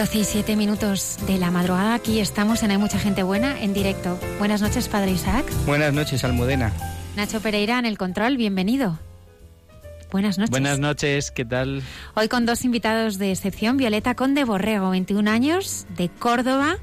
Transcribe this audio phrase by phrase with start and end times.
[0.00, 1.92] 12 y 7 minutos de la madrugada.
[1.92, 4.18] Aquí estamos en Hay Mucha Gente Buena en directo.
[4.38, 5.44] Buenas noches, Padre Isaac.
[5.66, 6.72] Buenas noches, Almudena.
[7.16, 8.98] Nacho Pereira en el control, bienvenido.
[10.10, 10.52] Buenas noches.
[10.52, 11.82] Buenas noches, ¿qué tal?
[12.14, 16.78] Hoy con dos invitados de excepción, Violeta Conde Borrego, 21 años, de Córdoba.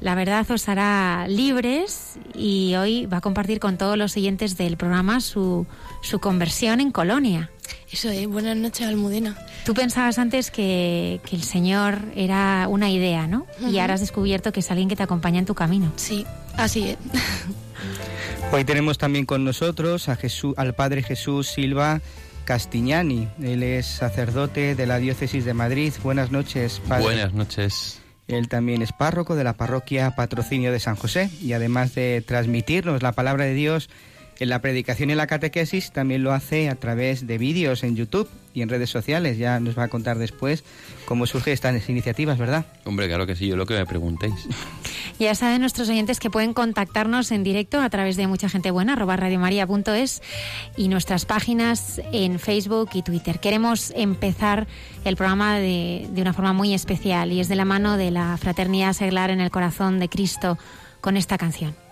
[0.00, 4.78] La verdad os hará libres y hoy va a compartir con todos los siguientes del
[4.78, 5.66] programa su,
[6.00, 7.50] su conversión en Colonia.
[7.92, 9.36] Eso es, buenas noches, Almudena.
[9.64, 13.46] Tú pensabas antes que, que el Señor era una idea, ¿no?
[13.60, 15.90] Y ahora has descubierto que es alguien que te acompaña en tu camino.
[15.96, 16.26] Sí,
[16.56, 16.98] así es.
[18.52, 22.02] Hoy tenemos también con nosotros a Jesús, al Padre Jesús Silva
[22.44, 23.26] Castiñani.
[23.42, 25.94] Él es sacerdote de la Diócesis de Madrid.
[26.02, 27.04] Buenas noches, Padre.
[27.04, 28.02] Buenas noches.
[28.28, 33.02] Él también es párroco de la parroquia Patrocinio de San José y además de transmitirnos
[33.02, 33.88] la palabra de Dios
[34.38, 38.28] en la predicación y la catequesis, también lo hace a través de vídeos en YouTube
[38.54, 39.36] y en redes sociales.
[39.36, 40.64] Ya nos va a contar después
[41.04, 42.64] cómo surgen estas iniciativas, ¿verdad?
[42.84, 44.34] Hombre, claro que sí, yo lo que me preguntéis.
[45.16, 48.94] Ya saben nuestros oyentes que pueden contactarnos en directo a través de mucha gente buena,
[48.94, 50.22] arroba radiomaria.es
[50.76, 53.38] y nuestras páginas en Facebook y Twitter.
[53.38, 54.66] Queremos empezar
[55.04, 58.36] el programa de, de una forma muy especial y es de la mano de la
[58.38, 60.58] Fraternidad Seglar en el Corazón de Cristo
[61.00, 61.83] con esta canción.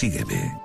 [0.00, 0.58] Sígueme.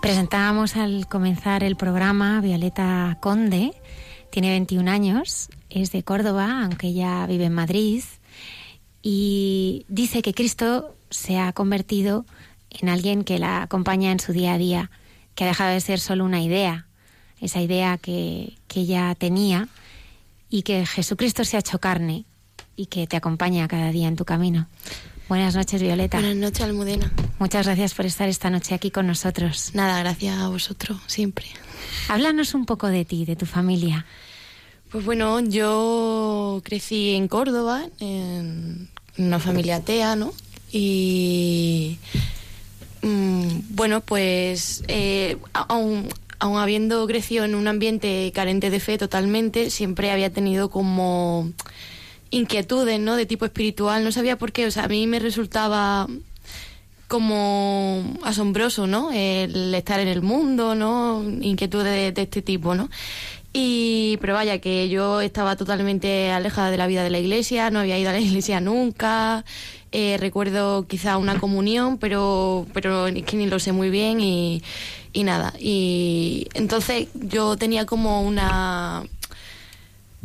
[0.00, 3.72] Presentábamos al comenzar el programa Violeta Conde,
[4.30, 8.04] tiene 21 años, es de Córdoba, aunque ya vive en Madrid,
[9.02, 12.24] y dice que Cristo se ha convertido
[12.70, 14.90] en alguien que la acompaña en su día a día,
[15.34, 16.86] que ha dejado de ser solo una idea,
[17.40, 19.68] esa idea que, que ella tenía,
[20.54, 22.26] y que Jesucristo se ha hecho carne
[22.76, 24.68] y que te acompaña cada día en tu camino.
[25.28, 26.20] Buenas noches, Violeta.
[26.20, 27.12] Buenas noches, Almudena.
[27.40, 29.72] Muchas gracias por estar esta noche aquí con nosotros.
[29.74, 31.46] Nada, gracias a vosotros, siempre.
[32.08, 34.06] Háblanos un poco de ti, de tu familia.
[34.92, 40.32] Pues bueno, yo crecí en Córdoba, en una familia atea, ¿no?
[40.70, 41.98] Y
[43.02, 46.08] mm, bueno, pues eh, aún,
[46.38, 51.52] aún habiendo crecido en un ambiente carente de fe totalmente, siempre había tenido como
[52.30, 53.16] inquietudes, ¿no?
[53.16, 56.08] De tipo espiritual, no sabía por qué, o sea, a mí me resultaba
[57.08, 59.12] como asombroso, ¿no?
[59.12, 61.22] El estar en el mundo, ¿no?
[61.40, 62.88] Inquietudes de, de este tipo, ¿no?
[63.56, 67.78] Y, pero vaya, que yo estaba totalmente alejada de la vida de la iglesia, no
[67.78, 69.44] había ido a la iglesia nunca.
[69.92, 74.60] Eh, recuerdo quizá una comunión, pero, pero es que ni lo sé muy bien y,
[75.14, 75.54] y nada.
[75.58, 79.04] Y entonces yo tenía como una,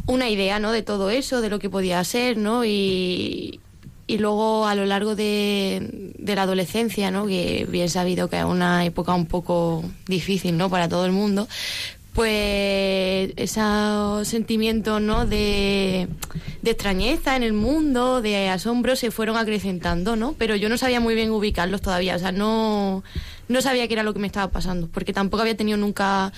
[0.08, 0.74] una idea, ¿no?
[0.74, 2.66] De todo eso, de lo que podía ser, ¿no?
[2.66, 3.62] Y,
[4.08, 7.28] y luego a lo largo de, de, la adolescencia, ¿no?
[7.28, 10.70] Que bien sabido que es una época un poco difícil, ¿no?
[10.70, 11.48] Para todo el mundo,
[12.14, 15.26] pues esos sentimientos ¿no?
[15.26, 16.08] de,
[16.62, 20.34] de, extrañeza en el mundo, de asombro, se fueron acrecentando, ¿no?
[20.38, 23.04] Pero yo no sabía muy bien ubicarlos todavía, o sea, no,
[23.50, 26.32] no sabía qué era lo que me estaba pasando, porque tampoco había tenido nunca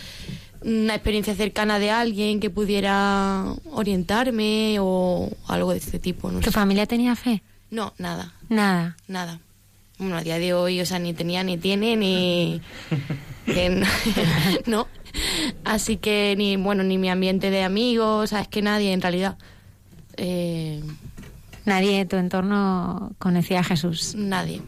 [0.62, 6.32] una experiencia cercana de alguien que pudiera orientarme o algo de este tipo.
[6.32, 6.40] ¿no?
[6.40, 7.44] ¿Tu familia tenía fe?
[7.70, 8.34] No, nada.
[8.50, 8.98] Nada.
[9.08, 9.40] Nada.
[9.98, 12.62] Bueno, a día de hoy, o sea, ni tenía, ni tiene, ni...
[14.66, 14.88] no.
[15.64, 19.38] Así que ni, bueno, ni mi ambiente de amigos, sabes que nadie en realidad.
[20.18, 20.82] Eh...
[21.66, 24.16] Nadie de tu entorno conocía a Jesús.
[24.16, 24.62] Nadie.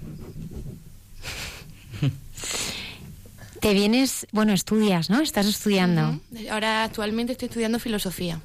[3.60, 5.22] Te vienes, bueno, estudias, ¿no?
[5.22, 6.20] Estás estudiando.
[6.52, 8.42] Ahora actualmente estoy estudiando filosofía.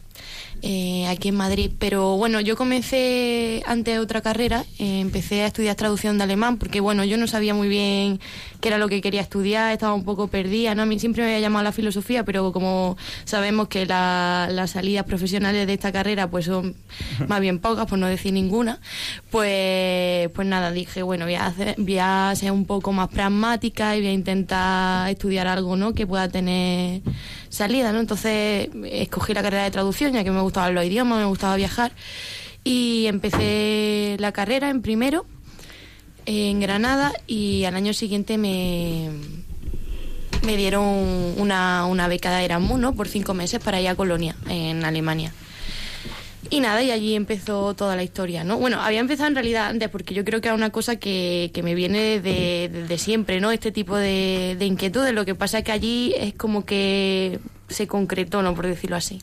[0.63, 1.71] Eh, aquí en Madrid.
[1.79, 6.81] Pero bueno, yo comencé antes otra carrera, eh, empecé a estudiar traducción de alemán, porque
[6.81, 8.19] bueno, yo no sabía muy bien
[8.61, 10.83] qué era lo que quería estudiar, estaba un poco perdida, ¿no?
[10.83, 15.05] A mí siempre me había llamado la filosofía, pero como sabemos que la, las salidas
[15.05, 16.75] profesionales de esta carrera pues son
[17.29, 18.81] más bien pocas, por no decir ninguna,
[19.31, 23.97] pues, pues nada, dije, bueno, voy a, hacer, voy a ser un poco más pragmática
[23.97, 25.95] y voy a intentar estudiar algo, ¿no?
[25.95, 27.03] Que pueda tener
[27.51, 28.01] salida, ¿no?
[28.01, 31.93] Entonces escogí la carrera de traducción, ya que me gustaban los idiomas, me gustaba viajar.
[32.65, 35.27] Y empecé la carrera en primero,
[36.27, 39.11] en Granada, y al año siguiente me,
[40.45, 40.85] me dieron
[41.37, 42.95] una, una beca de Erasmus, ¿no?
[42.95, 45.33] Por cinco meses para ir a Colonia, en Alemania.
[46.51, 48.57] Y nada, y allí empezó toda la historia, ¿no?
[48.59, 51.63] Bueno, había empezado en realidad antes, porque yo creo que era una cosa que, que
[51.63, 53.51] me viene de, de, de, siempre, ¿no?
[53.51, 55.13] Este tipo de, de inquietudes.
[55.13, 57.39] Lo que pasa es que allí es como que
[57.69, 58.55] se concretó, ¿no?
[58.55, 59.21] Por decirlo así.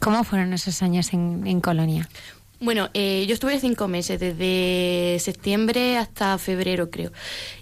[0.00, 2.08] ¿Cómo fueron esos años en, en Colonia?
[2.58, 7.12] Bueno, eh, yo estuve cinco meses, desde septiembre hasta febrero, creo.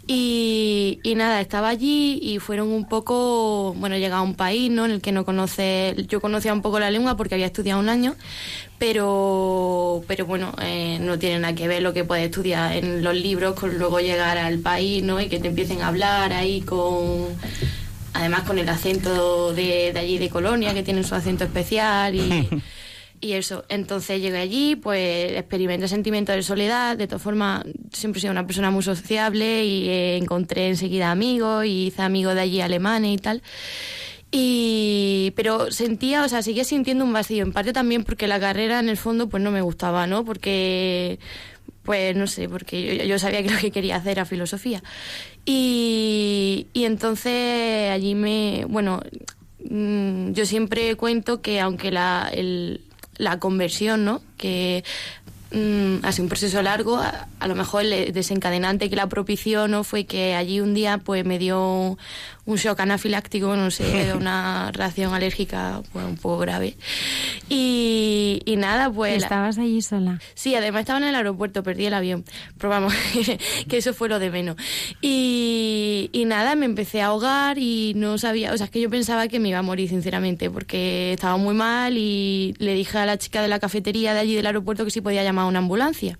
[0.06, 4.84] Y, y, nada, estaba allí y fueron un poco, bueno, llegaba a un país, ¿no?
[4.84, 7.88] En el que no conoce, yo conocía un poco la lengua porque había estudiado un
[7.88, 8.14] año,
[8.78, 13.16] pero, pero bueno, eh, no tiene nada que ver lo que puedes estudiar en los
[13.16, 15.20] libros con luego llegar al país, ¿no?
[15.20, 17.26] Y que te empiecen a hablar ahí con
[18.12, 22.48] además con el acento de, de allí de Colonia, que tienen su acento especial y,
[23.24, 23.64] y eso.
[23.68, 28.46] Entonces llegué allí, pues experimenté sentimientos de soledad, de todas formas siempre he sido una
[28.46, 33.18] persona muy sociable y eh, encontré enseguida amigos y hice amigos de allí alemanes y
[33.18, 33.42] tal.
[34.30, 38.80] Y, pero sentía, o sea, seguía sintiendo un vacío, en parte también porque la carrera
[38.80, 40.24] en el fondo pues no me gustaba, ¿no?
[40.24, 41.18] Porque
[41.82, 44.82] pues no sé, porque yo, yo, sabía que lo que quería hacer era filosofía.
[45.46, 49.00] Y, y entonces allí me, bueno,
[49.70, 52.80] mmm, yo siempre cuento que aunque la, el,
[53.16, 54.22] la conversión, ¿no?
[54.36, 54.84] Que
[55.52, 59.84] mm, así un proceso largo, a, a lo mejor el desencadenante que la propició no
[59.84, 61.98] fue que allí un día pues me dio
[62.46, 66.76] un shock anafiláctico, no sé, una reacción alérgica un poco grave.
[67.48, 69.22] Y, y nada, pues...
[69.22, 70.20] ¿Estabas allí sola?
[70.34, 72.24] Sí, además estaba en el aeropuerto, perdí el avión.
[72.58, 72.94] Pero vamos,
[73.68, 74.56] que eso fue lo de menos.
[75.00, 78.90] Y, y nada, me empecé a ahogar y no sabía, o sea, es que yo
[78.90, 83.06] pensaba que me iba a morir, sinceramente, porque estaba muy mal y le dije a
[83.06, 85.60] la chica de la cafetería de allí del aeropuerto que si podía llamar a una
[85.60, 86.18] ambulancia.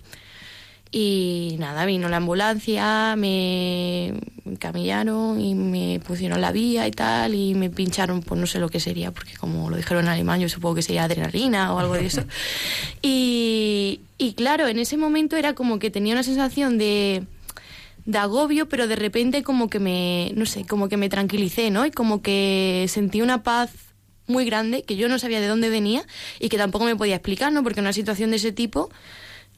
[0.96, 4.14] Y nada, vino la ambulancia, me
[4.61, 8.68] camillaron y me pusieron la vía y tal, y me pincharon, pues no sé lo
[8.68, 11.94] que sería, porque como lo dijeron en alemán, yo supongo que sería adrenalina o algo
[11.94, 12.22] de eso.
[13.02, 17.24] Y, y claro, en ese momento era como que tenía una sensación de,
[18.04, 21.85] de agobio, pero de repente como que me, no sé, como que me tranquilicé, ¿no?
[21.87, 23.72] Y como que sentí una paz
[24.28, 26.04] muy grande que yo no sabía de dónde venía
[26.38, 27.64] y que tampoco me podía explicar, ¿no?
[27.64, 28.90] Porque en una situación de ese tipo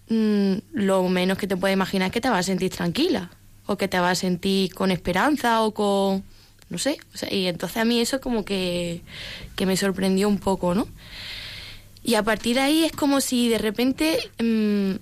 [0.09, 3.31] mm, lo menos que te puedes imaginar es que te vas a sentir tranquila
[3.67, 6.25] o que te vas a sentir con esperanza o con
[6.69, 9.03] no sé o sea, y entonces a mí eso como que,
[9.55, 10.89] que me sorprendió un poco no
[12.03, 14.93] y a partir de ahí es como si de repente mm,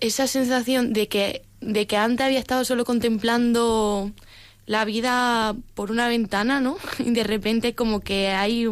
[0.00, 4.12] esa sensación de que de que antes había estado solo contemplando
[4.66, 8.68] la vida por una ventana no y de repente como que hay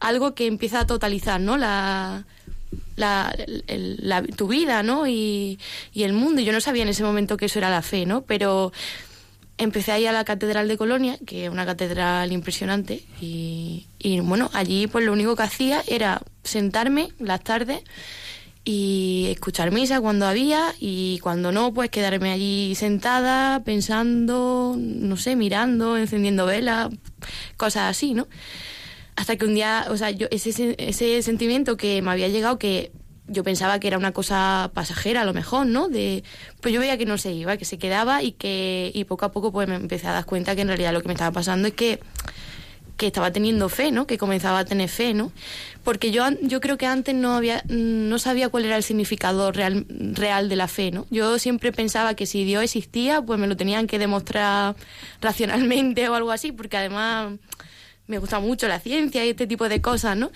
[0.00, 2.26] algo que empieza a totalizar no la
[2.96, 3.34] la,
[3.66, 5.06] el- la- tu vida, ¿no?
[5.06, 5.58] Y,
[5.92, 6.40] y el mundo.
[6.42, 8.22] Yo no sabía en ese momento que eso era la fe, ¿no?
[8.22, 8.72] Pero
[9.56, 14.18] empecé a ir a la Catedral de Colonia, que es una catedral impresionante, y, y
[14.20, 17.80] bueno, allí pues lo único que hacía era sentarme las tardes
[18.64, 25.36] y escuchar misa cuando había y cuando no, pues quedarme allí sentada, pensando, no sé,
[25.36, 26.88] mirando, encendiendo velas,
[27.56, 28.26] cosas así, ¿no?
[29.16, 32.92] Hasta que un día, o sea, yo ese, ese sentimiento que me había llegado que
[33.26, 35.88] yo pensaba que era una cosa pasajera a lo mejor, ¿no?
[35.88, 36.24] De
[36.60, 39.32] pues yo veía que no se iba, que se quedaba y que y poco a
[39.32, 41.68] poco pues me empecé a dar cuenta que en realidad lo que me estaba pasando
[41.68, 42.00] es que
[42.96, 44.06] que estaba teniendo fe, ¿no?
[44.06, 45.32] Que comenzaba a tener fe, ¿no?
[45.84, 49.86] Porque yo yo creo que antes no había no sabía cuál era el significado real
[49.88, 51.06] real de la fe, ¿no?
[51.10, 54.76] Yo siempre pensaba que si Dios existía, pues me lo tenían que demostrar
[55.22, 57.32] racionalmente o algo así, porque además
[58.06, 60.30] me gusta mucho la ciencia y este tipo de cosas, ¿no?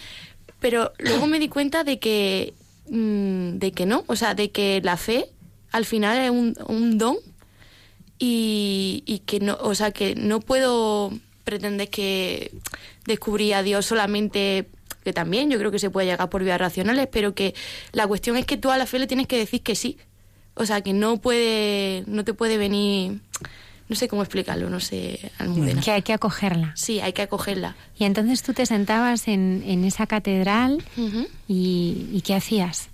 [0.61, 2.54] Pero luego me di cuenta de que,
[2.90, 5.26] mm, de que no, o sea, de que la fe
[5.70, 7.16] al final es un, don
[8.18, 11.12] y, y que no, o sea, que no puedo
[11.44, 12.52] pretender que
[13.07, 14.66] descubrí a Dios solamente
[15.04, 17.54] que también yo creo que se puede llegar por vías racionales, pero que
[17.92, 19.96] la cuestión es que tú a la fe le tienes que decir que sí.
[20.54, 23.20] O sea, que no puede, no te puede venir,
[23.88, 25.81] no sé cómo explicarlo, no sé, Almudena.
[25.81, 26.72] Que hay que acogerla.
[26.77, 27.74] Sí, hay que acogerla.
[27.98, 30.83] Y entonces tú te sentabas en, en esa catedral
[31.48, 32.88] y, y ¿qué hacías?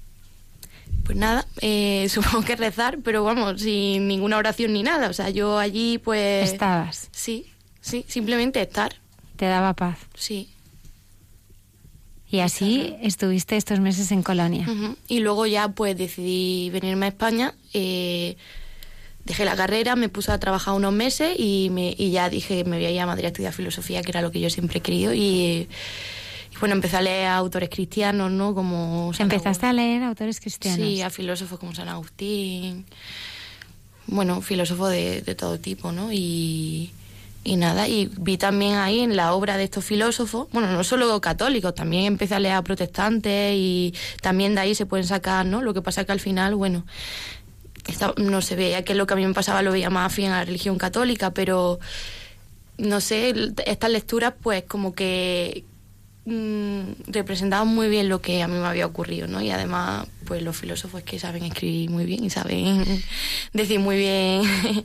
[1.05, 5.09] Pues nada, eh, supongo que rezar, pero vamos, sin ninguna oración ni nada.
[5.11, 6.51] O sea, yo allí pues...
[6.53, 7.47] Estabas, Sí,
[7.81, 8.95] sí, simplemente estar,
[9.37, 9.99] te daba paz.
[10.15, 10.49] sí.
[12.31, 14.67] Y así estuviste estos meses en Colonia.
[15.07, 18.37] Y luego ya pues decidí venirme a España, eh,
[19.25, 22.65] dejé la carrera, me puse a trabajar unos meses y, me, y ya dije que
[22.69, 24.79] me voy a ir a Madrid a estudiar filosofía, que era lo que yo siempre
[24.79, 25.15] he querido.
[25.15, 25.69] Y, y
[26.61, 28.55] bueno, empecé a leer a autores cristianos, ¿no?
[28.55, 29.13] Como...
[29.15, 30.79] San Empezaste a leer autores cristianos.
[30.79, 32.85] Sí, a filósofos como San Agustín.
[34.07, 36.13] Bueno, filósofos de, de todo tipo, ¿no?
[36.13, 36.91] Y,
[37.43, 41.21] y nada, y vi también ahí en la obra de estos filósofos, bueno, no solo
[41.21, 45.61] católicos, también empecé a leer a protestantes y también de ahí se pueden sacar, ¿no?
[45.61, 46.87] Lo que pasa que al final, bueno,
[48.17, 50.39] no se veía que lo que a mí me pasaba lo veía más afín a
[50.39, 51.79] la religión católica, pero
[52.79, 53.35] no sé,
[53.67, 55.65] estas lecturas pues como que
[56.25, 59.41] mm, representaban muy bien lo que a mí me había ocurrido, ¿no?
[59.43, 62.85] Y además, pues los filósofos que saben escribir muy bien y saben
[63.53, 64.43] decir muy bien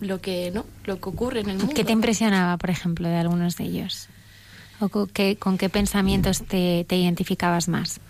[0.00, 0.64] lo que, ¿no?
[0.84, 1.72] Lo que ocurre en el mundo.
[1.74, 4.08] ¿Qué te impresionaba, por ejemplo, de algunos de ellos?
[4.80, 8.00] ¿O co- qué- con qué pensamientos te, te identificabas más?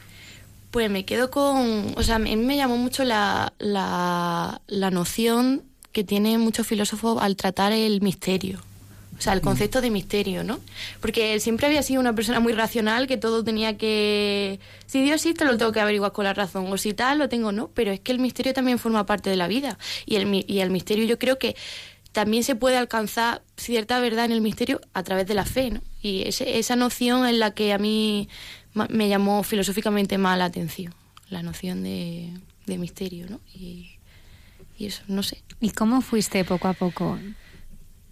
[0.72, 5.62] Pues me quedo con, o sea, a mí me llamó mucho la, la, la noción
[5.92, 8.58] que tienen muchos filósofos al tratar el misterio.
[9.18, 10.58] O sea, el concepto de misterio, ¿no?
[11.00, 14.58] Porque él siempre había sido una persona muy racional, que todo tenía que...
[14.86, 16.66] Si Dios existe, lo tengo que averiguar con la razón.
[16.72, 17.68] O si tal, lo tengo, ¿no?
[17.68, 19.78] Pero es que el misterio también forma parte de la vida.
[20.06, 21.54] Y el, y el misterio yo creo que
[22.12, 25.82] también se puede alcanzar cierta verdad en el misterio a través de la fe, ¿no?
[26.00, 28.28] Y ese- esa noción es la que a mí
[28.74, 30.94] me llamó filosóficamente más la atención,
[31.28, 32.32] la noción de,
[32.66, 33.40] de misterio, ¿no?
[33.54, 33.90] Y,
[34.78, 35.42] y eso, no sé.
[35.60, 37.18] ¿Y cómo fuiste poco a poco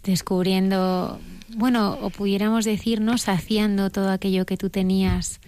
[0.03, 1.19] descubriendo,
[1.55, 3.17] bueno, o pudiéramos decir, ¿no?
[3.17, 5.39] Saciando todo aquello que tú tenías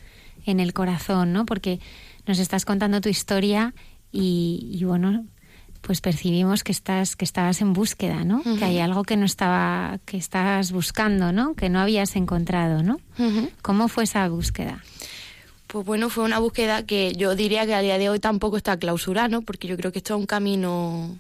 [0.45, 1.45] en el corazón, ¿no?
[1.45, 1.79] Porque
[2.27, 3.73] nos estás contando tu historia
[4.11, 5.25] y, y bueno,
[5.81, 8.41] pues percibimos que estás que estabas en búsqueda, ¿no?
[8.57, 11.55] Que hay algo que no estaba que estabas buscando, ¿no?
[11.55, 12.99] Que no habías encontrado, ¿no?
[13.61, 14.81] ¿Cómo fue esa búsqueda?
[15.73, 18.77] Pues bueno, fue una búsqueda que yo diría que a día de hoy tampoco está
[18.77, 19.41] clausurada, ¿no?
[19.41, 21.17] Porque yo creo que esto es un camino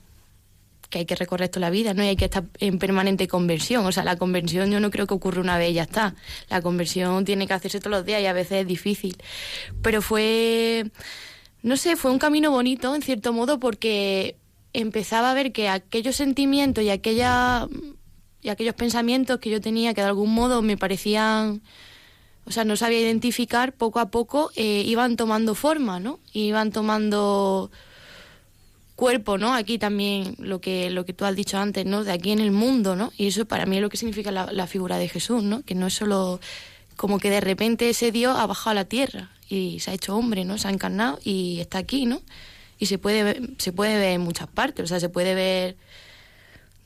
[0.91, 2.03] que hay que recorrer toda la vida, ¿no?
[2.03, 3.83] Y hay que estar en permanente conversión.
[3.83, 6.13] O sea, la conversión yo no creo que ocurra una vez y ya está.
[6.49, 9.17] La conversión tiene que hacerse todos los días y a veces es difícil.
[9.81, 10.85] Pero fue,
[11.63, 14.35] no sé, fue un camino bonito en cierto modo porque
[14.71, 17.67] empezaba a ver que aquellos sentimientos y aquella
[18.43, 21.63] y aquellos pensamientos que yo tenía que de algún modo me parecían
[22.45, 26.19] o sea, no sabía identificar, poco a poco eh, iban tomando forma, ¿no?
[26.33, 27.71] Iban tomando
[28.95, 29.53] cuerpo, ¿no?
[29.53, 32.03] Aquí también lo que, lo que tú has dicho antes, ¿no?
[32.03, 33.11] De aquí en el mundo, ¿no?
[33.17, 35.63] Y eso para mí es lo que significa la, la figura de Jesús, ¿no?
[35.63, 36.39] Que no es solo
[36.95, 40.15] como que de repente ese Dios ha bajado a la tierra y se ha hecho
[40.15, 40.57] hombre, ¿no?
[40.57, 42.21] Se ha encarnado y está aquí, ¿no?
[42.77, 45.77] Y se puede se puede ver en muchas partes, o sea, se puede ver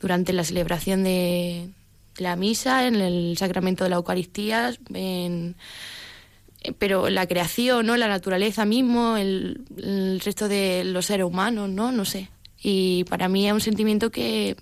[0.00, 1.70] durante la celebración de
[2.18, 5.56] la misa, en el sacramento de la Eucaristía, en,
[6.62, 7.96] eh, pero la creación, ¿no?
[7.96, 9.64] La naturaleza mismo, el,
[10.24, 11.92] resto de los seres humanos, ¿no?
[11.92, 12.30] No sé.
[12.60, 14.56] Y para mí es un sentimiento que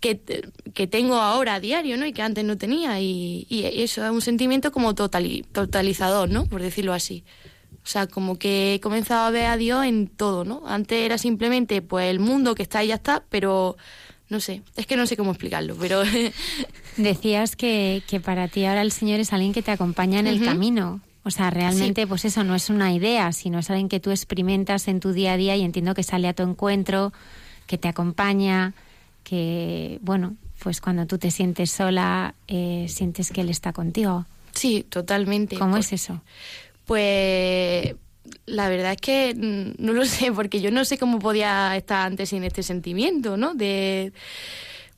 [0.00, 0.20] que,
[0.74, 2.04] que tengo ahora a diario, ¿no?
[2.06, 3.00] Y que antes no tenía.
[3.00, 6.46] Y, y eso es un sentimiento como totali- totalizador, ¿no?
[6.46, 7.24] Por decirlo así.
[7.84, 10.62] O sea, como que he comenzado a ver a Dios en todo, ¿no?
[10.66, 13.76] Antes era simplemente, pues, el mundo que está ahí ya está, pero
[14.32, 16.02] no sé, es que no sé cómo explicarlo, pero
[16.96, 20.42] Decías que, que para ti ahora el Señor es alguien que te acompaña en el
[20.44, 21.00] camino.
[21.24, 24.88] O sea, realmente, pues eso no es una idea, sino es alguien que tú experimentas
[24.88, 27.12] en tu día a día y entiendo que sale a tu encuentro,
[27.66, 28.74] que te acompaña,
[29.22, 34.26] que, bueno, pues cuando tú te sientes sola, eh, sientes que Él está contigo.
[34.52, 35.56] sí, totalmente.
[35.58, 36.20] ¿Cómo Pues- es eso?
[36.86, 37.94] Pues
[38.46, 42.06] la verdad es que mm, no lo sé, porque yo no sé cómo podía estar
[42.06, 43.54] antes sin este sentimiento, ¿no?
[43.54, 44.12] De,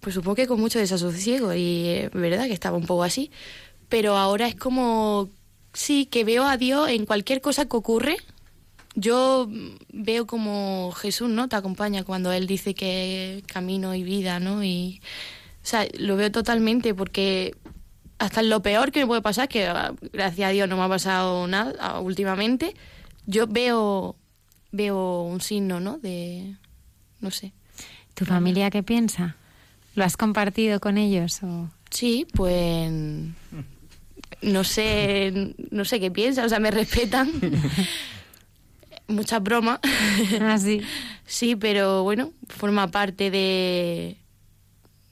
[0.01, 3.31] pues supongo que con mucho desasosiego y es verdad que estaba un poco así,
[3.89, 5.29] pero ahora es como,
[5.73, 8.17] sí, que veo a Dios en cualquier cosa que ocurre.
[8.97, 9.49] Yo
[9.93, 11.49] veo como Jesús, ¿no?
[11.49, 14.63] Te acompaña cuando Él dice que camino y vida, ¿no?
[14.63, 15.01] Y,
[15.63, 17.55] o sea, lo veo totalmente porque
[18.19, 20.89] hasta lo peor que me puede pasar, que ah, gracias a Dios no me ha
[20.89, 22.75] pasado nada ah, últimamente,
[23.27, 24.17] yo veo
[24.73, 25.99] veo un signo, ¿no?
[25.99, 26.55] De
[27.21, 27.53] no sé.
[28.15, 29.37] ¿Tu familia qué piensa?
[29.95, 31.43] ¿Lo has compartido con ellos?
[31.43, 31.69] O...
[31.91, 32.91] Sí, pues
[34.43, 37.31] no sé, no sé qué piensa, o sea, me respetan.
[39.09, 39.81] Muchas bromas.
[40.41, 40.81] Ah, sí.
[41.27, 44.17] Sí, pero bueno, forma parte de,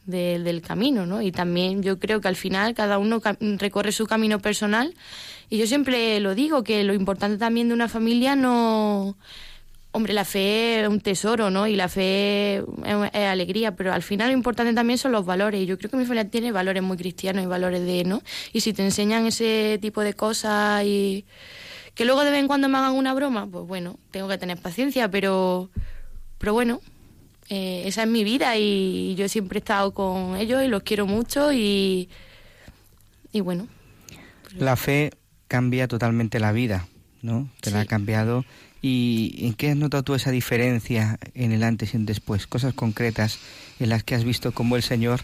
[0.07, 1.21] de- del camino, ¿no?
[1.23, 3.21] Y también yo creo que al final cada uno
[3.59, 4.95] recorre su camino personal.
[5.53, 9.19] Y yo siempre lo digo, que lo importante también de una familia no...
[9.91, 11.67] Hombre, la fe es un tesoro, ¿no?
[11.67, 15.61] Y la fe es, es alegría, pero al final lo importante también son los valores.
[15.61, 18.23] Y yo creo que mi familia tiene valores muy cristianos y valores de, ¿no?
[18.55, 21.27] Y si te enseñan ese tipo de cosas y
[21.95, 24.57] que luego de vez en cuando me hagan una broma, pues bueno, tengo que tener
[24.57, 25.69] paciencia, pero,
[26.39, 26.81] pero bueno,
[27.51, 31.05] eh, esa es mi vida y yo siempre he estado con ellos y los quiero
[31.05, 32.09] mucho y,
[33.33, 33.69] y bueno,
[34.57, 35.11] La fe
[35.53, 36.89] cambia totalmente la vida,
[37.21, 37.47] ¿no?
[37.61, 38.47] Te la ha cambiado.
[38.81, 42.47] ¿Y en qué has notado tú esa diferencia en el antes y en después?
[42.47, 43.39] Cosas concretas
[43.79, 45.21] en las que has visto cómo el Señor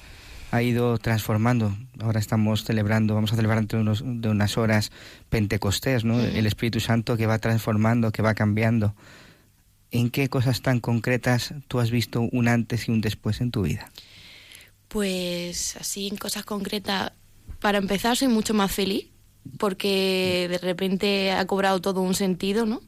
[0.51, 1.75] ha ido transformando.
[1.99, 4.93] Ahora estamos celebrando, vamos a celebrar dentro de unas horas
[5.31, 6.21] Pentecostés, ¿no?
[6.21, 8.95] El Espíritu Santo que va transformando, que va cambiando.
[9.91, 13.63] ¿En qué cosas tan concretas tú has visto un antes y un después en tu
[13.63, 13.91] vida?
[14.89, 17.13] pues así en cosas concretas,
[17.61, 19.07] para empezar soy mucho más feliz
[19.59, 22.81] porque de repente ha cobrado todo un sentido, ¿no?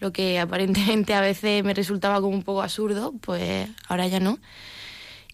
[0.00, 4.38] Lo que aparentemente a veces me resultaba como un poco absurdo, pues ahora ya no.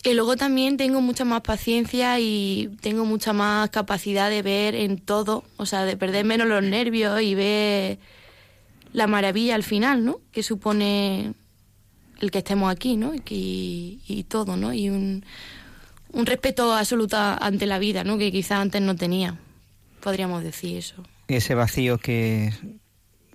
[0.05, 4.99] Y luego también tengo mucha más paciencia y tengo mucha más capacidad de ver en
[4.99, 7.99] todo, o sea, de perder menos los nervios y ver
[8.93, 10.21] la maravilla al final, ¿no?
[10.31, 11.35] Que supone
[12.21, 13.15] el que estemos aquí, ¿no?
[13.29, 14.73] Y, todo, ¿no?
[14.73, 15.25] Y un,
[16.13, 18.17] un respeto absoluto ante la vida, ¿no?
[18.17, 19.39] Que quizás antes no tenía,
[20.07, 21.03] podríamos decir eso.
[21.27, 22.53] ese vacío que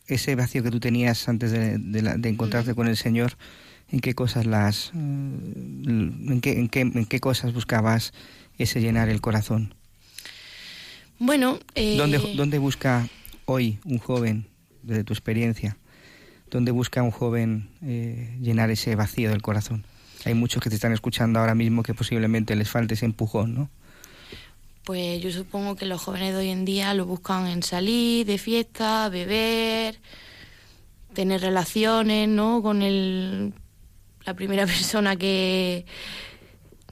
[0.08, 3.34] ese vacío que tú tenías antes de, de la- de encontrarte con el Señor
[3.90, 8.14] en qué cosas las eh, en qué, en qué en qué cosas buscabas
[8.58, 9.74] ese llenar el corazón
[11.20, 13.08] Bueno, eh, dónde dónde busca
[13.46, 14.48] hoy un joven
[14.82, 15.76] desde tu experiencia
[16.50, 19.84] dónde busca un joven eh, llenar ese vacío del corazón
[20.24, 23.70] hay muchos que te están escuchando ahora mismo que posiblemente les falte ese empujón no
[24.84, 28.38] Pues yo supongo que los jóvenes de hoy en día lo buscan en salir, de
[28.38, 30.00] fiesta, beber,
[31.14, 32.62] tener relaciones, ¿no?
[32.64, 33.54] Con el,
[34.26, 35.86] la primera persona que,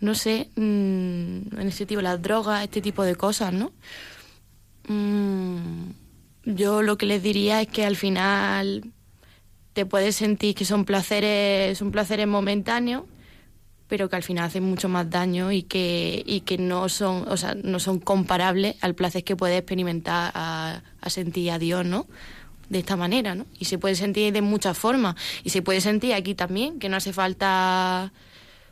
[0.01, 3.71] no sé, mm, en ese tipo, las drogas, este tipo de cosas, ¿no?
[4.87, 5.91] Mm,
[6.45, 8.83] yo lo que les diría es que al final
[9.73, 13.03] te puedes sentir que son placeres, son placeres momentáneos,
[13.89, 17.35] pero que al final hacen mucho más daño y que, y que no son, o
[17.35, 22.05] sea, no son comparables al placer que puedes experimentar a, a sentir a Dios, ¿no?
[22.69, 23.47] De esta manera, ¿no?
[23.57, 25.15] Y se puede sentir de muchas formas.
[25.43, 28.13] Y se puede sentir aquí también, que no hace falta.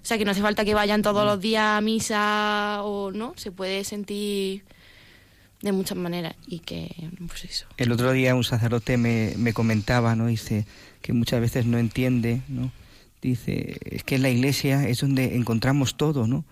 [0.04, 3.34] O sea, que no hace falta que vayan todos los días a misa o no.
[3.38, 4.66] Se puede sentir
[5.64, 6.92] de muchas maneras y que,
[7.28, 7.66] pues eso.
[7.78, 10.28] El otro día un sacerdote me, me comentaba, ¿no?
[10.28, 10.68] Dice
[11.02, 12.72] que muchas veces no entiende, ¿no?
[13.22, 16.46] Dice, es que en la iglesia es donde encontramos todo, ¿no?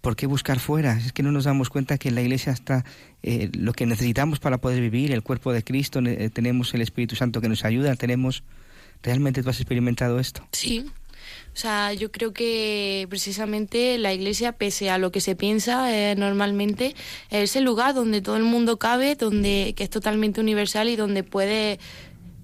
[0.00, 0.96] ¿Por qué buscar fuera?
[0.96, 2.84] Es que no nos damos cuenta que en la iglesia está
[3.22, 7.16] eh, lo que necesitamos para poder vivir, el cuerpo de Cristo, eh, tenemos el Espíritu
[7.16, 8.42] Santo que nos ayuda, tenemos...
[9.02, 10.46] ¿Realmente tú has experimentado esto?
[10.52, 10.84] Sí.
[11.54, 16.14] O sea, yo creo que precisamente la iglesia, pese a lo que se piensa eh,
[16.16, 16.94] normalmente,
[17.30, 21.22] es el lugar donde todo el mundo cabe, donde que es totalmente universal y donde
[21.22, 21.78] puede,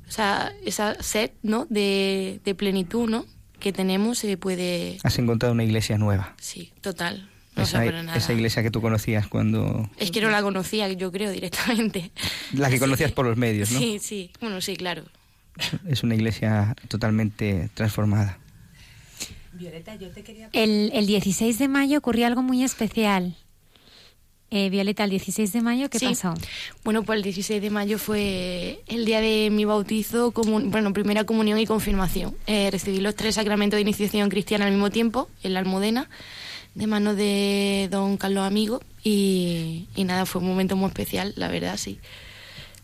[0.09, 1.67] o sea, esa sed, ¿no?
[1.69, 3.27] De, de plenitud, ¿no?
[3.67, 4.99] Que tenemos se puede.
[5.03, 6.37] Has encontrado una iglesia nueva.
[6.41, 7.29] Sí, total.
[7.57, 8.15] No esa, nada.
[8.15, 9.91] esa iglesia que tú conocías cuando...
[9.99, 12.13] Es que no la conocía, yo creo, directamente.
[12.53, 13.81] La que conocías por los medios, ¿no?
[13.81, 14.31] Sí, sí.
[14.41, 15.03] Bueno, sí, claro.
[15.89, 18.39] Es una iglesia totalmente transformada.
[19.55, 20.49] Violeta, yo te quería...
[20.53, 23.35] El, el 16 de mayo ocurrió algo muy especial.
[24.51, 26.07] Eh, Violeta, el 16 de mayo, ¿qué Sí.
[26.07, 26.33] pasó?
[26.85, 31.25] Bueno, pues el 16 de mayo fue el día de mi bautizo, comun- bueno, primera
[31.25, 32.37] comunión y confirmación.
[32.47, 36.09] Eh, recibí los tres sacramentos de iniciación cristiana al mismo tiempo, en la Almudena,
[36.77, 38.81] de manos de don Carlos Amigo.
[39.03, 41.99] Y, y nada, fue un momento muy especial, la verdad, sí.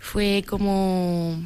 [0.00, 1.38] Fue como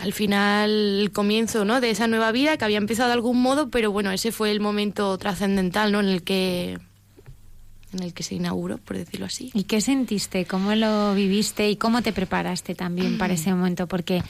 [0.00, 0.70] al final
[1.02, 1.80] el comienzo ¿no?
[1.80, 4.58] de esa nueva vida que había empezado de algún modo, pero bueno, ese fue el
[4.60, 6.00] momento trascendental ¿no?
[6.00, 6.78] en el que
[7.92, 9.50] en el que se inauguró, por decirlo así.
[9.54, 10.44] ¿Y qué sentiste?
[10.44, 11.70] ¿Cómo lo viviste?
[11.70, 13.86] ¿Y cómo te preparaste también para ese momento?
[13.86, 14.22] Porque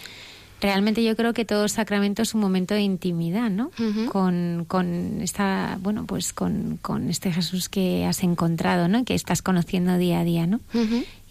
[0.61, 3.71] realmente yo creo que todo sacramento es un momento de intimidad, ¿no?
[4.11, 9.05] Con, con esta, bueno, pues con, con este Jesús que has encontrado, ¿no?
[9.05, 10.61] Que estás conociendo día a día, ¿no?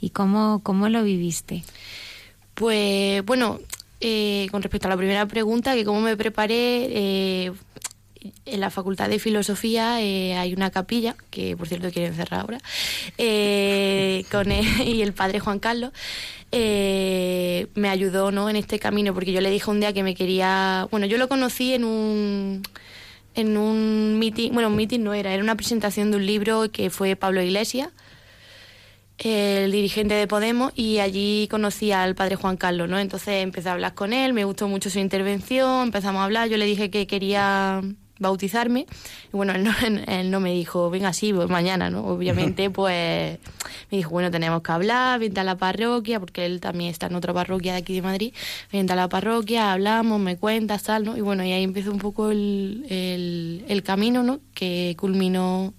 [0.01, 1.63] ¿Y cómo, cómo lo viviste?
[2.53, 3.59] Pues bueno,
[3.99, 7.51] eh, con respecto a la primera pregunta, que cómo me preparé, eh,
[8.45, 12.59] en la Facultad de Filosofía eh, hay una capilla, que por cierto quieren cerrar ahora,
[13.17, 15.91] eh, con él y el padre Juan Carlos.
[16.51, 18.49] eh, me ayudó ¿no?
[18.49, 21.27] en este camino porque yo le dije un día que me quería bueno yo lo
[21.27, 22.63] conocí en un
[23.35, 26.89] en un meeting bueno un meeting no era era una presentación de un libro que
[26.89, 27.89] fue Pablo Iglesias
[29.17, 32.99] el dirigente de Podemos y allí conocí al padre Juan Carlos, ¿no?
[32.99, 36.57] Entonces empecé a hablar con él, me gustó mucho su intervención, empezamos a hablar, yo
[36.57, 37.81] le dije que quería
[38.19, 38.85] bautizarme
[39.33, 39.71] y bueno, él no,
[40.07, 42.05] él no me dijo, venga, sí, pues mañana, ¿no?
[42.05, 43.39] Obviamente, pues
[43.91, 47.15] me dijo, bueno, tenemos que hablar, vente a la parroquia, porque él también está en
[47.15, 48.33] otra parroquia de aquí de Madrid,
[48.71, 51.17] vente a la parroquia, hablamos, me cuentas, tal, ¿no?
[51.17, 54.39] Y bueno, y ahí empezó un poco el, el, el camino, ¿no?
[54.53, 55.73] Que culminó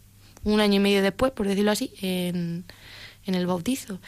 [0.44, 2.64] un año y medio después, por decirlo así, en,
[3.26, 4.00] en el bautizo.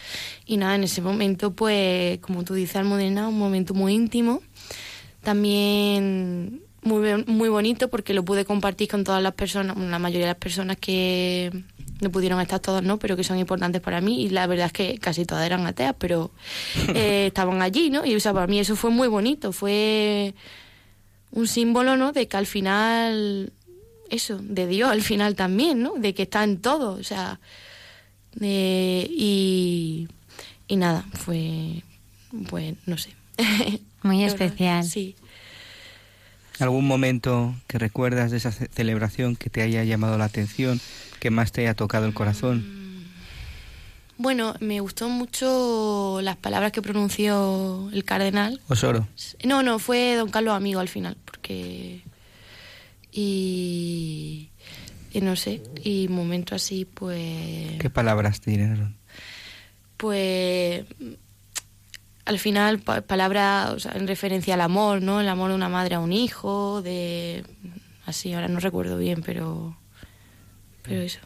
[0.47, 4.43] Y nada, en ese momento, pues, como tú dices, Almudena, un momento muy íntimo.
[5.23, 10.33] También muy, muy bonito porque lo pude compartir con todas las personas, la mayoría de
[10.33, 11.51] las personas que
[12.01, 12.99] no pudieron estar todas, ¿no?
[12.99, 14.23] Pero que son importantes para mí.
[14.23, 16.31] Y la verdad es que casi todas eran ateas, pero
[16.95, 18.07] eh, estaban allí, ¿no?
[18.07, 19.53] Y o sea, para mí eso fue muy bonito.
[19.53, 20.35] Fue
[21.33, 22.13] un símbolo, ¿no?
[22.13, 23.53] De que al final,
[24.09, 25.95] eso, de Dios al final también, ¿no?
[25.99, 27.39] De que está en todo, o sea,
[28.35, 30.09] de- y,
[30.69, 31.83] y nada, fue,
[32.49, 33.11] pues, no sé.
[34.03, 34.85] Muy especial.
[34.85, 35.15] Sí.
[36.61, 40.81] ¿Algún momento que recuerdas de esa ce- celebración que te haya llamado la atención,
[41.21, 42.81] que más te haya tocado el corazón?
[44.19, 48.61] Bueno, me gustó mucho las palabras que pronunció el cardenal.
[48.69, 49.09] Osoro.
[49.45, 52.03] No, no, fue don Carlos Amigo al final, porque...
[53.13, 54.51] Y...
[55.13, 57.79] y no sé, y momento así, pues...
[57.81, 58.97] ¿Qué palabras te llenaron?
[59.97, 60.85] pues
[62.25, 65.21] al final pa- palabra o sea, en referencia al amor, ¿no?
[65.21, 67.45] El amor de una madre a un hijo, de
[68.07, 69.77] así, ahora no recuerdo bien, pero
[70.83, 71.21] pero eso.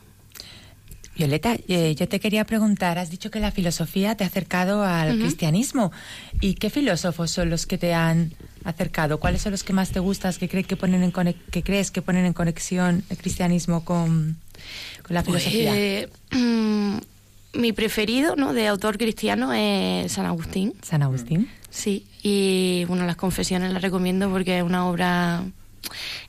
[1.16, 5.16] Violeta, eh, yo te quería preguntar, has dicho que la filosofía te ha acercado al
[5.18, 5.92] cristianismo.
[6.40, 8.32] ¿Y qué filósofos son los que te han
[8.64, 9.20] acercado?
[9.20, 11.12] ¿Cuáles son los que más te gustas, que, cree que, ponen en
[11.52, 14.38] que crees que ponen en conexión el cristianismo con,
[15.06, 15.70] con la filosofía?
[15.70, 16.98] Pues, mm,
[17.54, 18.52] mi preferido, ¿no?
[18.52, 20.72] De autor cristiano es San Agustín.
[20.82, 21.48] San Agustín.
[21.70, 25.44] Sí, y bueno, las confesiones las recomiendo porque es una obra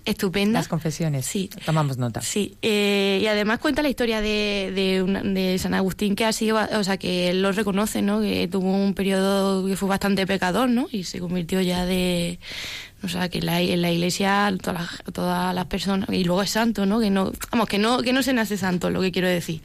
[0.05, 0.59] estupenda.
[0.59, 1.25] Las confesiones.
[1.25, 1.49] Sí.
[1.65, 2.21] Tomamos nota.
[2.21, 6.33] Sí, eh, y además cuenta la historia de, de, una- de San Agustín que ha
[6.33, 8.21] sido, o sea, que él lo reconoce, ¿no?
[8.21, 10.88] Que tuvo un periodo que fue bastante pecador, ¿no?
[10.91, 12.39] Y se convirtió ya de,
[13.05, 16.49] o sea, que la, en la iglesia todas las, todas las personas y luego es
[16.51, 16.99] santo, ¿no?
[16.99, 19.61] Que no, vamos, que no, que no se nace santo, lo que quiero decir,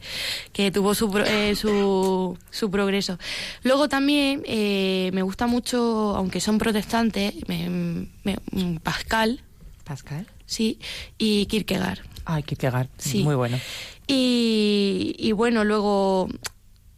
[0.53, 3.18] que tuvo su eh, su, su progreso.
[3.64, 9.40] Luego también eh, me gusta mucho, aunque son protestantes, me- me- Pascal,
[9.85, 10.26] Pascal.
[10.46, 10.79] sí,
[11.18, 11.98] y Kierkegaard.
[12.24, 12.88] Ay, Kierkegaard.
[12.98, 13.22] Sí.
[13.24, 13.59] Muy bueno.
[14.07, 16.29] Y, y bueno, luego,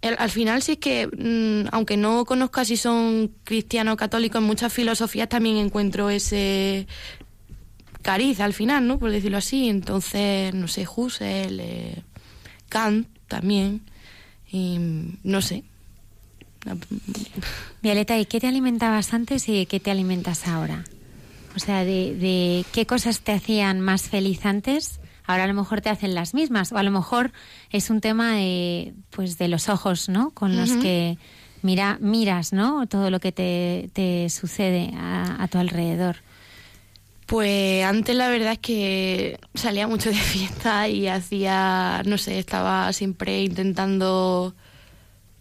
[0.03, 4.47] al final sí es que, mm, aunque no conozca si son cristianos o católicos, en
[4.47, 6.87] muchas filosofías también encuentro ese
[8.03, 8.99] cariz al final, ¿no?
[8.99, 9.69] Por decirlo así.
[9.69, 12.03] Entonces, no sé, Husserl, eh,
[12.69, 13.83] Kant también,
[14.51, 14.79] y,
[15.23, 15.65] no sé.
[17.81, 20.85] Violeta, ¿y qué te alimentabas antes y qué te alimentas ahora?
[21.57, 25.01] O sea, de, de qué cosas te hacían más feliz antes,
[25.33, 27.33] ahora a lo mejor te hacen las mismas, o a lo mejor
[27.71, 30.31] es un tema de, pues de los ojos, ¿no?
[30.31, 31.19] Con los que
[31.63, 32.87] mira, miras, ¿no?
[32.87, 36.17] Todo lo que te, te sucede a, a tu alrededor.
[37.27, 42.93] Pues antes la verdad es que salía mucho de fiesta y hacía, no sé, estaba
[42.93, 44.55] siempre intentando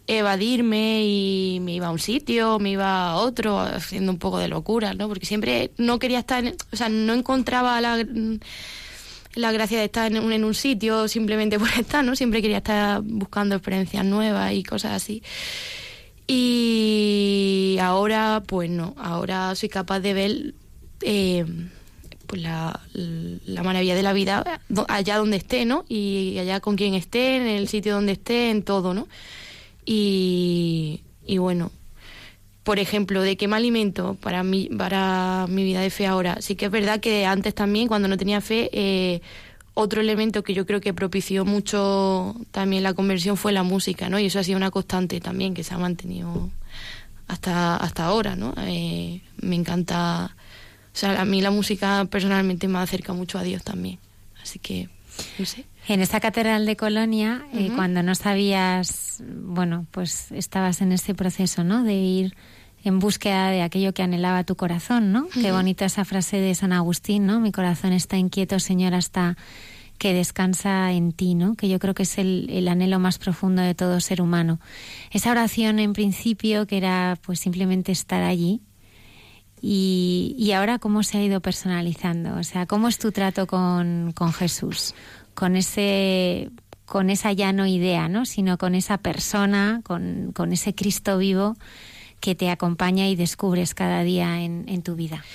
[0.08, 4.48] evadirme y me iba a un sitio, me iba a otro, haciendo un poco de
[4.48, 5.08] locura, ¿no?
[5.08, 8.04] Porque siempre no quería estar, en- o sea, no encontraba la,
[9.36, 12.16] la gracia de estar en un, en un sitio simplemente por estar, ¿no?
[12.16, 15.24] Siempre quería estar buscando experiencias nuevas y cosas así.
[16.28, 20.54] Y ahora, pues no, ahora soy capaz de ver
[21.02, 21.46] eh,
[22.26, 25.84] pues la, la maravilla de la vida allá donde esté, ¿no?
[25.90, 29.10] Y allá con quien esté, en el sitio donde esté, en todo, ¿no?
[29.86, 31.72] Y, y bueno,
[32.64, 36.38] por ejemplo, ¿de qué me alimento para mi, para mi vida de fe ahora?
[36.42, 39.22] Sí que es verdad que antes también, cuando no tenía fe, eh,
[39.74, 44.20] otro elemento que yo creo que propició mucho también la conversión fue la música, ¿no?
[44.20, 46.50] Y eso ha sido una constante también que se ha mantenido
[47.28, 48.54] hasta, hasta ahora, ¿no?
[48.58, 50.36] Eh, me encanta,
[50.94, 53.98] o sea, a mí la música personalmente me acerca mucho a Dios también.
[54.42, 54.90] Así que,
[55.40, 55.66] no sé.
[55.92, 61.66] En esta catedral de Colonia, eh, cuando no sabías, bueno, pues estabas en ese proceso,
[61.66, 61.84] ¿no?
[61.84, 62.34] De ir
[62.86, 65.28] en búsqueda de aquello que anhelaba tu corazón, ¿no?
[65.28, 67.42] Qué bonita esa frase de San Agustín, ¿no?
[67.42, 69.36] Mi corazón está inquieto, Señor, hasta
[69.98, 71.56] que descansa en ti, ¿no?
[71.56, 74.62] Que yo creo que es el, el anhelo más profundo de todo ser humano.
[75.12, 78.62] Esa oración en principio que era pues simplemente estar allí,
[79.62, 84.12] y, y ahora cómo se ha ido personalizando, o sea, cómo es tu trato con,
[84.16, 84.96] con Jesús,
[85.42, 86.52] con ese
[86.86, 88.28] con esa ya no idea, ¿no?
[88.28, 91.56] sino con esa persona, con, con ese Cristo vivo
[92.20, 95.26] que te acompaña y descubres cada día en, en tu vida.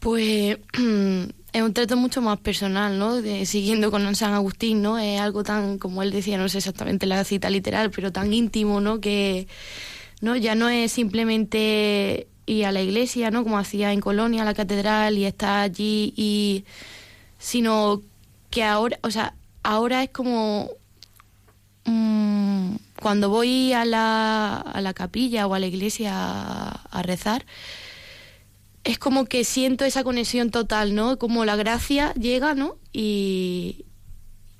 [0.00, 0.56] Pues
[1.52, 3.20] es un trato mucho más personal, ¿no?
[3.44, 4.98] Siguiendo con San Agustín, ¿no?
[4.98, 8.80] Es algo tan, como él decía, no sé exactamente la cita literal, pero tan íntimo,
[8.80, 8.98] ¿no?
[8.98, 9.46] Que
[10.22, 13.42] no ya no es simplemente ir a la iglesia, ¿no?
[13.42, 16.64] Como hacía en Colonia, a la catedral y estar allí y
[17.38, 18.00] sino
[18.54, 19.34] que ahora, o sea,
[19.64, 20.70] ahora es como
[21.86, 27.44] mm, cuando voy a la, a la capilla o a la iglesia a, a rezar,
[28.84, 31.18] es como que siento esa conexión total, ¿no?
[31.18, 32.76] Como la gracia llega, ¿no?
[32.92, 33.86] Y,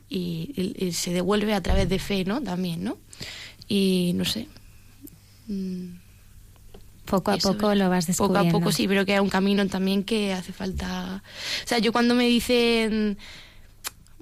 [0.09, 2.43] y, y se devuelve a través de fe, ¿no?
[2.43, 2.99] También, ¿no?
[3.69, 4.49] Y no sé.
[5.47, 5.87] mm,
[7.05, 7.85] Poco a eso, poco ¿verdad?
[7.85, 8.57] lo vas Poco descubriendo.
[8.57, 11.23] a poco sí, pero que es un camino también que hace falta...
[11.65, 13.19] O sea, yo cuando me dicen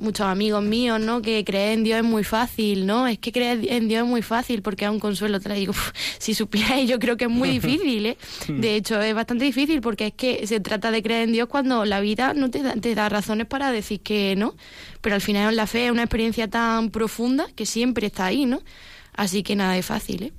[0.03, 1.23] muchos amigos míos, ¿no?
[1.23, 3.07] Que creer en Dios es muy fácil, ¿no?
[3.07, 5.41] Es que creer en Dios es muy fácil porque es un consuelo.
[5.41, 8.19] Te digo, "Uf, si supierais, yo creo que es muy difícil, ¿eh?
[8.49, 11.85] De hecho, es bastante difícil porque es que se trata de creer en Dios cuando
[11.85, 14.55] la vida no te da, te da razones para decir que no.
[15.01, 18.61] Pero al final la fe es una experiencia tan profunda que siempre está ahí, ¿no?
[19.15, 20.33] Así que nada es fácil, ¿eh?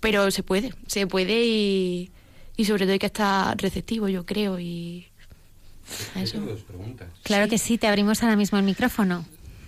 [0.00, 2.10] Pero se puede, se puede y,
[2.56, 5.06] y sobre todo hay que estar receptivo, yo creo, y...
[6.16, 6.38] eso.
[7.22, 9.24] Claro que sí, te abrimos ahora mismo el micrófono.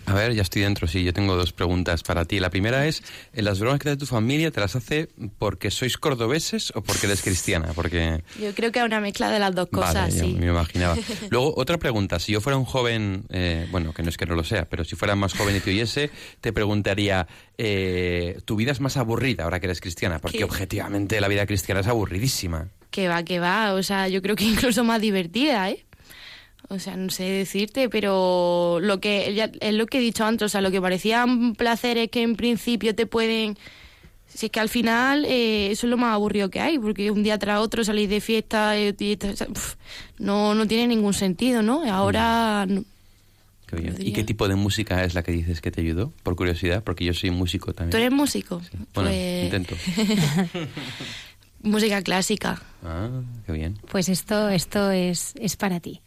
[0.06, 1.04] A ver, ya estoy dentro, sí.
[1.04, 2.40] Yo tengo dos preguntas para ti.
[2.40, 3.02] La primera es,
[3.32, 5.08] ¿en las bromas que te hace tu familia te las hace
[5.38, 7.72] porque sois cordobeses o porque eres cristiana?
[7.74, 8.22] Porque...
[8.40, 10.34] Yo creo que es una mezcla de las dos cosas, vale, yo sí.
[10.34, 10.96] me imaginaba.
[11.30, 12.18] Luego, otra pregunta.
[12.18, 14.84] Si yo fuera un joven, eh, bueno, que no es que no lo sea, pero
[14.84, 16.10] si fuera más joven y te oyese,
[16.40, 20.18] te preguntaría, eh, ¿tu vida es más aburrida ahora que eres cristiana?
[20.18, 20.44] Porque ¿Qué?
[20.44, 22.68] objetivamente la vida cristiana es aburridísima.
[22.90, 25.86] Que va, que va, o sea, yo creo que incluso más divertida, ¿eh?
[26.72, 30.46] O sea, no sé decirte, pero lo que ya- es lo que he dicho antes,
[30.46, 33.56] o sea, lo que parecían placeres que en principio te pueden
[34.34, 37.22] Si es que al final eh, eso es lo más aburrido que hay, porque un
[37.22, 39.76] día tras otro salís de fiesta eh, y, o sea, pf,
[40.18, 41.84] no, no tiene ningún sentido, ¿no?
[41.92, 42.82] Ahora no-
[43.66, 43.96] Qué bien.
[44.00, 46.12] ¿Y qué tipo de música es la que dices que te ayudó?
[46.22, 47.90] Por curiosidad, porque yo soy músico también.
[47.90, 48.62] ¿Tú eres músico?
[48.94, 49.76] Bueno, Pues, intento.
[51.62, 52.60] Música clásica.
[52.84, 53.08] Ah,
[53.46, 53.78] qué bien.
[53.90, 56.00] Pues esto, esto es, es para ti.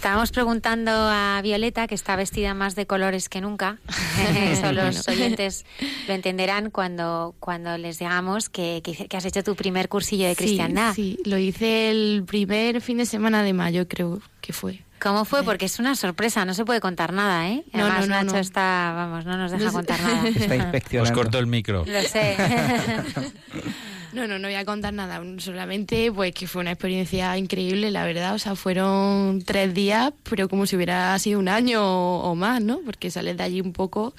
[0.00, 3.76] Estábamos preguntando a Violeta, que está vestida más de colores que nunca.
[4.50, 5.66] Eso los oyentes
[6.08, 10.30] lo entenderán cuando, cuando les digamos que, que- que has hecho tu primer cursillo de
[10.36, 10.94] Sí, cristiandad.
[10.94, 14.80] Sí, lo hice el primer fin de semana de mayo, creo que fue.
[15.02, 15.42] ¿Cómo fue?
[15.42, 17.62] Porque es una sorpresa, no se puede contar nada, ¿eh?
[17.74, 18.38] No, Además, no, no, Nacho no.
[18.40, 20.26] está, vamos, no nos deja contar nada.
[20.28, 21.12] Está Os inspeccionando.
[21.14, 21.84] corto el micro.
[21.86, 22.36] Lo sé.
[24.12, 28.04] No, no, no voy a contar nada, solamente pues que fue una experiencia increíble, la
[28.04, 32.34] verdad, o sea, fueron tres días, pero como si hubiera sido un año o, o
[32.34, 32.80] más, ¿no?
[32.84, 34.14] Porque sales de allí un poco,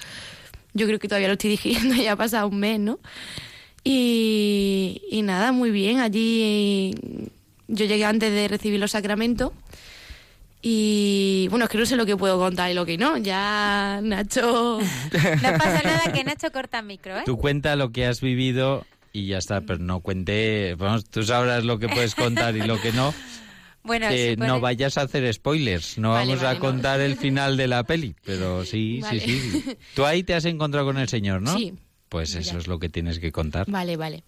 [0.72, 2.98] yo creo que todavía lo estoy digiriendo, ya ha pasado un mes, ¿no?
[3.84, 6.94] Y, y nada, muy bien, allí
[7.68, 9.52] yo llegué antes de recibir los sacramentos
[10.64, 13.98] y bueno, es que no sé lo que puedo contar y lo que no, ya
[14.02, 14.78] Nacho...
[15.42, 17.22] No pasa nada que Nacho corta micro, ¿eh?
[17.26, 21.64] Tú cuenta lo que has vivido y ya está, pero no cuente, vamos, tú sabrás
[21.64, 23.14] lo que puedes contar y lo que no.
[23.84, 26.60] Bueno, que no vayas a hacer spoilers, no Vale, vamos vale, a no.
[26.60, 29.18] contar el final de la peli, pero sí, Vale.
[29.18, 29.76] sí, sí.
[29.96, 31.56] Tú ahí te has encontrado con el señor, ¿no?
[31.58, 31.74] Sí.
[32.08, 33.68] Pues eso es lo que tienes que contar.
[33.68, 34.22] Vale, vale.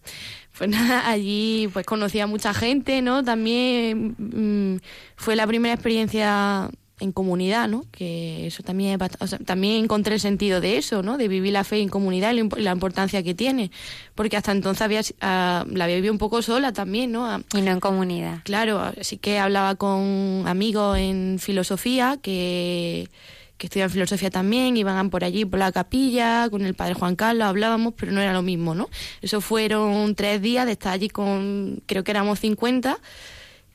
[0.57, 3.23] Pues nada, allí pues conocí a mucha gente, ¿no?
[3.23, 4.79] También mm,
[5.15, 6.69] fue la primera experiencia
[6.99, 7.83] en comunidad, ¿no?
[7.91, 11.17] Que eso también o sea, también encontré el sentido de eso, ¿no?
[11.17, 13.69] De vivir la fe en comunidad y la imp- la importancia que tiene,
[14.15, 17.25] porque hasta entonces había si- ah, la había vivido un poco sola también, ¿no?
[17.25, 18.39] Ah, Y no en comunidad.
[18.45, 23.09] Claro, así que hablaba con amigos en filosofía que,
[23.57, 27.45] que estudian filosofía también, iban por allí, por la capilla, con el padre Juan Carlos,
[27.47, 28.89] hablábamos, pero no era lo mismo, ¿no?
[29.21, 32.99] Eso fueron tres días de estar allí con, creo que éramos 50,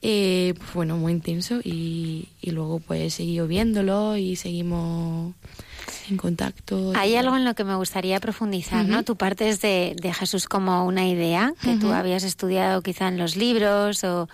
[0.03, 5.35] Eh, pues bueno, muy intenso y, y luego pues he seguido viéndolo y seguimos
[6.09, 6.93] en contacto.
[6.97, 9.03] Hay algo en lo que me gustaría profundizar, ¿no?
[9.05, 11.95] Tú partes de, de Jesús como una idea que tú Ujú.
[11.95, 14.29] habías estudiado quizá en los libros o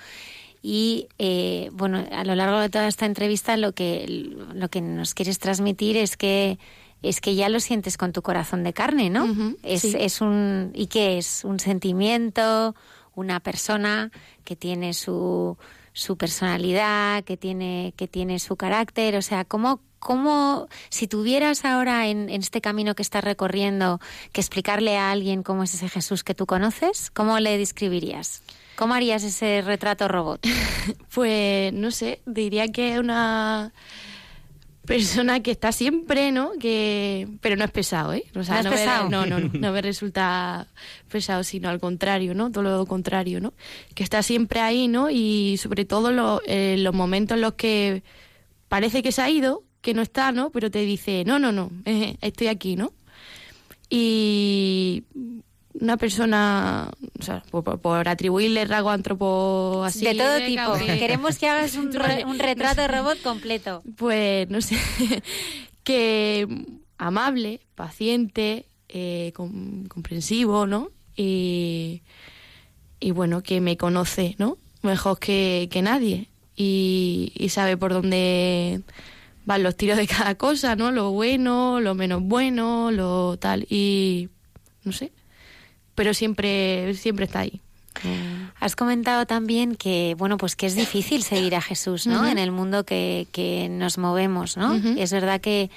[0.63, 4.07] y eh, bueno a lo largo de toda esta entrevista lo que
[4.55, 6.59] lo que nos quieres transmitir es que
[7.03, 9.55] es que ya lo sientes con tu corazón de carne, ¿no?
[9.63, 9.95] Es, sí.
[9.99, 12.75] es un y qué es un sentimiento,
[13.17, 14.13] una persona
[14.45, 15.59] que tiene su
[15.93, 22.07] su personalidad, que tiene que tiene su carácter, o sea, cómo cómo si tuvieras ahora
[22.07, 23.99] en, en este camino que estás recorriendo
[24.31, 28.43] que explicarle a alguien cómo es ese Jesús que tú conoces, ¿cómo le describirías?
[28.77, 30.47] ¿Cómo harías ese retrato robot?
[31.15, 33.73] Pues no sé, diría que una
[34.87, 36.53] persona que está siempre, ¿no?
[36.61, 38.25] Que pero no es pesado, ¿eh?
[38.35, 39.11] O ¿No es me- pesado?
[39.11, 40.67] no, no, no, no me resulta
[41.11, 42.51] pesado, sino al contrario, ¿no?
[42.51, 43.53] Todo lo contrario, ¿no?
[43.95, 45.11] Que está siempre ahí, ¿no?
[45.11, 48.03] Y sobre todo lo- eh, los momentos en los que
[48.69, 50.51] parece que se ha ido, que no está, ¿no?
[50.51, 51.71] Pero te dice, no, no, no,
[52.21, 52.93] estoy aquí, ¿no?
[53.89, 55.05] Y
[55.81, 60.05] una persona, o sea, por, por- por atribuirle rasgo antropo así.
[60.05, 60.75] de todo tipo.
[60.99, 63.83] Queremos que hagas un, re- un retrato de robot completo.
[63.97, 64.77] Pues no sé,
[65.85, 66.47] que
[66.99, 70.91] amable, paciente, eh, com- comprensivo, ¿no?
[71.17, 72.03] Y,
[73.01, 74.59] y bueno, que me conoce, ¿no?
[74.83, 76.29] Mejor que, que nadie.
[76.57, 78.81] Y, y sabe por dónde
[79.45, 80.91] van los tiros de cada cosa, ¿no?
[80.91, 83.67] Lo bueno, lo menos bueno, lo tal.
[83.71, 84.29] Y
[84.85, 85.13] no sé,
[85.97, 87.61] pero siempre, siempre está ahí.
[88.61, 92.29] Has comentado también que, bueno, pues que es difícil seguir a Jesús, ¿no?
[92.29, 94.75] En el mundo que, que nos movemos, ¿no?
[94.97, 95.71] Es verdad que,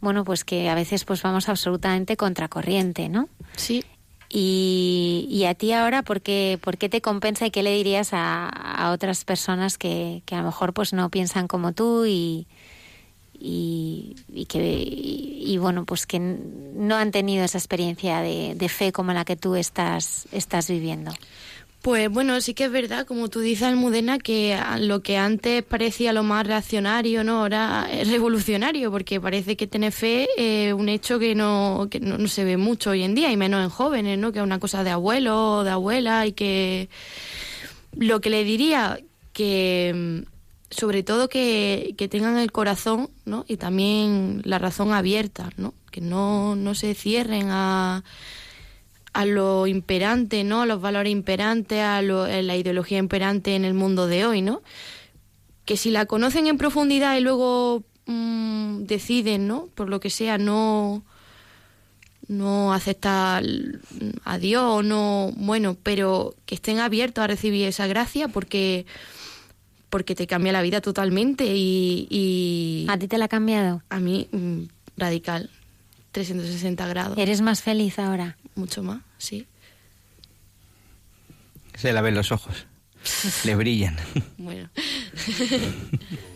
[0.00, 3.28] bueno, pues que a veces pues vamos absolutamente contracorriente, ¿no?
[3.56, 3.82] Sí.
[4.28, 8.12] Y, y a ti ahora, ¿por qué, por qué te compensa y qué le dirías
[8.12, 12.46] a, a otras personas que, que a lo mejor pues no piensan como tú y,
[13.46, 19.12] y, y que y, bueno pues que no han tenido esa experiencia de, fe como
[19.12, 21.12] la que tú estás estás viviendo?
[21.82, 26.14] Pues bueno, sí que es verdad, como tú dices, Almudena, que lo que antes parecía
[26.14, 27.40] lo más reaccionario, ¿no?
[27.40, 32.26] Ahora es revolucionario, porque parece que tener fe es un hecho que no, que no,
[32.26, 34.32] se ve mucho hoy en día, y menos en jóvenes, ¿no?
[34.32, 36.88] Que es una cosa de abuelo o de abuela, y que
[37.98, 38.98] lo que le diría,
[39.34, 40.24] que
[40.76, 43.44] sobre todo que, que tengan el corazón, ¿no?
[43.48, 45.74] Y también la razón abierta, ¿no?
[45.90, 48.04] Que no, no se cierren a
[49.12, 50.62] a lo imperante, ¿no?
[50.62, 54.42] A los valores imperantes, a, lo- a la ideología imperante en el mundo de hoy,
[54.42, 54.62] ¿no?
[55.64, 59.68] Que si la conocen en profundidad y luego mm, deciden, ¿no?
[59.76, 61.04] Por lo que sea, no
[62.26, 63.44] no aceptar
[64.24, 68.86] a Dios no, bueno, pero que estén abiertos a recibir esa gracia porque
[69.94, 73.80] porque te cambia la vida totalmente y, y ¿A ti te la ha cambiado?
[73.88, 74.62] a mí mm,
[74.96, 75.50] radical,
[76.10, 78.36] 360 grados, ¿Eres más feliz ahora?
[78.56, 79.46] mucho más, sí.
[81.76, 82.66] Se la ven los ojos.
[83.44, 83.94] Le brillan.
[84.36, 84.68] Bueno.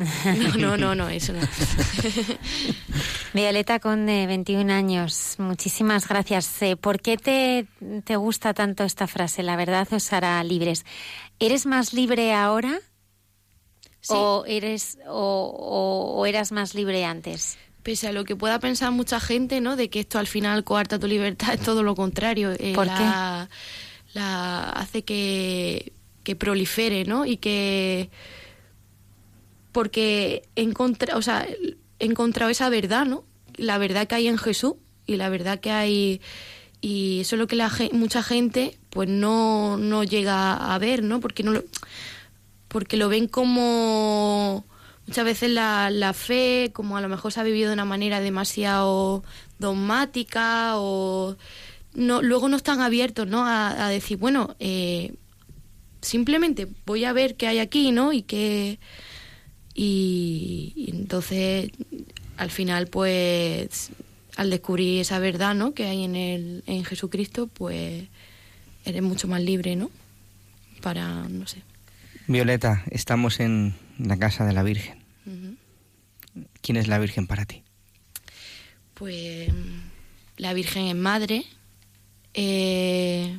[0.00, 1.40] No, no, no, no, eso no.
[3.34, 6.62] Violeta Conde, 21 años, muchísimas gracias.
[6.62, 7.66] Eh, ¿Por qué te,
[8.04, 9.42] te gusta tanto esta frase?
[9.42, 10.84] La verdad os hará libres.
[11.38, 12.78] ¿Eres más libre ahora
[14.02, 14.14] Sí.
[14.16, 17.58] o, eres, o, o- o eras más libre antes?
[17.82, 19.76] Pese a lo que pueda pensar mucha gente, ¿no?
[19.76, 22.52] De que esto al final coarta tu libertad, es todo lo contrario.
[22.58, 23.48] Eh, ¿Por la,
[24.14, 25.92] La hace que,
[26.24, 27.26] que prolifere, ¿no?
[27.26, 28.10] Y que...
[29.72, 31.46] Porque he encontrado, o sea,
[31.98, 33.24] encontrado esa verdad, ¿no?
[33.54, 34.74] La verdad que hay en Jesús
[35.06, 36.20] y la verdad que hay...
[36.82, 41.02] Y eso es lo que la, gen- mucha gente pues no, no llega a ver,
[41.02, 41.20] ¿no?
[41.20, 41.62] Porque no lo,
[42.68, 44.64] porque lo ven como
[45.06, 48.20] muchas veces la, la fe, como a lo mejor se ha vivido de una manera
[48.20, 49.22] demasiado
[49.58, 51.36] dogmática o
[51.92, 53.44] no, luego no están abiertos ¿no?
[53.44, 55.12] a, a decir, bueno, eh,
[56.00, 58.12] simplemente voy a ver qué hay aquí, ¿no?
[58.12, 58.78] Y que
[59.74, 61.70] y, y entonces
[62.36, 63.90] al final pues
[64.36, 65.74] al descubrir esa verdad, ¿no?
[65.74, 68.04] Que hay en el en Jesucristo, pues
[68.84, 69.90] eres mucho más libre, ¿no?
[70.80, 71.62] Para no sé.
[72.26, 74.98] Violeta, estamos en la casa de la Virgen.
[76.62, 77.62] ¿Quién es la Virgen para ti?
[78.94, 79.50] Pues
[80.36, 81.44] la Virgen es madre.
[82.34, 83.38] eh,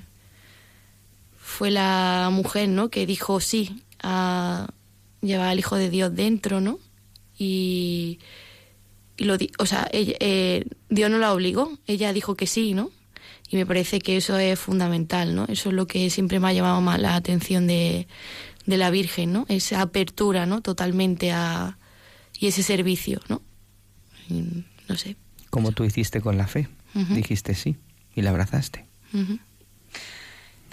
[1.38, 2.90] fue la mujer, ¿no?
[2.90, 4.68] Que dijo sí a
[5.22, 6.80] llevar al Hijo de Dios dentro, ¿no?
[7.38, 8.20] Y,
[9.18, 11.78] y lo, di- o sea, ella- eh, Dios no la obligó.
[11.88, 12.92] Ella dijo que sí, ¿no?
[13.50, 15.46] Y me parece que eso es fundamental, ¿no?
[15.48, 18.08] Eso es lo que siempre me ha llamado más la atención de,
[18.66, 19.46] de la Virgen, ¿no?
[19.50, 20.62] Esa apertura, ¿no?
[20.62, 21.78] Totalmente a
[22.40, 23.42] y ese servicio, ¿no?
[24.30, 25.16] Y, no sé.
[25.50, 26.70] Como tú hiciste con la fe.
[27.14, 27.76] Dijiste sí
[28.16, 28.86] y la abrazaste.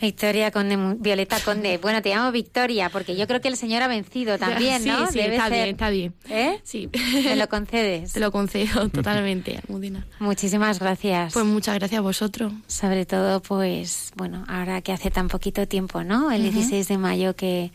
[0.00, 1.78] Victoria Conde, Violeta Conde.
[1.78, 5.06] Bueno, te llamo Victoria porque yo creo que el Señor ha vencido también, Sí, ¿no?
[5.10, 6.14] sí, Debe está ser- bien, está bien.
[6.28, 6.60] ¿Eh?
[6.64, 6.88] Sí.
[7.24, 8.12] ¿Me lo concedes?
[8.12, 10.06] Te lo concedo totalmente, Almudena.
[10.20, 11.32] Muchísimas gracias.
[11.32, 12.52] Pues muchas gracias a vosotros.
[12.66, 16.30] Sobre todo, pues, bueno, ahora que hace tan poquito tiempo, ¿no?
[16.30, 16.52] El Ujú.
[16.52, 17.72] 16 de mayo que,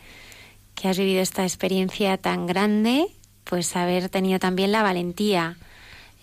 [0.76, 3.06] que has vivido esta experiencia tan grande,
[3.44, 5.58] pues haber tenido también la valentía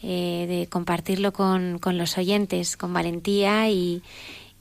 [0.03, 4.03] eh, de compartirlo con, con los oyentes, con valentía y,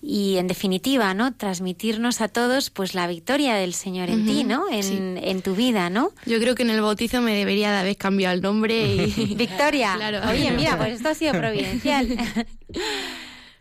[0.02, 1.34] y, en definitiva, ¿no?
[1.34, 4.70] Transmitirnos a todos, pues, la victoria del Señor en ti, ¿no?
[4.72, 4.98] En, sí.
[5.00, 6.12] en tu vida, ¿no?
[6.26, 9.36] Yo creo que en el bautizo me debería de haber cambiado el nombre y...
[9.36, 9.94] Victoria.
[9.96, 10.30] Claro.
[10.30, 12.08] Oye, mira, pues esto ha sido providencial.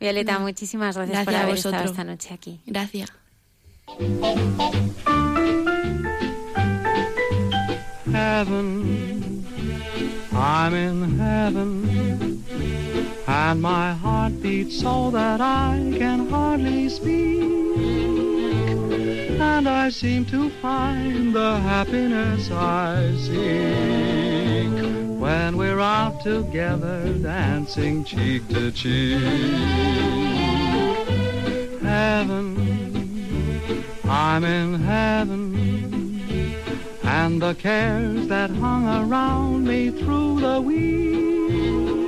[0.01, 2.61] Violeta, muchísimas gracias, por Gracias haber estado esta noche aquí.
[2.67, 3.11] Gracias.
[8.13, 9.45] heaven.
[10.33, 12.45] I'm in heaven.
[13.29, 17.43] And my heart beats so that I can hardly speak.
[19.39, 24.73] And I seem to find the happiness I seek
[25.21, 29.21] when we're out together dancing cheek to cheek.
[31.83, 32.57] Heaven,
[34.05, 36.55] I'm in heaven
[37.03, 42.08] and the cares that hung around me through the week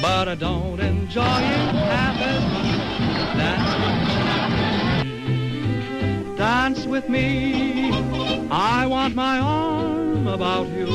[0.00, 2.66] but I don't enjoy it half as much
[3.18, 3.90] as dancing
[6.36, 7.90] Dance with me,
[8.50, 10.86] I want my arm about you.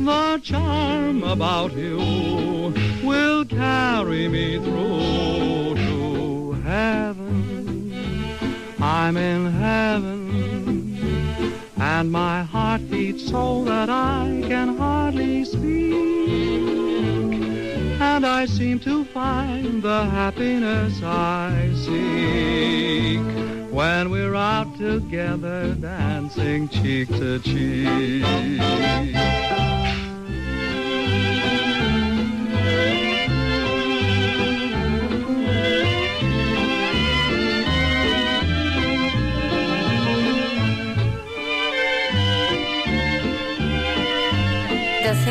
[0.00, 2.72] The charm about you
[3.04, 7.92] will carry me through to heaven.
[8.80, 10.22] I'm in heaven,
[11.76, 16.87] and my heart beats so that I can hardly speak.
[18.18, 23.20] And I seem to find the happiness I seek
[23.72, 28.24] when we're out together dancing cheek to cheek.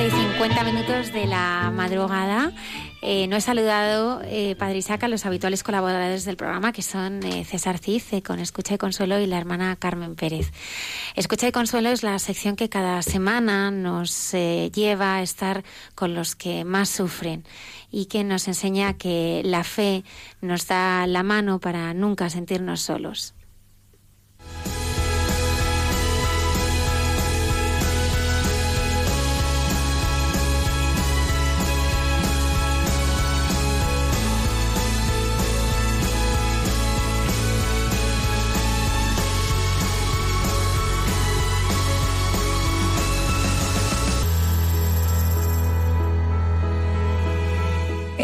[0.09, 2.51] Y 50 minutos de la madrugada.
[3.01, 7.23] Eh, no he saludado, eh, Padre Isaac, a los habituales colaboradores del programa, que son
[7.23, 10.51] eh, César Cid, eh, con Escucha y Consuelo, y la hermana Carmen Pérez.
[11.15, 15.63] Escucha y Consuelo es la sección que cada semana nos lleva a estar
[15.95, 17.43] con los que más sufren
[17.91, 20.03] y que nos enseña que la fe
[20.39, 23.33] nos da la mano para nunca sentirnos solos.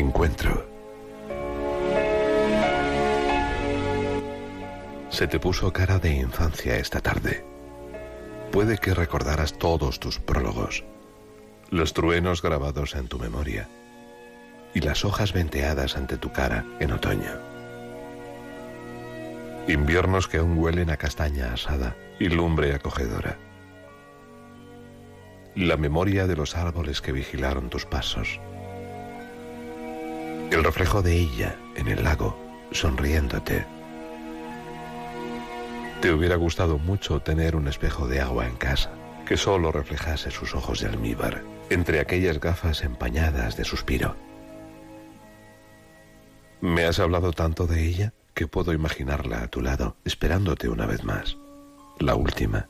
[0.00, 0.66] Encuentro.
[5.10, 7.44] Se te puso cara de infancia esta tarde.
[8.50, 10.84] Puede que recordaras todos tus prólogos,
[11.68, 13.68] los truenos grabados en tu memoria
[14.72, 17.38] y las hojas venteadas ante tu cara en otoño.
[19.68, 23.36] Inviernos que aún huelen a castaña asada y lumbre acogedora.
[25.54, 28.40] la memoria de los árboles que vigilaron tus pasos,
[30.50, 32.36] el reflejo de ella en el lago,
[32.72, 33.64] sonriéndote.
[36.00, 38.90] Te hubiera gustado mucho tener un espejo de agua en casa,
[39.26, 44.16] que solo reflejase sus ojos de almíbar, entre aquellas gafas empañadas de suspiro.
[46.60, 51.04] Me has hablado tanto de ella que puedo imaginarla a tu lado, esperándote una vez
[51.04, 51.36] más.
[51.98, 52.68] La última.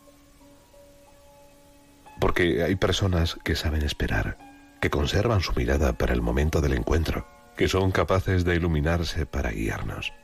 [2.20, 4.36] Porque hay personas que saben esperar,
[4.80, 7.26] que conservan su mirada para el momento del encuentro,
[7.61, 10.14] que son capaces de iluminarse para guiarnos.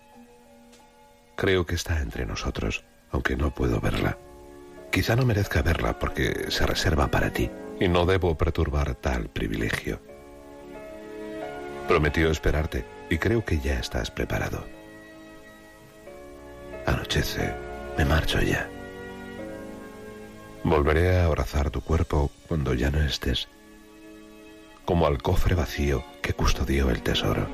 [1.36, 4.16] Creo que está entre nosotros, aunque no puedo verla.
[4.90, 10.00] Quizá no merezca verla porque se reserva para ti, y no debo perturbar tal privilegio.
[11.86, 14.64] Prometió esperarte, y creo que ya estás preparado.
[16.86, 17.54] Anochece,
[17.98, 18.66] me marcho ya.
[20.64, 23.46] Volveré a abrazar tu cuerpo cuando ya no estés,
[24.86, 27.46] como al cofre vacío que custodió el tesoro.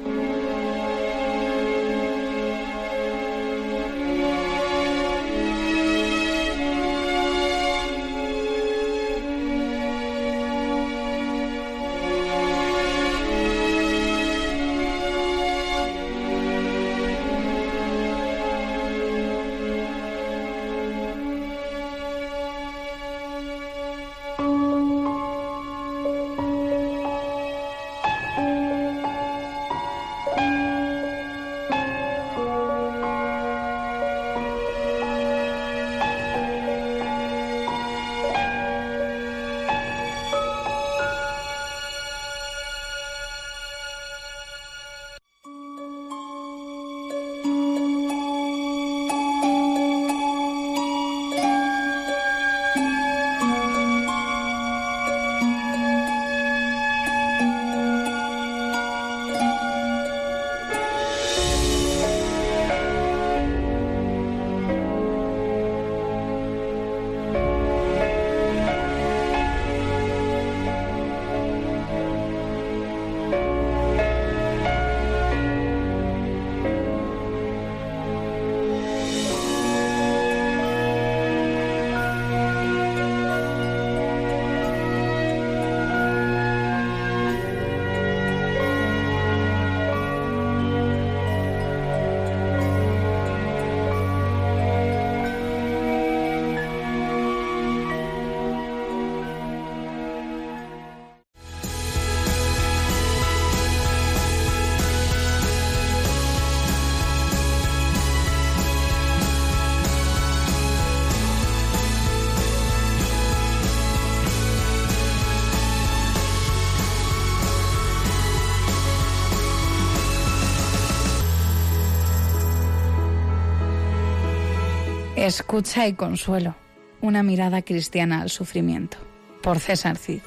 [125.23, 126.57] Escucha y consuelo.
[127.01, 128.97] Una mirada cristiana al sufrimiento.
[129.41, 130.21] Por César Cid.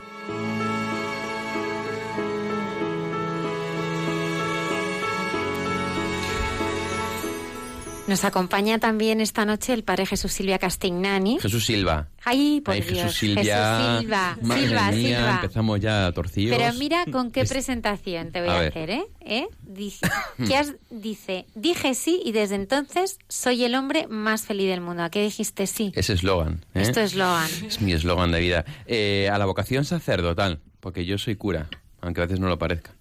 [8.16, 11.38] Nos acompaña también esta noche el padre Jesús Silvia Castignani.
[11.38, 12.08] Jesús Silva.
[12.24, 12.94] Ay, por Ay, Dios.
[13.04, 13.78] Jesús Silvia.
[13.78, 14.38] Jesús Silva.
[14.42, 15.36] Madre Silva, mía, Silva.
[15.42, 16.58] empezamos ya torcidos.
[16.58, 19.04] Pero mira con qué presentación te voy A a, hacer, ¿eh?
[19.20, 19.48] ¿Eh?
[19.64, 20.08] Dice,
[20.48, 25.04] ¿qué has- dice, dije sí y desde entonces soy el hombre más feliz del mundo.
[25.04, 25.92] ¿A qué dijiste sí?
[25.94, 26.64] Ese eslogan.
[26.74, 26.84] ¿eh?
[26.84, 27.50] Esto es eslogan.
[27.68, 28.64] Es mi eslogan de vida.
[28.86, 31.68] Eh, a la vocación sacerdotal, porque yo soy cura,
[32.00, 32.96] aunque a veces no lo parezca.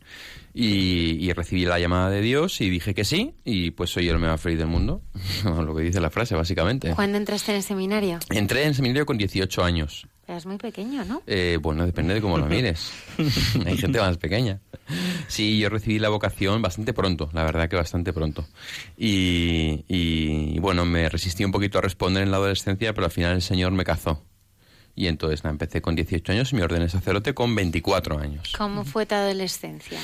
[0.57, 4.19] Y, y recibí la llamada de Dios y dije que sí, y pues soy el
[4.19, 5.03] más feliz del mundo.
[5.45, 6.95] lo que dice la frase, básicamente.
[6.95, 8.21] ¿Cuándo entraste en el seminario?
[8.31, 10.07] Entré en seminario con 18 años.
[10.27, 11.23] Eras muy pequeño, ¿no?
[11.27, 12.93] Eh, bueno, depende de cómo lo mires.
[13.67, 14.61] Hay gente más pequeña.
[15.29, 18.47] Sí, yo recibí la vocación bastante pronto, la verdad que bastante pronto.
[18.97, 23.35] Y, y, bueno, me resistí un poquito a responder en la adolescencia, pero al final
[23.35, 24.23] el Señor me cazó.
[24.97, 28.53] Y entonces nada, empecé con 18 años y me ordené sacerdote con 24 años.
[28.57, 29.99] ¿Cómo fue tu adolescencia?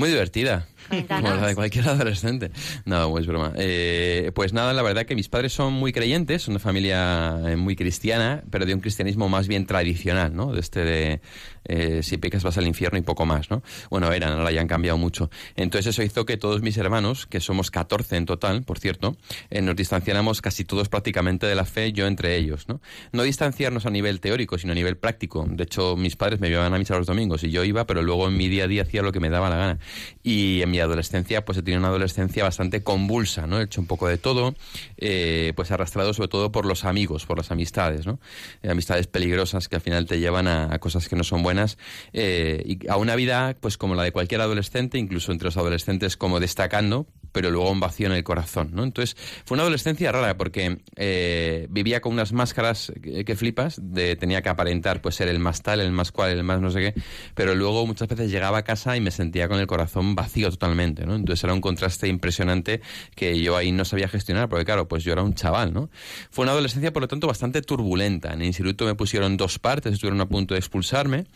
[0.00, 0.66] Muy divertida.
[1.08, 2.50] Como la de cualquier adolescente.
[2.84, 3.52] No, es broma.
[3.56, 7.76] Eh, pues nada, la verdad que mis padres son muy creyentes, de familia eh, muy
[7.76, 10.52] cristiana, pero de un cristianismo más bien tradicional, ¿no?
[10.52, 11.20] De este de
[11.64, 13.62] eh, si pecas vas al infierno y poco más, ¿no?
[13.90, 15.30] Bueno, eran, ahora ya han cambiado mucho.
[15.56, 19.16] Entonces eso hizo que todos mis hermanos, que somos 14 en total, por cierto,
[19.50, 22.80] eh, nos distanciáramos casi todos prácticamente de la fe, yo entre ellos, ¿no?
[23.12, 25.46] No distanciarnos a nivel teórico, sino a nivel práctico.
[25.48, 28.28] De hecho, mis padres me llevaban a misa los domingos y yo iba, pero luego
[28.28, 29.78] en mi día a día hacía lo que me daba la gana.
[30.22, 33.60] Y en mi adolescencia, pues he tenido una adolescencia bastante convulsa, ¿no?
[33.60, 34.54] He hecho un poco de todo,
[34.96, 38.20] eh, pues arrastrado sobre todo por los amigos, por las amistades, ¿no?
[38.62, 41.76] Eh, amistades peligrosas que al final te llevan a, cosas que no son buenas
[42.12, 46.16] eh, y a una vida, pues como la de cualquier adolescente, incluso entre los adolescentes
[46.16, 48.84] como destacando, pero luego un vacío en el corazón, ¿no?
[48.84, 54.16] Entonces, fue una adolescencia rara porque eh, vivía con unas máscaras que, que flipas, de,
[54.16, 56.80] tenía que aparentar pues ser el más tal, el más cual, el más no sé
[56.80, 57.02] qué,
[57.34, 61.06] pero luego muchas veces llegaba a casa y me sentía con el corazón vacío totalmente,
[61.06, 61.14] ¿no?
[61.14, 62.80] Entonces era un contraste impresionante
[63.14, 65.90] que yo ahí no sabía gestionar, porque claro, pues yo era un chaval, ¿no?
[66.30, 68.32] Fue una adolescencia, por lo tanto, bastante turbulenta.
[68.32, 71.26] En el instituto me pusieron dos partes, estuvieron a punto de expulsarme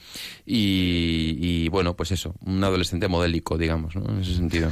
[0.47, 4.09] y, y, bueno, pues eso, un adolescente modélico, digamos, ¿no?
[4.09, 4.71] En ese sentido.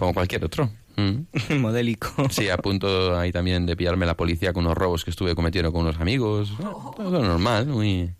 [0.00, 0.70] Como cualquier otro.
[0.96, 1.58] Mm.
[1.60, 2.08] Modélico.
[2.30, 5.70] Sí, a punto ahí también de pillarme la policía con unos robos que estuve cometiendo
[5.72, 6.54] con unos amigos.
[6.96, 8.14] Todo normal, muy...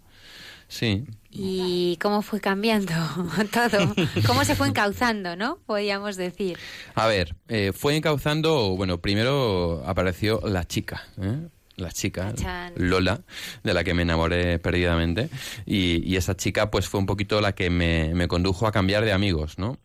[0.68, 1.06] Sí.
[1.30, 2.92] ¿Y cómo fue cambiando
[3.50, 3.94] todo?
[4.26, 5.56] ¿Cómo se fue encauzando, no?
[5.64, 6.58] Podríamos decir.
[6.94, 11.48] A ver, eh, fue encauzando, bueno, primero apareció la chica, ¿eh?
[11.80, 12.34] La chica.
[12.76, 13.20] Lola,
[13.62, 15.28] de la que me enamoré perdidamente.
[15.66, 19.04] Y, y esa chica, pues fue un poquito la que me, me condujo a cambiar
[19.04, 19.78] de amigos, ¿no?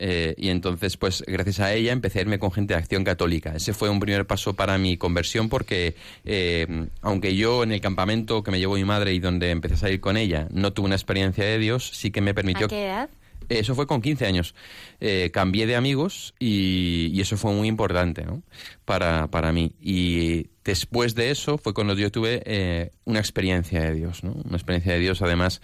[0.00, 3.54] Eh, y entonces, pues gracias a ella empecé a irme con gente de acción católica.
[3.56, 8.44] Ese fue un primer paso para mi conversión porque, eh, aunque yo en el campamento
[8.44, 10.94] que me llevó mi madre y donde empecé a salir con ella no tuve una
[10.94, 12.66] experiencia de Dios, sí que me permitió...
[12.66, 13.10] ¿A qué edad?
[13.48, 14.54] Eso fue con 15 años.
[15.00, 18.42] Eh, cambié de amigos y, y eso fue muy importante ¿no?
[18.84, 19.72] para, para mí.
[19.80, 24.22] Y después de eso fue cuando yo tuve eh, una experiencia de Dios.
[24.22, 24.32] ¿no?
[24.32, 25.62] Una experiencia de Dios, además,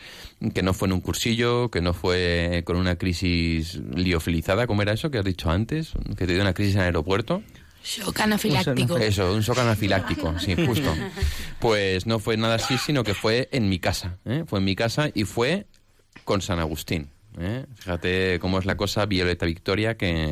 [0.55, 4.93] que no fue en un cursillo, que no fue con una crisis liofilizada, como era
[4.93, 7.43] eso que has dicho antes, que te dio una crisis en el aeropuerto.
[7.85, 8.97] Shock anafiláctico.
[8.97, 10.91] Eso, un shock anafiláctico, sí, justo.
[11.61, 14.17] Pues no fue nada así, sino que fue en mi casa.
[14.25, 14.45] ¿eh?
[14.47, 15.67] Fue en mi casa y fue
[16.25, 17.11] con San Agustín.
[17.39, 17.67] ¿Eh?
[17.77, 20.31] Fíjate cómo es la cosa Violeta Victoria que,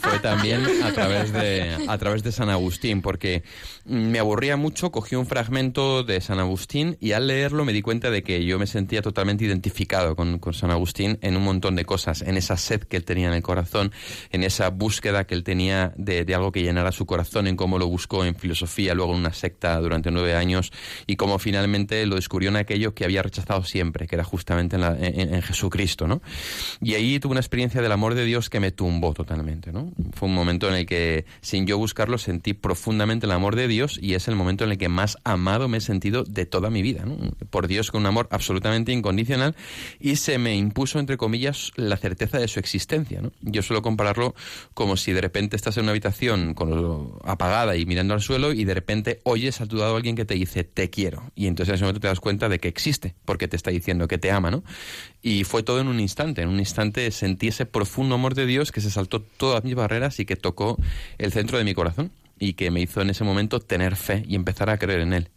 [0.00, 3.42] fue también a través de a través de San Agustín porque
[3.84, 8.10] me aburría mucho cogí un fragmento de San Agustín y al leerlo me di cuenta
[8.10, 11.84] de que yo me sentía totalmente identificado con, con San Agustín en un montón de
[11.84, 13.92] cosas en esa sed que él tenía en el corazón
[14.30, 17.78] en esa búsqueda que él tenía de, de algo que llenara su corazón en cómo
[17.78, 20.72] lo buscó en filosofía luego en una secta durante nueve años
[21.06, 24.82] y cómo finalmente lo descubrió en aquello que había rechazado siempre que era justamente en,
[24.82, 26.22] la, en, en Jesucristo ¿no?
[26.80, 29.92] y ahí tuve una experiencia del amor de Dios que me tumbó totalmente ¿no?
[30.14, 33.98] fue un momento en el que sin yo buscarlo sentí profundamente el amor de Dios
[34.00, 36.82] y es el momento en el que más amado me he sentido de toda mi
[36.82, 37.16] vida ¿no?
[37.50, 39.54] por Dios con un amor absolutamente incondicional
[40.00, 43.32] y se me impuso entre comillas la certeza de su existencia ¿no?
[43.42, 44.34] yo suelo compararlo
[44.72, 48.64] como si de repente estás en una habitación con apagada y mirando al suelo y
[48.64, 51.70] de repente oyes a tu lado a alguien que te dice te quiero y entonces
[51.70, 54.30] en ese momento te das cuenta de que existe porque te está diciendo que te
[54.30, 54.64] ama ¿no?
[55.22, 58.72] Y fue todo en un instante en un instante sentí ese profundo amor de Dios
[58.72, 60.78] que se saltó todas mis barreras y que tocó
[61.18, 64.36] el centro de mi corazón y que me hizo en ese momento tener fe y
[64.36, 65.28] empezar a creer en él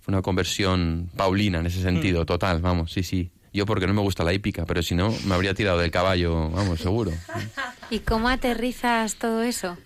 [0.00, 4.00] fue una conversión paulina en ese sentido total vamos sí sí yo porque no me
[4.00, 7.12] gusta la hípica, pero si no, me habría tirado del caballo, vamos, seguro.
[7.90, 9.76] ¿Y cómo aterrizas todo eso?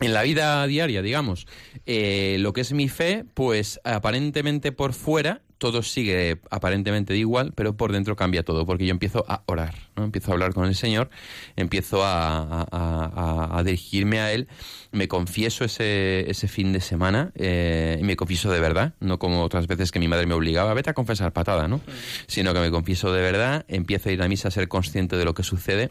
[0.00, 1.46] En la vida diaria, digamos,
[1.86, 7.52] eh, lo que es mi fe, pues aparentemente por fuera todo sigue aparentemente de igual,
[7.54, 10.04] pero por dentro cambia todo, porque yo empiezo a orar, ¿no?
[10.04, 11.10] empiezo a hablar con el Señor,
[11.56, 14.48] empiezo a, a- dirigirme a Él,
[14.92, 19.42] me confieso ese, ese fin de semana, eh, y me confieso de verdad, no como
[19.42, 21.80] otras veces que mi madre me obligaba, vete a confesar patada, ¿no?
[22.26, 25.24] Sino que me confieso de verdad, empiezo a ir a misa a ser consciente de
[25.24, 25.90] lo que sucede,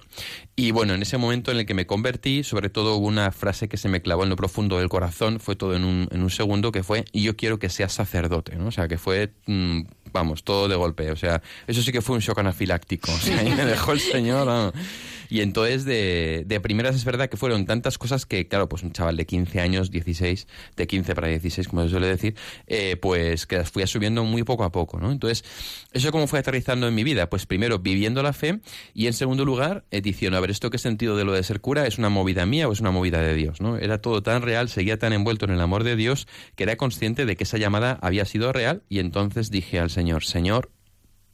[0.55, 3.67] y bueno, en ese momento en el que me convertí, sobre todo hubo una frase
[3.67, 6.29] que se me clavó en lo profundo del corazón, fue todo en un, en un
[6.29, 8.67] segundo, que fue, yo quiero que seas sacerdote, ¿no?
[8.67, 9.81] O sea, que fue, mm,
[10.11, 13.39] vamos, todo de golpe, o sea, eso sí que fue un shock anafiláctico, o sea,
[13.39, 14.73] ahí me dejó el señor, vamos.
[15.35, 18.93] Y entonces, de, de primeras es verdad que fueron tantas cosas que, claro, pues un
[18.93, 22.35] chaval de 15 años, 16, de 15 para 16, como se suele decir,
[22.67, 25.11] eh, pues que las fui subiendo muy poco a poco, ¿no?
[25.11, 25.43] Entonces,
[25.91, 27.29] ¿eso cómo fue aterrizando en mi vida?
[27.29, 28.61] Pues primero, viviendo la fe,
[28.93, 31.59] y en segundo lugar, eh, diciendo, a ver, ¿esto qué sentido de lo de ser
[31.59, 31.85] cura?
[31.85, 33.75] ¿Es una movida mía o es una movida de Dios, no?
[33.75, 37.25] Era todo tan real, seguía tan envuelto en el amor de Dios, que era consciente
[37.25, 40.71] de que esa llamada había sido real, y entonces dije al Señor, Señor,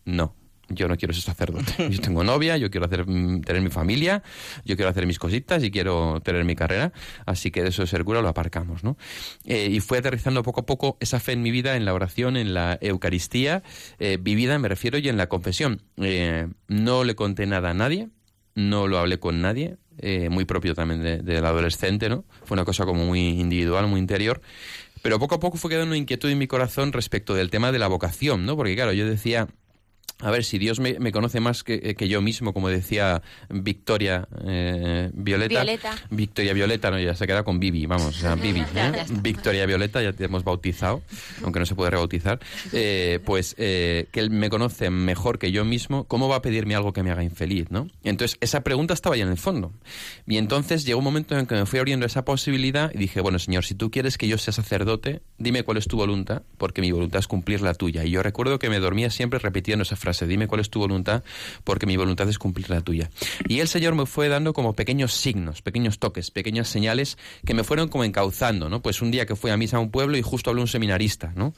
[0.05, 0.40] no.
[0.73, 1.73] Yo no quiero ser sacerdote.
[1.89, 4.23] Yo tengo novia, yo quiero hacer, mm, tener mi familia,
[4.65, 6.91] yo quiero hacer mis cositas y quiero tener mi carrera.
[7.25, 8.97] Así que de eso de ser cura lo aparcamos, ¿no?
[9.45, 12.37] Eh, y fue aterrizando poco a poco esa fe en mi vida, en la oración,
[12.37, 13.63] en la Eucaristía,
[13.99, 15.81] eh, vivida, me refiero, y en la confesión.
[15.97, 18.09] Eh, no le conté nada a nadie,
[18.55, 22.25] no lo hablé con nadie, eh, muy propio también de- del adolescente, ¿no?
[22.45, 24.41] Fue una cosa como muy individual, muy interior.
[25.03, 27.79] Pero poco a poco fue quedando una inquietud en mi corazón respecto del tema de
[27.79, 28.55] la vocación, ¿no?
[28.55, 29.47] Porque claro, yo decía,
[30.21, 34.27] a ver, si Dios me, me conoce más que, que yo mismo, como decía Victoria
[34.45, 35.63] eh, Violeta.
[35.63, 35.95] Violeta.
[36.09, 38.61] Victoria Violeta, no, ya se queda con Vivi, vamos, o sea, Vivi.
[38.75, 39.05] ¿eh?
[39.09, 41.01] Victoria Violeta, ya te hemos bautizado,
[41.43, 42.39] aunque no se puede rebautizar.
[42.71, 46.75] Eh, pues eh, que él me conoce mejor que yo mismo, ¿cómo va a pedirme
[46.75, 47.87] algo que me haga infeliz, no?
[48.03, 49.71] Entonces, esa pregunta estaba ahí en el fondo.
[50.27, 53.39] Y entonces llegó un momento en que me fui abriendo esa posibilidad y dije, bueno,
[53.39, 56.91] Señor, si tú quieres que yo sea sacerdote, dime cuál es tu voluntad, porque mi
[56.91, 58.03] voluntad es cumplir la tuya.
[58.03, 61.23] Y yo recuerdo que me dormía siempre repitiendo esa frase, dime cuál es tu voluntad,
[61.63, 63.09] porque mi voluntad es cumplir la tuya.
[63.47, 67.63] Y el Señor me fue dando como pequeños signos, pequeños toques, pequeñas señales que me
[67.63, 68.81] fueron como encauzando, ¿no?
[68.81, 71.33] Pues un día que fui a misa a un pueblo y justo habló un seminarista,
[71.35, 71.53] ¿no?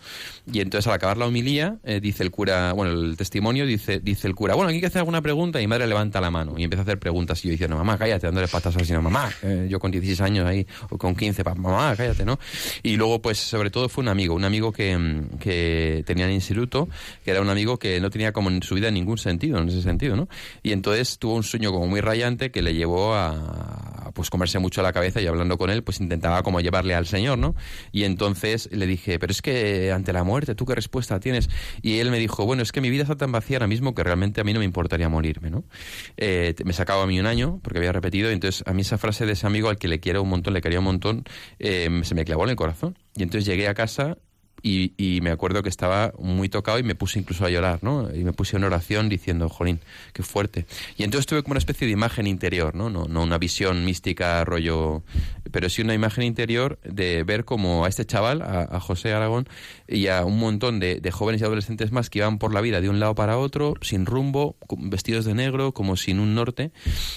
[0.51, 4.27] Y entonces al acabar la homilía, eh, dice el cura, bueno, el testimonio, dice, dice
[4.27, 6.55] el cura, bueno, aquí hay que hacer alguna pregunta y mi madre levanta la mano
[6.57, 9.31] y empieza a hacer preguntas y yo diciendo, mamá, cállate, dándole patas al señor, mamá,
[9.43, 12.39] eh, yo con 16 años ahí, o con 15, pa- mamá, cállate, ¿no?
[12.83, 16.35] Y luego, pues, sobre todo fue un amigo, un amigo que, que tenía en el
[16.35, 16.87] instituto,
[17.23, 19.81] que era un amigo que no tenía como en su vida ningún sentido, en ese
[19.81, 20.27] sentido, ¿no?
[20.61, 24.81] Y entonces tuvo un sueño como muy rayante que le llevó a, pues, comerse mucho
[24.81, 27.55] la cabeza y hablando con él, pues intentaba como llevarle al Señor, ¿no?
[27.91, 31.49] Y entonces le dije, pero es que ante la muerte, ¿tú qué respuesta tienes?
[31.81, 34.03] Y él me dijo, bueno, es que mi vida está tan vacía ahora mismo que
[34.03, 35.63] realmente a mí no me importaría morirme, ¿no?
[36.17, 39.25] Eh, me sacaba a mí un año porque había repetido entonces a mí esa frase
[39.25, 41.23] de ese amigo al que le quiero un montón, le quería un montón,
[41.59, 42.97] eh, se me clavó en el corazón.
[43.15, 44.17] Y entonces llegué a casa
[44.63, 48.09] y, y me acuerdo que estaba muy tocado y me puse incluso a llorar, ¿no?
[48.15, 49.81] Y me puse en oración diciendo, jolín,
[50.13, 50.65] qué fuerte.
[50.97, 52.89] Y entonces tuve como una especie de imagen interior, ¿no?
[52.89, 55.03] No, no una visión mística, rollo,
[55.51, 59.47] pero sí una imagen interior de ver como a este chaval, a, José Aragón,
[59.87, 62.79] y a un montón de, de jóvenes y adolescentes más que iban por la vida
[62.79, 66.71] de un lado para otro, sin rumbo, vestidos de negro, como sin un norte,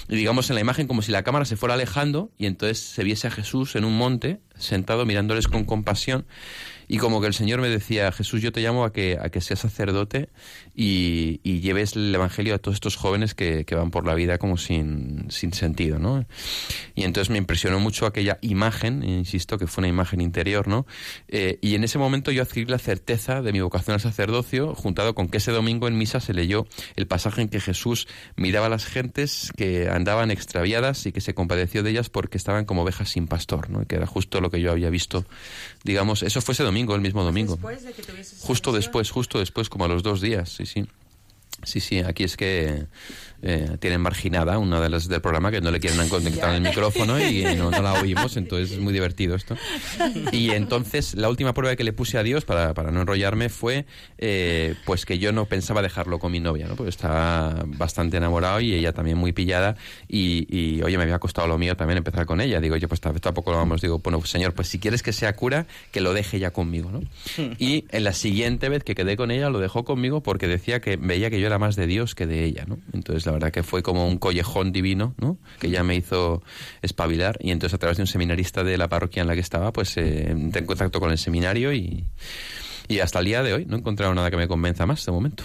[0.09, 3.03] y digamos en la imagen como si la cámara se fuera alejando y entonces se
[3.03, 6.25] viese a Jesús en un monte, sentado mirándoles con compasión,
[6.87, 9.41] y como que el Señor me decía, Jesús, yo te llamo a que, a que
[9.41, 10.29] seas sacerdote
[10.79, 14.37] y, y lleves el Evangelio a todos estos jóvenes que, que van por la vida
[14.37, 16.23] como sin, sin sentido, ¿no?
[16.93, 20.85] Y entonces me impresionó mucho aquella imagen, insisto, que fue una imagen interior, ¿no?
[21.29, 25.15] Eh, y en ese momento yo adquirí la certeza de mi vocación al sacerdocio, juntado
[25.15, 28.69] con que ese domingo en misa se leyó el pasaje en que Jesús miraba a
[28.69, 33.09] las gentes que andaban extraviadas y que se compadeció de ellas porque estaban como ovejas
[33.09, 33.81] sin pastor, ¿no?
[33.81, 35.25] Y que era justo lo que yo había visto,
[35.83, 37.53] digamos, eso fue ese domingo, el mismo domingo.
[37.53, 38.03] Después de que
[38.41, 40.85] Justo después, justo después, como a los dos días, sí, sí.
[41.63, 42.85] Sí, sí, aquí es que
[43.41, 47.19] eh, tienen marginada una de las del programa que no le quieren conectar el micrófono
[47.19, 49.55] y no, no la oímos, entonces es muy divertido esto.
[50.31, 53.85] Y entonces la última prueba que le puse a Dios para, para no enrollarme fue
[54.17, 56.75] eh, pues que yo no pensaba dejarlo con mi novia, ¿no?
[56.75, 59.75] porque estaba bastante enamorado y ella también muy pillada
[60.07, 62.59] y, y, oye, me había costado lo mío también empezar con ella.
[62.59, 65.67] Digo, yo pues tampoco lo vamos, digo, bueno, señor, pues si quieres que sea cura,
[65.91, 67.01] que lo deje ya conmigo, ¿no?
[67.59, 70.97] Y en la siguiente vez que quedé con ella lo dejó conmigo porque decía que
[70.97, 72.79] veía que yo era más de Dios que de ella, ¿no?
[72.93, 75.37] Entonces la verdad que fue como un collejón divino, ¿no?
[75.59, 76.41] Que ya me hizo
[76.81, 79.71] espabilar y entonces a través de un seminarista de la parroquia en la que estaba,
[79.71, 82.05] pues eh, entré en contacto con el seminario y,
[82.87, 85.11] y hasta el día de hoy no he encontrado nada que me convenza más de
[85.11, 85.43] momento.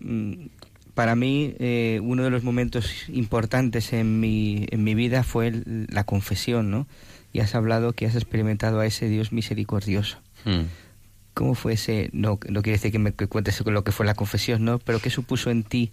[0.00, 0.46] Mm,
[0.94, 5.86] Para mí, eh, uno de los momentos importantes en mi, en mi vida fue el-
[5.90, 6.86] la confesión, ¿no?
[7.32, 10.18] Y has hablado que has experimentado a ese Dios misericordioso.
[10.44, 10.60] Mm.
[11.34, 14.14] ¿Cómo fue ese, no, no quiere decir que me que cuentes lo que fue la
[14.14, 14.78] confesión, ¿no?
[14.78, 15.92] Pero ¿qué supuso en ti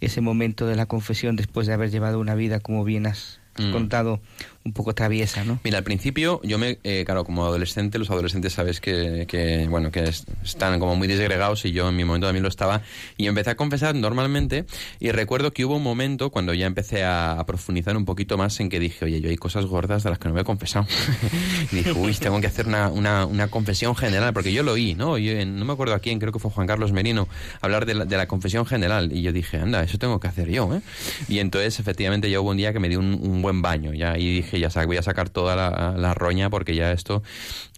[0.00, 3.70] ese momento de la confesión después de haber llevado una vida, como bien has Mm.
[3.70, 4.20] contado,
[4.64, 5.58] un poco traviesa, ¿no?
[5.62, 9.90] Mira, al principio yo me, eh, claro, como adolescente, los adolescentes sabes que, que, bueno,
[9.90, 12.80] que es- están como muy disgregados y yo en mi momento también lo estaba
[13.18, 14.64] y empecé a confesar normalmente
[15.00, 18.58] y recuerdo que hubo un momento cuando ya empecé a, a profundizar un poquito más
[18.60, 20.86] en que dije, oye, yo hay cosas gordas de las que no me he confesado.
[21.72, 24.94] y dije, uy, tengo que hacer una, una, una confesión general, porque yo lo oí,
[24.94, 25.18] ¿no?
[25.18, 27.28] Yo, en- no me acuerdo a quién, creo que fue Juan Carlos Merino,
[27.60, 30.48] hablar de la, de la confesión general y yo dije, anda, eso tengo que hacer
[30.48, 30.80] yo, ¿eh?
[31.28, 34.16] Y entonces efectivamente ya hubo un día que me di un, un buen baño, ya
[34.16, 35.54] y dije, ya sa- voy a sacar toda
[35.96, 37.22] la roña porque ya esto...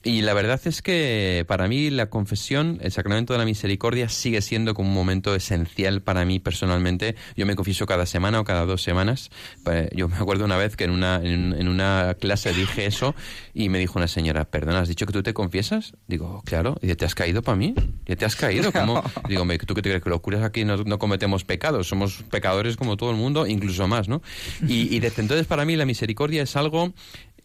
[0.07, 4.41] Y la verdad es que para mí la confesión, el sacramento de la misericordia sigue
[4.41, 7.17] siendo como un momento esencial para mí personalmente.
[7.37, 9.31] Yo me confieso cada semana o cada dos semanas.
[9.69, 13.17] Eh, Yo me acuerdo una vez que en una, en, una clase dije eso
[13.53, 15.95] y me dijo una señora, perdona, ¿has dicho que tú te confiesas?
[16.07, 16.77] Digo, claro.
[16.83, 17.75] Y dice, ¿te has caído para mí?
[18.07, 18.71] ¿Ya te has caído?
[18.71, 19.03] ¿Cómo?
[19.29, 20.05] Digo, "Hombre, ¿tú qué te crees?
[20.05, 21.89] Que los curas aquí no, no cometemos pecados.
[21.89, 24.23] Somos pecadores como todo el mundo, incluso más, ¿no?
[24.69, 26.95] Y, y desde entonces para mí la misericordia es algo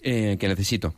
[0.03, 0.93] eh, que necesito.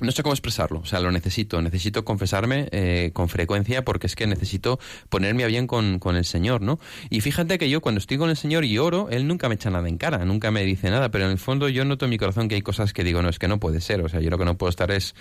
[0.00, 4.14] No sé cómo expresarlo, o sea, lo necesito, necesito confesarme eh, con frecuencia porque es
[4.14, 4.78] que necesito
[5.08, 6.78] ponerme a bien con, con el Señor, ¿no?
[7.08, 9.70] Y fíjate que yo cuando estoy con el Señor y oro, Él nunca me echa
[9.70, 12.18] nada en cara, nunca me dice nada, pero en el fondo yo noto en mi
[12.18, 14.28] corazón que hay cosas que digo, no, es que no puede ser, o sea, yo
[14.30, 15.14] lo que no puedo estar es,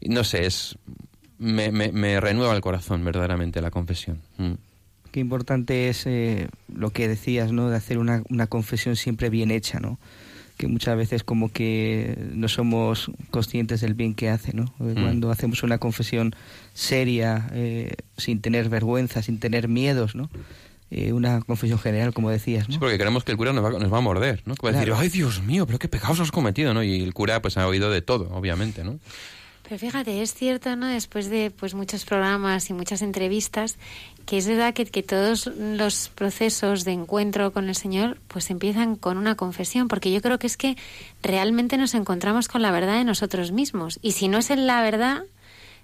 [0.00, 0.78] no sé, es
[1.38, 4.20] me, me- renueva el corazón verdaderamente la confesión.
[4.38, 4.52] Mm.
[5.10, 7.68] Qué importante es eh, lo que decías, ¿no?
[7.68, 9.98] De hacer una, una confesión siempre bien hecha, ¿no?
[10.62, 14.72] Que muchas veces como que no somos conscientes del bien que hace, ¿no?
[14.78, 14.92] Mm.
[14.92, 16.36] Cuando hacemos una confesión
[16.72, 20.30] seria, eh, sin tener vergüenza, sin tener miedos, ¿no?
[20.92, 22.74] Eh, una confesión general, como decías, ¿no?
[22.74, 24.54] Sí, porque creemos que el cura nos va, nos va a morder, ¿no?
[24.54, 26.84] Que va a decir, ay, Dios mío, pero qué pecados has cometido, ¿no?
[26.84, 29.00] Y el cura pues ha oído de todo, obviamente, ¿no?
[29.62, 30.86] Pero fíjate, es cierto, ¿no?
[30.86, 33.78] Después de pues muchos programas y muchas entrevistas,
[34.26, 38.96] que es verdad que, que todos los procesos de encuentro con el Señor pues empiezan
[38.96, 40.76] con una confesión, porque yo creo que es que
[41.22, 43.98] realmente nos encontramos con la verdad de nosotros mismos.
[44.02, 45.22] Y si no es en la verdad,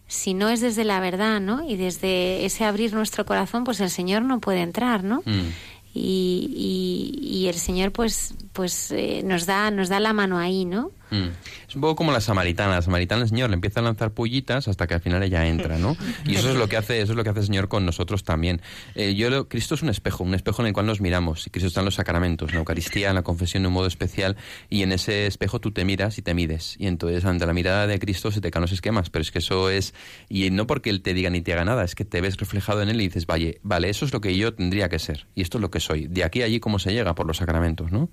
[0.08, 1.68] si no es desde la verdad, ¿no?
[1.68, 5.22] Y desde ese abrir nuestro corazón, pues el Señor no puede entrar, ¿no?
[5.24, 5.52] Mm.
[5.94, 10.64] Y, y, y el Señor pues pues eh, nos da nos da la mano ahí,
[10.64, 10.90] ¿no?
[11.10, 11.28] Mm.
[11.68, 12.74] Es un poco como la samaritana.
[12.74, 15.78] La samaritana, el Señor le empieza a lanzar pullitas hasta que al final ella entra,
[15.78, 15.96] ¿no?
[16.26, 18.24] Y eso es lo que hace, eso es lo que hace el Señor con nosotros
[18.24, 18.60] también.
[18.94, 21.46] Eh, yo lo- Cristo es un espejo, un espejo en el cual nos miramos.
[21.46, 23.86] Y Cristo está en los sacramentos, en la Eucaristía, en la confesión de un modo
[23.86, 24.36] especial.
[24.68, 26.76] Y en ese espejo tú te miras y te mides.
[26.78, 29.10] Y entonces ante la mirada de Cristo se te caen los esquemas.
[29.10, 29.94] Pero es que eso es...
[30.28, 32.82] Y no porque Él te diga ni te haga nada, es que te ves reflejado
[32.82, 35.26] en Él y dices, vale, vale, eso es lo que yo tendría que ser.
[35.34, 36.06] Y esto es lo que soy.
[36.06, 37.14] De aquí a allí, ¿cómo se llega?
[37.14, 38.10] Por los sacramentos, ¿no?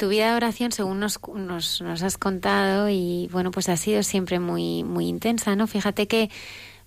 [0.00, 4.02] Tu vida de oración, según nos, nos, nos has contado, y bueno, pues ha sido
[4.02, 5.66] siempre muy, muy intensa, ¿no?
[5.66, 6.30] Fíjate que,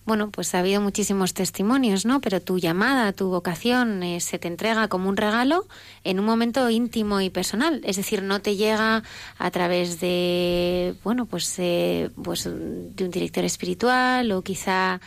[0.03, 2.21] bueno, pues ha habido muchísimos testimonios, ¿no?
[2.21, 5.67] Pero tu llamada, tu vocación eh, se te entrega como un regalo
[6.03, 7.81] en un momento íntimo y personal.
[7.83, 9.03] Es decir, no te llega
[9.37, 15.01] a través de, bueno, pues, eh, pues de un director espiritual o quizá,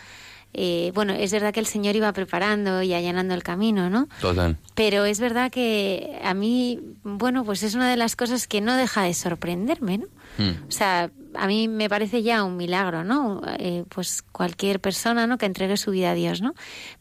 [0.59, 4.09] eh, bueno, es verdad que el Señor iba preparando y allanando el camino, ¿no?
[4.19, 4.57] Total.
[4.73, 8.75] Pero es verdad que a mí, bueno, pues es una de las cosas que no
[8.75, 10.07] deja de sorprenderme, ¿no?
[10.39, 10.67] Mm.
[10.67, 13.43] O sea, a mí me parece ya un milagro, ¿no?
[13.59, 15.37] Eh, pues cualquier persona, ¿no?
[15.37, 16.55] Que entregue su vida a Dios, ¿no?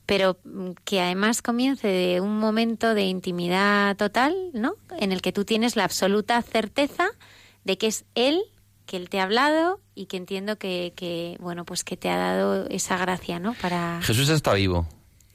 [0.05, 4.75] Pero mm, que además comience de un momento de intimidad total, ¿no?
[4.99, 7.09] En el que tú tienes la absoluta certeza
[7.65, 8.43] de que es Él
[8.87, 12.17] que Él te ha hablado y que entiendo que, que bueno, pues que te ha
[12.17, 13.55] dado esa gracia, ¿no?
[13.55, 14.01] Para...
[14.03, 14.87] Jesús está vivo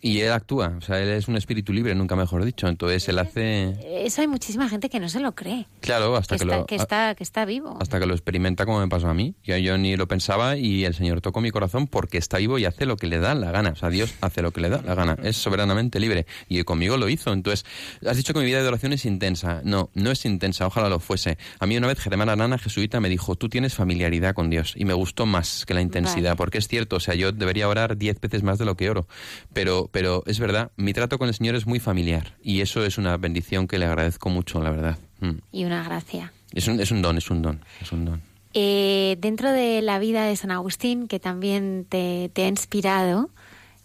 [0.02, 2.68] y él actúa, o sea, él es un espíritu libre, nunca mejor dicho.
[2.68, 3.76] Entonces él hace,
[4.06, 5.68] Eso hay muchísima gente que no se lo cree.
[5.80, 7.78] claro, hasta que, que, está, lo que, está, que está vivo.
[7.80, 9.36] hasta que lo experimenta como me pasó a mí.
[9.44, 12.66] Yo, yo ni lo pensaba y el Señor tocó mi corazón porque está vivo y
[12.66, 13.72] hace lo que le da la gana.
[13.72, 15.18] O sea, Dios hace lo que le da la gana.
[15.24, 17.32] Es soberanamente libre y conmigo lo hizo.
[17.32, 17.66] Entonces,
[18.06, 19.62] has dicho que mi vida de oración es intensa.
[19.64, 20.66] No, no es intensa.
[20.66, 21.38] Ojalá lo fuese.
[21.60, 24.86] A mí una vez Germán Arana, jesuita, me dijo, tú tienes familiaridad con Dios y
[24.86, 26.32] me gustó más que la intensidad.
[26.32, 26.38] Vale.
[26.38, 29.08] Porque es cierto, o sea, yo debería orar diez veces más de lo que oro.
[29.54, 32.98] Pero, pero es verdad, mi trato con el Señor es muy familiar y eso es
[32.98, 34.98] una bendición que le agradezco mucho, la verdad.
[35.20, 35.38] Mm.
[35.52, 36.34] Y una gracia.
[36.54, 38.22] Es un, es un don, es un don, es un don.
[38.54, 43.30] Eh, dentro de la vida de San Agustín, que también te, te ha inspirado,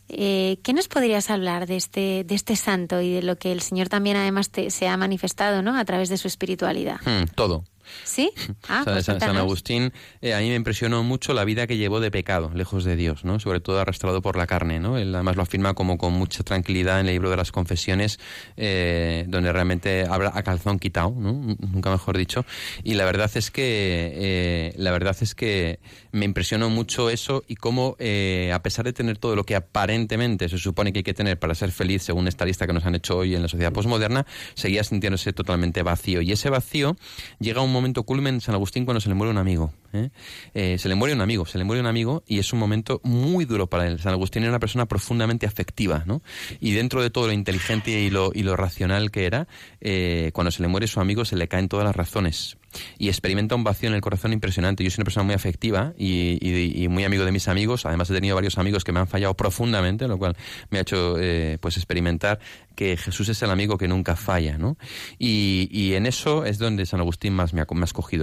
[0.09, 3.61] eh, ¿qué nos podrías hablar de este, de este santo y de lo que el
[3.61, 5.77] Señor también además te, se ha manifestado ¿no?
[5.77, 7.01] a través de su espiritualidad?
[7.05, 7.65] Mm, todo.
[8.05, 8.31] ¿Sí?
[8.69, 9.43] Ah, O sea, pues San, San cuéntanos.
[9.43, 12.97] Agustín, eh, a mí me impresionó mucho la vida que llevó de pecado, lejos de
[12.97, 13.39] Dios, ¿no?
[13.39, 14.99] Sobre todo arrastrado por la carne, ¿no?
[14.99, 18.19] Él además lo afirma como con mucha tranquilidad en el libro de las confesiones,
[18.57, 21.33] eh, donde realmente habla a calzón quitado, ¿no?
[21.33, 22.45] Nunca mejor dicho.
[22.83, 25.79] Y la verdad es que, eh, la verdad es que
[26.13, 30.49] me impresionó mucho eso y cómo, eh, a pesar de tener todo lo que aparentemente
[30.49, 32.95] se supone que hay que tener para ser feliz, según esta lista que nos han
[32.95, 36.21] hecho hoy en la sociedad posmoderna, seguía sintiéndose totalmente vacío.
[36.23, 36.97] Y ese vacío
[37.39, 39.73] llega a un momento culmen en San Agustín cuando se le muere un amigo.
[39.93, 40.11] ¿eh?
[40.55, 43.01] Eh, se le muere un amigo, se le muere un amigo y es un momento
[43.05, 44.01] muy duro para él.
[44.01, 46.23] San Agustín era una persona profundamente afectiva, ¿no?
[46.61, 49.49] Y dentro de todo lo inteligente y lo, y lo racional que era,
[49.81, 52.57] eh, cuando se le muere su amigo se le caen todas las razones
[52.99, 54.85] y experimenta un vacío en el corazón impresionante.
[54.85, 57.87] Yo soy una persona muy afectiva y, muy amigo de mis amigos.
[57.87, 60.37] Además he tenido varios amigos que me han fallado profundamente, lo cual
[60.71, 62.39] me ha hecho eh, pues experimentar
[62.77, 64.77] que Jesús es el amigo que nunca falla, ¿no?
[65.19, 67.67] Y, en eso es donde San Agustín más me ha,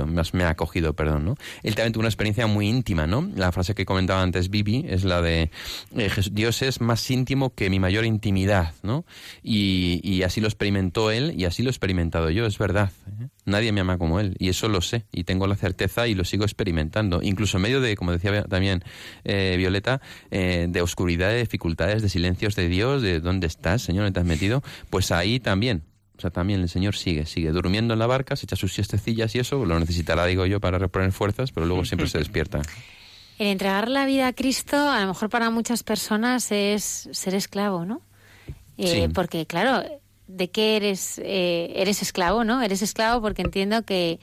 [0.06, 1.36] más me ha acogido, perdón, ¿no?
[1.64, 3.30] Él también tuvo una experiencia muy íntima, ¿no?
[3.36, 5.50] La frase que comentaba antes Vivi es la de
[5.98, 9.06] eh, Dios es más íntimo que mi mayor intimidad, ¿no?
[9.42, 12.92] Y, y así lo experimentó él y así lo he experimentado yo, es verdad.
[13.08, 13.28] ¿eh?
[13.46, 16.26] Nadie me ama como él y eso lo sé y tengo la certeza y lo
[16.26, 18.84] sigo experimentando, incluso en medio de, como decía también
[19.24, 20.02] eh, Violeta,
[20.32, 24.20] eh, de oscuridad, de dificultades, de silencios de Dios, de dónde estás, Señor, ¿dónde te
[24.20, 24.62] has metido?
[24.90, 25.84] Pues ahí también.
[26.18, 29.34] O sea, también el Señor sigue, sigue durmiendo en la barca, se echa sus siestecillas
[29.34, 32.62] y eso, lo necesitará, digo yo, para reponer fuerzas, pero luego siempre se despierta.
[33.40, 37.86] El entregar la vida a Cristo, a lo mejor para muchas personas es ser esclavo,
[37.86, 38.02] ¿no?
[38.78, 39.14] Eh, Sí.
[39.14, 39.88] Porque, claro,
[40.36, 41.20] ¿de qué eres?
[41.24, 42.62] Eh, eres esclavo, ¿no?
[42.62, 44.20] Eres esclavo porque entiendo que,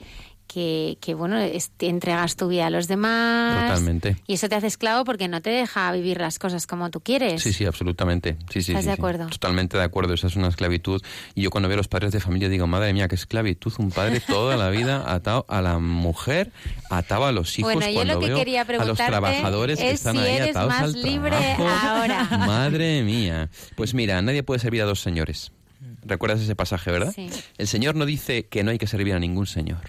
[0.47, 3.69] que, que, bueno, es- te entregas tu vida a los demás.
[3.69, 4.17] Totalmente.
[4.27, 7.41] Y eso te hace esclavo porque no te deja vivir las cosas como tú quieres.
[7.41, 8.35] Sí, sí, absolutamente.
[8.49, 9.27] Sí, sí, ¿Estás sí, de acuerdo?
[9.27, 10.13] Totalmente de acuerdo.
[10.13, 11.01] Esa es una esclavitud.
[11.35, 13.71] Y yo cuando veo a los padres de familia digo, madre mía, qué esclavitud.
[13.77, 16.51] Un padre toda la vida atado a la mujer,
[16.89, 17.73] atado a los hijos.
[17.73, 20.35] Bueno, yo cuando lo que veo quería a los trabajadores que es están si ahí
[20.35, 21.67] eres atados más al libre trabajo.
[21.87, 22.23] ahora.
[22.45, 23.49] Madre mía.
[23.77, 25.53] Pues mira, nadie puede servir a dos señores.
[26.03, 27.13] ¿Recuerdas ese pasaje, verdad?
[27.15, 27.29] Sí.
[27.57, 29.81] El Señor no dice que no hay que servir a ningún Señor.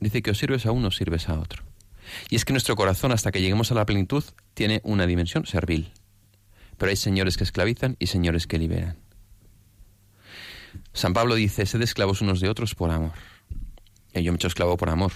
[0.00, 1.64] Dice que o sirves a uno o sirves a otro.
[2.30, 4.24] Y es que nuestro corazón, hasta que lleguemos a la plenitud,
[4.54, 5.92] tiene una dimensión servil.
[6.76, 8.96] Pero hay señores que esclavizan y señores que liberan.
[10.92, 13.12] San Pablo dice, sed esclavos unos de otros por amor.
[14.14, 15.12] Y yo me he hecho esclavo por amor.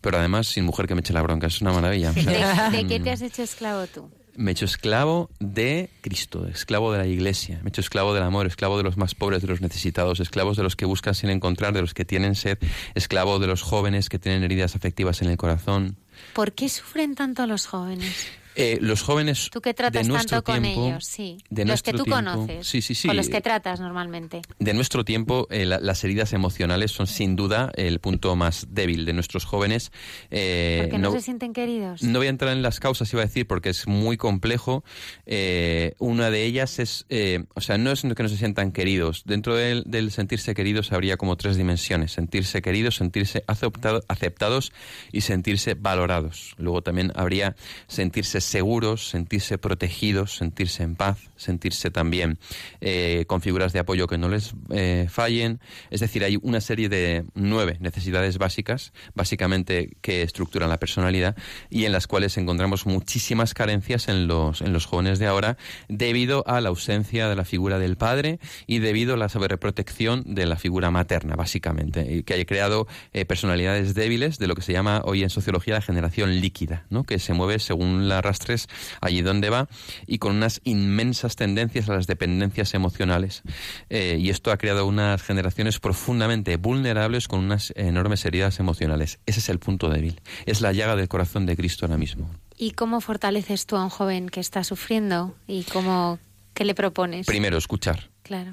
[0.00, 1.46] Pero además sin mujer que me eche la bronca.
[1.46, 2.10] Es una maravilla.
[2.10, 4.10] O sea, ¿De, qué te has hecho esclavo tú?
[4.36, 8.22] Me he hecho esclavo de Cristo, esclavo de la Iglesia, me he hecho esclavo del
[8.22, 11.30] amor, esclavo de los más pobres, de los necesitados, esclavos de los que buscan sin
[11.30, 12.58] encontrar, de los que tienen sed,
[12.94, 15.96] esclavo de los jóvenes que tienen heridas afectivas en el corazón.
[16.34, 18.28] ¿Por qué sufren tanto los jóvenes?
[18.54, 21.38] Eh, los jóvenes Tú que tratas de nuestro tanto con tiempo, ellos, sí.
[21.50, 22.66] de los que tú tiempo- conoces.
[22.66, 23.08] Sí, sí, sí.
[23.08, 24.42] Con los que tratas normalmente.
[24.58, 29.04] de nuestro tiempo, eh, la- las heridas emocionales son sin duda el punto más débil
[29.06, 29.90] de nuestros jóvenes.
[30.30, 32.02] Eh, Porque no, se sienten queridos.
[32.02, 34.84] no voy a entrar en las causas, iba a decir, porque es muy complejo.
[35.26, 37.06] Eh, una de ellas es,
[37.54, 39.22] o sea, no es que no se sientan queridos.
[39.24, 42.12] Dentro del, del sentirse queridos habría como tres dimensiones.
[42.12, 44.72] Sentirse queridos, sentirse aceptado- aceptados
[45.10, 46.54] y sentirse valorados.
[46.58, 47.56] Luego también habría
[47.86, 52.38] sentirse seguros, sentirse protegidos, sentirse en paz, sentirse también
[52.80, 55.60] eh, con figuras de apoyo que no les eh, fallen.
[55.90, 61.36] Es decir, hay una serie de nueve necesidades básicas, básicamente que estructuran la personalidad
[61.70, 65.56] y en las cuales encontramos muchísimas carencias en los, en los jóvenes de ahora
[65.88, 70.46] debido a la ausencia de la figura del padre y debido a la sobreprotección de
[70.46, 75.02] la figura materna, básicamente, que haya creado eh, personalidades débiles de lo que se llama
[75.04, 77.04] hoy en sociología la generación líquida, ¿no?
[77.04, 78.68] que se mueve según la arrastres
[79.00, 79.68] allí donde va
[80.06, 83.42] y con unas inmensas tendencias a las dependencias emocionales.
[83.90, 89.18] Eh, y esto ha creado unas generaciones profundamente vulnerables con unas enormes heridas emocionales.
[89.26, 90.20] Ese es el punto débil.
[90.46, 92.30] Es la llaga del corazón de Cristo ahora mismo.
[92.56, 95.34] ¿Y cómo fortaleces tú a un joven que está sufriendo?
[95.46, 96.18] ¿Y cómo,
[96.54, 97.26] qué le propones?
[97.26, 98.10] Primero, escuchar.
[98.22, 98.52] Claro.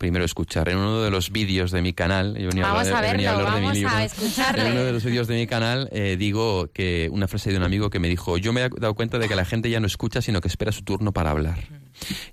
[0.00, 0.70] Primero escuchar.
[0.70, 4.04] En uno de los vídeos de mi canal, yo venía Vamos a verlo, vamos a
[4.04, 4.68] escucharle.
[4.68, 7.64] En uno de los vídeos de mi canal eh, digo que una frase de un
[7.64, 9.86] amigo que me dijo, yo me he dado cuenta de que la gente ya no
[9.86, 11.58] escucha, sino que espera su turno para hablar.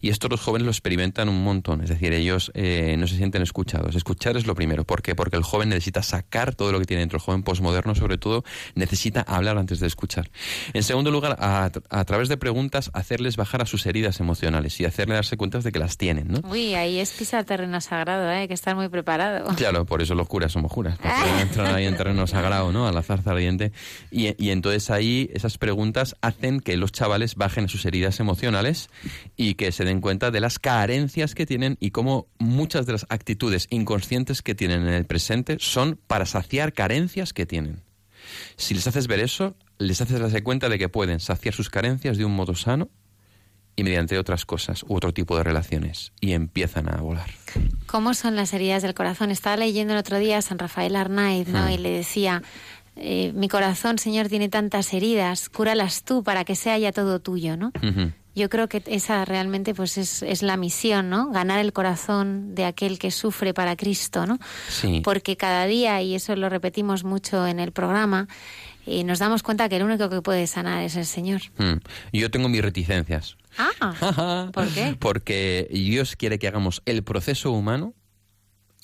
[0.01, 3.41] Y esto los jóvenes lo experimentan un montón, es decir, ellos eh, no se sienten
[3.41, 3.95] escuchados.
[3.95, 4.83] Escuchar es lo primero.
[4.83, 5.15] ¿Por qué?
[5.15, 7.17] Porque el joven necesita sacar todo lo que tiene dentro.
[7.17, 8.43] El joven posmoderno, sobre todo,
[8.75, 10.29] necesita hablar antes de escuchar.
[10.73, 14.85] En segundo lugar, a, a través de preguntas, hacerles bajar a sus heridas emocionales y
[14.85, 16.41] hacerle darse cuenta de que las tienen, ¿no?
[16.49, 18.37] Uy, ahí es pisar terreno sagrado, ¿eh?
[18.37, 19.47] hay que estar muy preparado.
[19.55, 22.87] Claro, por eso los curas somos juras, porque entran ahí en terreno sagrado, ¿no?
[22.87, 23.71] A la zarza ardiente.
[24.11, 28.89] Y, y entonces ahí esas preguntas hacen que los chavales bajen a sus heridas emocionales
[29.35, 33.05] y que se den cuenta de las carencias que tienen y cómo muchas de las
[33.09, 37.81] actitudes inconscientes que tienen en el presente son para saciar carencias que tienen.
[38.55, 42.17] Si les haces ver eso, les haces darse cuenta de que pueden saciar sus carencias
[42.17, 42.89] de un modo sano
[43.75, 47.29] y mediante otras cosas u otro tipo de relaciones y empiezan a volar.
[47.85, 49.29] ¿Cómo son las heridas del corazón?
[49.29, 51.67] Estaba leyendo el otro día a San Rafael Arnaiz, ¿no?
[51.67, 51.71] Hmm.
[51.71, 52.41] Y le decía,
[52.95, 57.55] eh, mi corazón, Señor, tiene tantas heridas, cúralas tú para que sea ya todo tuyo,
[57.55, 57.71] ¿no?
[58.37, 61.31] Yo creo que esa realmente pues es, es la misión, ¿no?
[61.31, 64.37] Ganar el corazón de aquel que sufre para Cristo, ¿no?
[64.69, 65.01] Sí.
[65.03, 68.27] Porque cada día, y eso lo repetimos mucho en el programa,
[68.85, 71.41] eh, nos damos cuenta que el único que puede sanar es el Señor.
[71.57, 71.79] Mm.
[72.13, 73.37] Yo tengo mis reticencias.
[73.57, 74.95] Ah, ¿por qué?
[74.99, 77.95] Porque Dios quiere que hagamos el proceso humano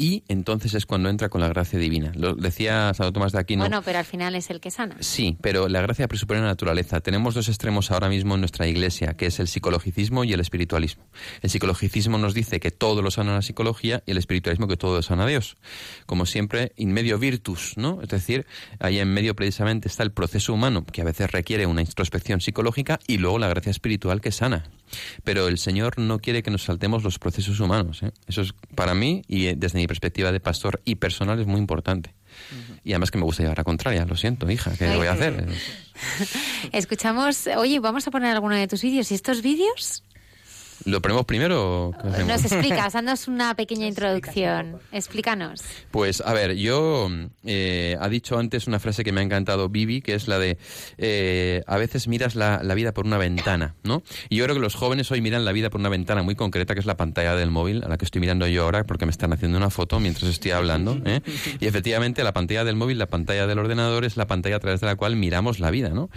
[0.03, 2.11] y entonces es cuando entra con la gracia divina.
[2.13, 3.63] Lo decía Santo Tomás de Aquino.
[3.63, 4.97] Bueno, pero al final es el que sana.
[4.99, 6.99] Sí, pero la gracia presupone la naturaleza.
[6.99, 11.05] Tenemos dos extremos ahora mismo en nuestra iglesia, que es el psicologicismo y el espiritualismo.
[11.41, 14.97] El psicologicismo nos dice que todo lo sana la psicología y el espiritualismo que todo
[14.97, 15.55] lo sana Dios.
[16.05, 18.01] Como siempre, in medio virtus, ¿no?
[18.01, 18.45] Es decir,
[18.79, 22.99] ahí en medio precisamente está el proceso humano, que a veces requiere una introspección psicológica,
[23.07, 24.65] y luego la gracia espiritual que sana.
[25.23, 28.03] Pero el Señor no quiere que nos saltemos los procesos humanos.
[28.03, 28.11] ¿eh?
[28.27, 31.59] Eso es para mí y eh, desde mi perspectiva de pastor y personal es muy
[31.59, 32.13] importante.
[32.83, 35.13] Y además que me gusta llevar a contraria, lo siento, hija, ¿qué Ay, voy a
[35.13, 35.47] hacer?
[36.71, 39.11] Escuchamos, oye, vamos a poner alguno de tus vídeos.
[39.11, 40.03] ¿Y estos vídeos?
[40.85, 41.89] ¿Lo ponemos primero?
[41.89, 42.23] o qué?
[42.23, 44.79] Nos explicas, haznos una pequeña introducción.
[44.91, 45.61] Explícanos.
[45.91, 47.09] Pues a ver, yo
[47.45, 50.57] eh, ha dicho antes una frase que me ha encantado Vivi, que es la de
[50.97, 54.03] eh, a veces miras la, la vida por una ventana, ¿no?
[54.29, 56.73] Y yo creo que los jóvenes hoy miran la vida por una ventana muy concreta,
[56.73, 59.11] que es la pantalla del móvil, a la que estoy mirando yo ahora, porque me
[59.11, 60.99] están haciendo una foto mientras estoy hablando.
[61.05, 61.21] ¿eh?
[61.59, 64.81] Y efectivamente la pantalla del móvil, la pantalla del ordenador es la pantalla a través
[64.81, 66.09] de la cual miramos la vida, ¿no?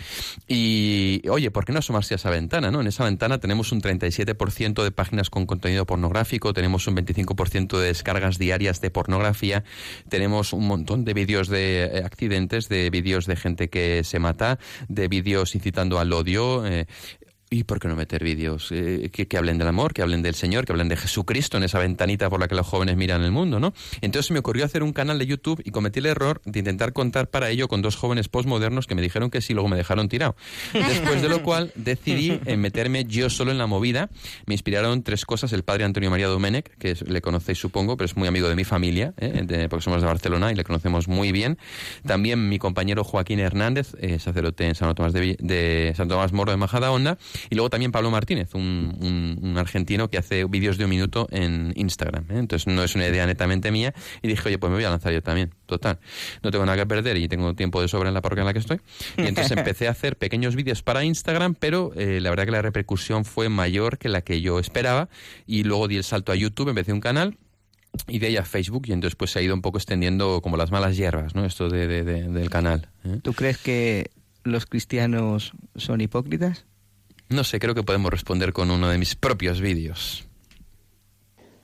[0.48, 2.80] Y oye, ¿por qué no asomarse a esa ventana, no?
[2.80, 7.88] En esa ventana tenemos un 37% de páginas con contenido pornográfico, tenemos un 25% de
[7.88, 9.64] descargas diarias de pornografía,
[10.08, 14.58] tenemos un montón de vídeos de eh, accidentes, de vídeos de gente que se mata,
[14.88, 16.66] de vídeos incitando al odio.
[16.66, 16.86] eh,
[17.48, 20.64] ¿Y por qué no meter vídeos eh, que, hablen del amor, que hablen del Señor,
[20.66, 23.60] que hablen de Jesucristo en esa ventanita por la que los jóvenes miran el mundo,
[23.60, 23.72] ¿no?
[24.00, 27.28] Entonces me ocurrió hacer un canal de YouTube y cometí el error de intentar contar
[27.30, 30.34] para ello con dos jóvenes postmodernos que me dijeron que sí, luego me dejaron tirado.
[30.72, 34.10] Después de lo cual decidí en meterme yo solo en la movida.
[34.46, 35.52] Me inspiraron tres cosas.
[35.52, 38.64] El padre Antonio María Domenech, que le conocéis supongo, pero es muy amigo de mi
[38.64, 39.42] familia, ¿eh?
[39.44, 41.58] de- porque somos de Barcelona y le conocemos muy bien.
[42.04, 46.50] También mi compañero Joaquín Hernández, eh, sacerdote en Santo Tomás, de, de Santo Tomás Moro
[46.50, 47.18] de Majadahonda.
[47.50, 51.26] Y luego también Pablo Martínez, un, un- un argentino que hace vídeos de un minuto
[51.30, 52.24] en Instagram.
[52.30, 52.38] ¿eh?
[52.38, 53.94] Entonces no es una idea netamente mía.
[54.22, 55.54] Y dije, oye, pues me voy a lanzar yo también.
[55.66, 55.98] Total.
[56.42, 58.52] No tengo nada que perder y tengo tiempo de sobra en la parroquia en la
[58.52, 58.80] que estoy.
[59.16, 62.62] Y entonces empecé a hacer pequeños vídeos para Instagram, pero eh, la verdad que la
[62.62, 65.08] repercusión fue mayor que la que yo esperaba.
[65.46, 67.36] Y luego di el salto a YouTube, empecé un canal
[68.08, 70.56] y de ahí a Facebook y entonces pues se ha ido un poco extendiendo como
[70.58, 71.44] las malas hierbas, ¿no?
[71.46, 72.90] Esto de, de- de- del canal.
[73.04, 73.18] ¿eh?
[73.22, 74.10] ¿Tú crees que
[74.44, 76.66] los cristianos son hipócritas?
[77.28, 80.26] No sé, creo que podemos responder con uno de mis propios vídeos.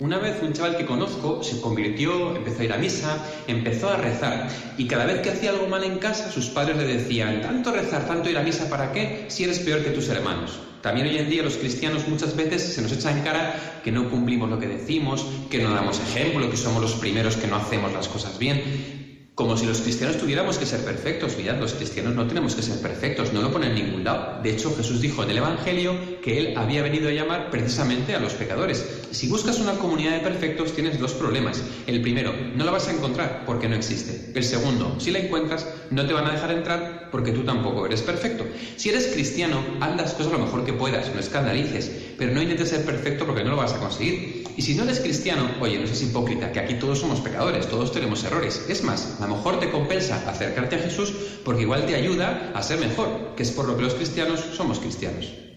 [0.01, 3.97] Una vez un chaval que conozco se convirtió, empezó a ir a misa, empezó a
[3.97, 7.71] rezar y cada vez que hacía algo mal en casa sus padres le decían, tanto
[7.71, 9.27] rezar, tanto ir a misa, ¿para qué?
[9.29, 10.59] Si eres peor que tus hermanos.
[10.81, 14.11] También hoy en día los cristianos muchas veces se nos echa en cara que no
[14.11, 17.93] cumplimos lo que decimos, que no damos ejemplo, que somos los primeros que no hacemos
[17.93, 19.02] las cosas bien.
[19.43, 21.37] Como si los cristianos tuviéramos que ser perfectos.
[21.37, 24.41] Mirad, los cristianos no tenemos que ser perfectos, no lo pone en ningún lado.
[24.41, 28.21] De hecho, Jesús dijo en el Evangelio que Él había venido a llamar precisamente a
[28.21, 28.85] los pecadores.
[29.11, 31.63] Si buscas una comunidad de perfectos, tienes dos problemas.
[31.87, 34.31] El primero, no la vas a encontrar porque no existe.
[34.35, 38.03] El segundo, si la encuentras, no te van a dejar entrar porque tú tampoco eres
[38.03, 38.47] perfecto.
[38.77, 42.71] Si eres cristiano, haz las cosas lo mejor que puedas, no escandalices, pero no intentes
[42.71, 44.45] ser perfecto porque no lo vas a conseguir.
[44.57, 47.91] Y si no eres cristiano, oye, no seas hipócrita, que aquí todos somos pecadores, todos
[47.91, 48.67] tenemos errores.
[48.69, 51.13] Es más, a lo mejor te compensa acercarte a Jesús
[51.45, 54.79] porque igual te ayuda a ser mejor, que es por lo que los cristianos somos
[54.79, 55.52] cristianos.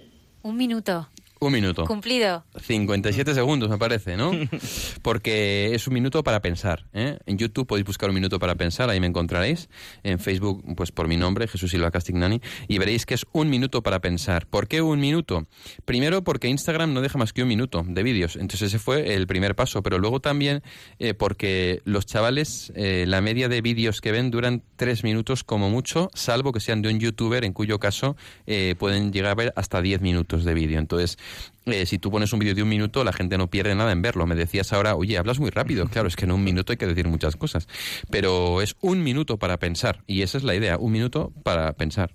[0.46, 1.10] Un minuto.
[1.40, 1.86] Un minuto.
[1.86, 2.46] Cumplido.
[2.60, 4.32] 57 segundos, me parece, ¿no?
[5.02, 6.86] Porque es un minuto para pensar.
[6.94, 7.20] ¿eh?
[7.26, 9.70] En YouTube podéis buscar un minuto para pensar, ahí me encontraréis.
[10.04, 13.84] En Facebook, pues por mi nombre, Jesús Silva Castignani, y veréis que es un minuto
[13.84, 14.48] para pensar.
[14.48, 15.46] ¿Por qué un minuto?
[15.84, 18.36] Primero, porque Instagram no deja más que un minuto de vídeos.
[18.36, 19.84] Entonces ese fue el primer paso.
[19.84, 20.64] Pero luego también
[21.00, 25.70] eh, porque los chavales, eh, la media de vídeos que ven duran tres minutos como
[25.70, 28.16] mucho, salvo que sean de un youtuber, en cuyo caso
[28.48, 30.80] eh, pueden llegar a ver hasta 10 minutos de vídeo.
[30.80, 31.18] Entonces,
[31.66, 34.02] eh, si tú pones un vídeo de un minuto, la gente no pierde nada en
[34.02, 34.26] verlo.
[34.28, 35.88] Me decías ahora, oye, hablas muy rápido.
[35.88, 37.68] Claro, es que en un minuto hay que decir muchas cosas.
[38.10, 40.04] Pero es un minuto para pensar.
[40.08, 42.12] Y esa es la idea, un minuto para pensar.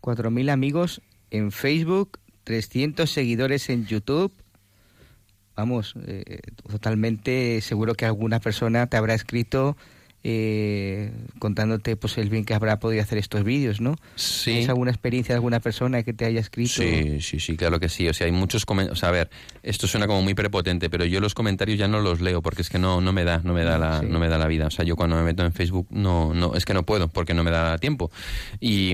[0.00, 4.32] 4.000 amigos en Facebook, 300 seguidores en YouTube.
[5.54, 9.76] Vamos, eh, totalmente seguro que alguna persona te habrá escrito
[10.24, 13.96] eh, contándote pues el bien que habrá podido hacer estos vídeos, ¿no?
[14.14, 14.50] Sí.
[14.52, 16.74] ¿Tienes alguna experiencia de alguna persona que te haya escrito?
[16.82, 18.08] Sí, sí, sí, claro que sí.
[18.08, 18.98] O sea, hay muchos comentarios.
[18.98, 19.30] O sea, a ver,
[19.62, 22.70] esto suena como muy prepotente, pero yo los comentarios ya no los leo porque es
[22.70, 24.06] que no, no me da, no me da la, Sí.
[24.08, 24.66] no me da la vida.
[24.66, 27.34] O sea, yo cuando me meto en Facebook no, no, es que no puedo porque
[27.34, 28.10] no me da tiempo.
[28.60, 28.92] Y,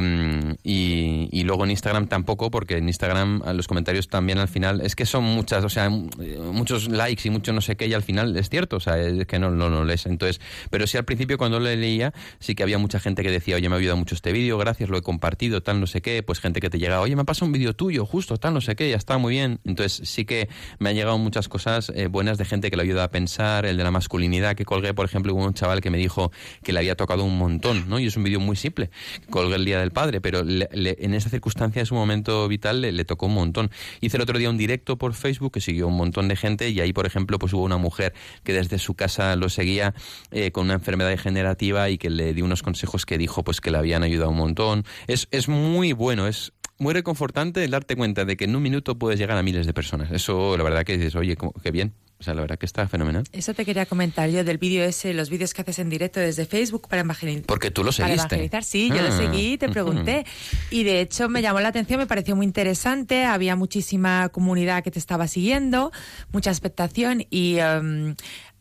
[0.63, 4.97] y, y luego en Instagram tampoco porque en Instagram los comentarios también al final es
[4.97, 8.03] que son muchas, o sea, eh, muchos likes y mucho no sé qué y al
[8.03, 10.07] final es cierto, o sea, es que no no lo lees.
[10.07, 10.41] Entonces,
[10.71, 13.69] pero sí al principio cuando lo leía sí que había mucha gente que decía, oye,
[13.69, 16.23] me ha ayudado mucho este vídeo, gracias, lo he compartido, tal, no sé qué.
[16.23, 18.61] Pues gente que te llega, oye, me ha pasado un vídeo tuyo, justo, tal, no
[18.61, 19.61] sé qué, ya está muy bien.
[19.65, 23.05] Entonces sí que me han llegado muchas cosas eh, buenas de gente que le ayuda
[23.05, 25.99] a pensar, el de la masculinidad que colgué, por ejemplo, hubo un chaval que me
[25.99, 26.31] dijo
[26.63, 27.99] que le había tocado un montón, ¿no?
[27.99, 28.91] Y es un vídeo muy simple,
[29.31, 32.93] colgué el Día del Padre, pero le- en esa circunstancia, en su momento vital, le,
[32.93, 33.71] le tocó un montón.
[34.01, 36.81] Hice el otro día un directo por Facebook que siguió un montón de gente y
[36.81, 38.13] ahí, por ejemplo, pues hubo una mujer
[38.45, 39.95] que desde su casa lo seguía
[40.31, 43.71] eh, con una enfermedad degenerativa y que le di unos consejos que dijo pues que
[43.71, 44.85] le habían ayudado un montón.
[45.07, 48.97] Es, es muy bueno, es muy reconfortante el darte cuenta de que en un minuto
[48.99, 50.11] puedes llegar a miles de personas.
[50.13, 51.95] Eso, la verdad que dices, oye, qué bien.
[52.21, 53.23] O sea, la verdad que está fenomenal.
[53.31, 56.47] Eso te quería comentar yo del vídeo ese, los vídeos que haces en directo desde
[56.47, 57.45] Facebook para evangelizar.
[57.47, 58.35] Porque tú lo Para seguiste.
[58.35, 59.17] evangelizar, sí, yo lo Ah.
[59.17, 60.27] seguí, te pregunté.
[60.73, 64.91] Y de hecho me llamó la atención, me pareció muy interesante, había muchísima comunidad que
[64.91, 65.93] te estaba siguiendo,
[66.33, 68.17] mucha expectación y em,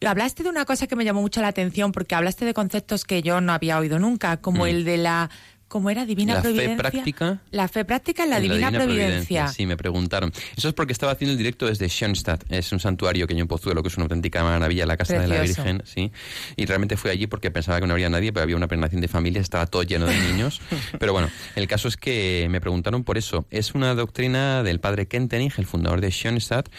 [0.06, 3.22] hablaste de una cosa que me llamó mucho la atención porque hablaste de conceptos que
[3.22, 4.68] yo no había oído nunca, como Mm.
[4.68, 5.30] el de la...
[5.68, 6.06] ¿Cómo era?
[6.06, 6.78] ¿Divina La fe providencia?
[6.78, 7.42] práctica.
[7.52, 9.48] La fe práctica en la, En divina, providencia.
[9.50, 10.32] Sí, me preguntaron.
[10.56, 12.46] Eso es porque estaba haciendo el directo desde Schoenstatt.
[12.50, 15.28] Es un santuario que hay en Pozuelo, que es una auténtica maravilla, la casa de
[15.28, 15.64] la Precioso.
[15.64, 16.12] Virgen, sí.
[16.56, 19.08] Y realmente fui allí porque pensaba que no habría nadie, pero había una peregrinación de
[19.10, 20.62] familia, estaba todo lleno de niños.
[21.00, 23.46] pero bueno, el caso es que me preguntaron por eso.
[23.52, 26.70] Es una doctrina del padre Kentenich, el fundador de Schoenstatt,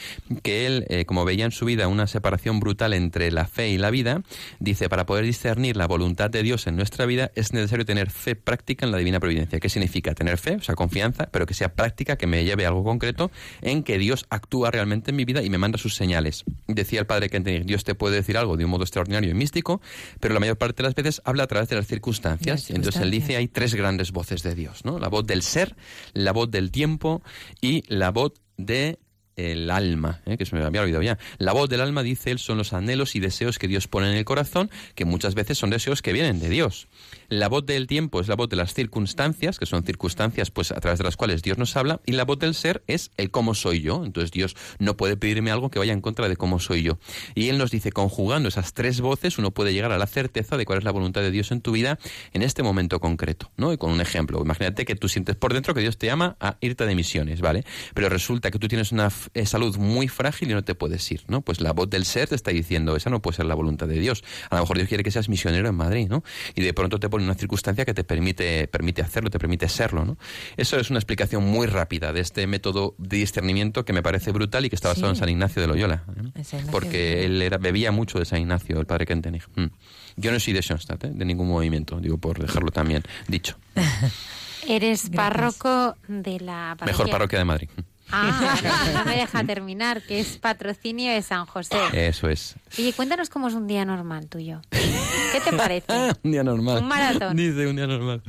[0.43, 3.77] que él, eh, como veía en su vida una separación brutal entre la fe y
[3.77, 4.23] la vida,
[4.61, 8.35] dice, para poder discernir la voluntad de Dios en nuestra vida es necesario tener fe
[8.35, 9.61] práctica en la divina providencia.
[9.61, 10.15] ¿Qué significa?
[10.15, 13.31] Tener fe, o sea, confianza, pero que sea práctica, que me lleve a algo concreto
[13.63, 16.45] en que Dios actúa realmente en mi vida y me manda sus señales.
[16.67, 19.81] Decía el padre Kentenich, Dios te puede decir algo de un modo extraordinario y místico,
[20.21, 22.69] pero la mayor parte de las veces habla a través de las circunstancias.
[22.69, 23.39] Las Entonces él dice, circunstancias.
[23.39, 24.99] hay tres grandes voces de Dios, ¿no?
[24.99, 25.77] La voz del ser,
[26.13, 27.23] la voz del tiempo
[27.61, 28.99] y la voz de
[29.39, 30.37] el alma, ¿eh?
[30.37, 31.19] que se me había olvidado ya.
[31.39, 34.17] La voz del alma, dice él, son los anhelos y deseos que Dios pone en
[34.17, 36.89] el corazón, que muchas veces son deseos que vienen de Dios.
[37.29, 40.81] La voz del tiempo es la voz de las circunstancias, que son circunstancias pues a
[40.81, 43.55] través de las cuales Dios nos habla, y la voz del ser es el cómo
[43.55, 44.05] soy yo.
[44.05, 46.99] Entonces Dios no puede pedirme algo que vaya en contra de cómo soy yo.
[47.35, 50.65] Y él nos dice, conjugando esas tres voces, uno puede llegar a la certeza de
[50.65, 51.99] cuál es la voluntad de Dios en tu vida
[52.33, 53.73] en este momento concreto, ¿no?
[53.73, 56.57] Y con un ejemplo, imagínate que tú sientes por dentro que Dios te llama a
[56.61, 57.65] irte de misiones, ¿vale?
[57.95, 61.23] Pero resulta que tú tienes una eh, salud muy frágil y no te puedes ir,
[61.29, 61.41] ¿no?
[61.43, 63.99] Pues la voz del ser te está diciendo, esa no puede ser la voluntad de
[63.99, 64.25] Dios.
[64.51, 66.23] A lo mejor Dios quiere que seas misionero en Madrid, ¿no?
[66.55, 70.05] Y de pronto te pone una circunstancia que te permite, permite hacerlo, te permite serlo,
[70.05, 70.19] ¿no?
[70.57, 74.65] Eso es una explicación muy rápida de este método de discernimiento que me parece brutal
[74.65, 75.11] y que está basado Sí.
[75.11, 76.05] en San Ignacio de Loyola.
[76.09, 76.21] ¿eh?
[76.31, 79.47] Ignacio Porque él era, bebía mucho de San Ignacio, el padre Kentenich.
[79.57, 79.67] Mm.
[80.17, 81.11] Yo no soy de Schoenstatt, ¿eh?
[81.15, 83.57] de ningún movimiento, digo, por dejarlo también dicho.
[84.67, 86.87] Eres párroco de la parroquia.
[86.87, 87.69] Mejor parroquia de Madrid.
[88.11, 88.57] Ah,
[88.95, 91.77] no, me deja terminar, que es patrocinio de San José.
[91.93, 92.57] Eso es.
[92.79, 94.61] Oye, cuéntanos cómo es un día normal tuyo.
[94.71, 95.87] ¿Qué te parece?
[96.23, 96.83] un día normal.
[96.83, 97.37] Un maratón.
[97.37, 98.23] Dice un día normal.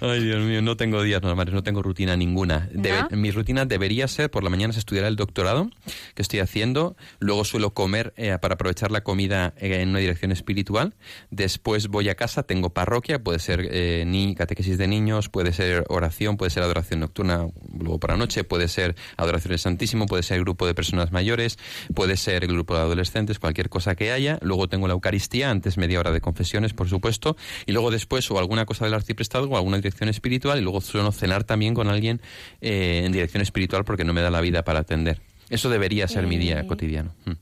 [0.00, 2.68] Ay, Dios mío, no tengo días normales, no tengo rutina ninguna.
[2.72, 3.16] Debe- ¿No?
[3.16, 5.70] Mi rutina debería ser por la mañana estudiar el doctorado
[6.14, 10.32] que estoy haciendo, luego suelo comer eh, para aprovechar la comida eh, en una dirección
[10.32, 10.94] espiritual,
[11.30, 15.84] después voy a casa, tengo parroquia, puede ser eh, ni catequesis de niños, puede ser
[15.88, 17.46] oración, puede ser adoración nocturna,
[17.78, 21.58] luego por la noche, puede ser adoración del Santísimo, puede ser grupo de personas mayores,
[21.94, 24.38] puede ser grupo de adolescentes, cualquier cosa que haya.
[24.42, 27.36] Luego tengo la Eucaristía, antes media hora de confesiones, por supuesto,
[27.66, 31.12] y luego después o alguna cosa del arciprestado o alguna dirección espiritual, y luego suelo
[31.12, 32.20] cenar también con alguien
[32.60, 35.20] eh, en dirección espiritual porque no me da la vida para atender.
[35.48, 37.12] Eso debería ser mi día Eh, cotidiano.
[37.24, 37.32] Mm.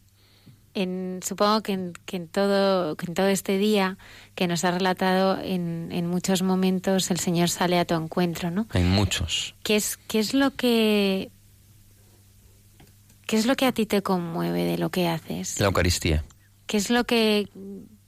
[0.74, 3.96] En, supongo que en, que en todo que en todo este día
[4.34, 8.66] que nos ha relatado en, en muchos momentos el Señor sale a tu encuentro, ¿no?
[8.70, 9.54] Hay muchos.
[9.64, 11.30] ¿Qué es qué es lo que
[13.28, 15.60] qué es lo que a ti te conmueve de lo que haces?
[15.60, 16.24] La Eucaristía.
[16.66, 17.46] ¿Qué es lo que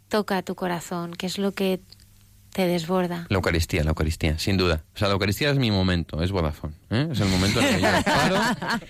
[0.09, 1.13] toca tu corazón?
[1.15, 1.81] ¿Qué es lo que
[2.53, 3.27] te desborda?
[3.29, 4.85] La Eucaristía, la Eucaristía, sin duda.
[4.95, 6.75] O sea, la Eucaristía es mi momento, es Vodafone.
[6.91, 7.09] ¿eh?
[7.13, 8.37] Es el momento en el que yo paro,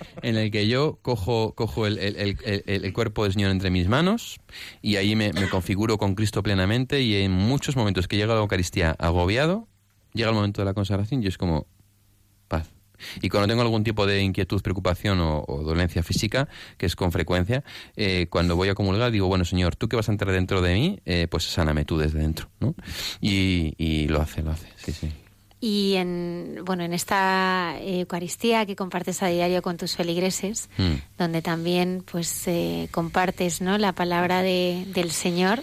[0.23, 3.87] en el que yo cojo, cojo el, el- el- el- cuerpo del Señor entre mis
[3.87, 4.39] manos
[4.81, 8.39] y ahí me, me configuro con Cristo plenamente y en muchos momentos que llega la
[8.41, 9.67] Eucaristía agobiado,
[10.13, 11.67] llega el momento de la consagración y es como.
[13.21, 16.47] Y cuando tengo algún tipo de inquietud, preocupación o, o dolencia física,
[16.77, 17.63] que es con frecuencia,
[17.95, 20.73] eh, cuando voy a comulgar digo, bueno, Señor, tú que vas a entrar dentro de
[20.73, 22.75] mí, eh, pues sáname tú desde dentro, ¿no?
[23.19, 25.11] Y, y lo hace, lo hace, sí, sí.
[25.63, 30.93] Y en bueno en esta Eucaristía que compartes a diario con tus feligreses, Mm.
[31.19, 35.61] donde también pues eh, compartes no la palabra de, del Señor.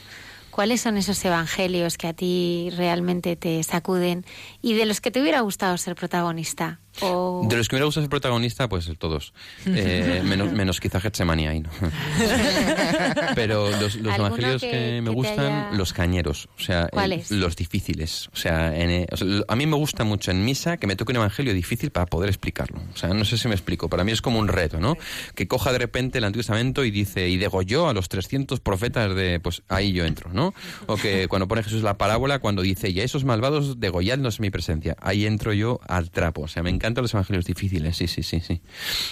[0.52, 4.24] ¿Cuáles son esos evangelios que a ti realmente te sacuden
[4.62, 6.80] y de los que te hubiera gustado ser protagonista?
[7.00, 7.46] O...
[7.48, 9.32] De los que me hubiera gustado ser protagonista, pues todos.
[9.66, 11.70] Eh, menos, menos quizá Getsemani ahí, ¿no?
[13.34, 16.48] Pero los, los ¿Alguno evangelios que- que, me que gustan, haya- los cañeros.
[16.58, 16.88] O sea,
[17.30, 18.28] los difíciles.
[18.32, 20.86] O sea, en, eh, o sea, lo- a mí me gusta mucho en misa que
[20.86, 22.80] me toque un evangelio difícil para poder explicarlo.
[22.92, 23.88] O sea, no sé si me explico.
[23.88, 24.96] Para mí es como un reto, ¿no?
[25.34, 29.14] Que coja de repente el Antiguo Testamento y dice, y degolló a los 300 profetas
[29.14, 30.54] de, pues ahí yo entro, ¿no?
[30.86, 34.42] O que cuando pone Jesús la parábola, cuando dice, y a esos malvados degolladnos en
[34.42, 36.42] mi presencia, ahí entro yo al trapo.
[36.42, 38.60] O sea, me encanta los evangelios difíciles, sí, sí, sí, sí.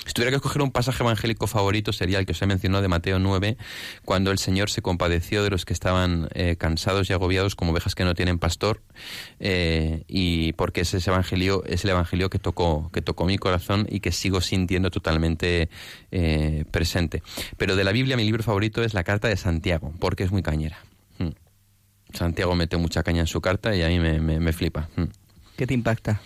[0.07, 2.89] Si tuviera que escoger un pasaje evangélico favorito sería el que os he mencionado de
[2.89, 3.57] Mateo 9,
[4.05, 7.95] cuando el Señor se compadeció de los que estaban eh, cansados y agobiados como ovejas
[7.95, 8.83] que no tienen pastor,
[9.41, 14.01] eh, y porque ese evangelio es el evangelio que tocó, que tocó mi corazón y
[14.01, 15.69] que sigo sintiendo totalmente
[16.11, 17.23] eh, presente.
[17.57, 20.43] Pero de la Biblia mi libro favorito es la carta de Santiago, porque es muy
[20.43, 20.79] cañera.
[21.19, 21.29] Mm.
[22.13, 24.89] Santiago mete mucha caña en su carta y a mí me, me- flipa.
[24.97, 25.05] Mm.
[25.57, 26.21] ¿Qué te impacta?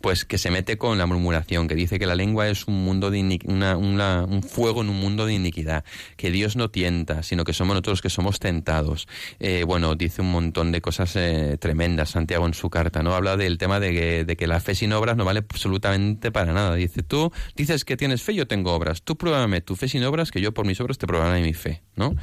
[0.00, 3.10] Pues que se mete con la murmuración, que dice que la lengua es un mundo
[3.10, 5.84] de una- una- un fuego en un mundo de iniquidad,
[6.16, 9.08] que Dios no tienta, sino que somos nosotros los que somos tentados.
[9.40, 13.14] Eh, bueno, dice un montón de cosas eh, tremendas Santiago en su carta, ¿no?
[13.14, 16.52] Habla del tema de que, de que la fe sin obras no vale absolutamente para
[16.52, 16.74] nada.
[16.76, 19.02] Dice, tú dices que tienes fe, yo tengo obras.
[19.02, 21.82] Tú pruébame tu fe sin obras, que yo por mis obras te probaré mi fe,
[21.96, 22.14] ¿no?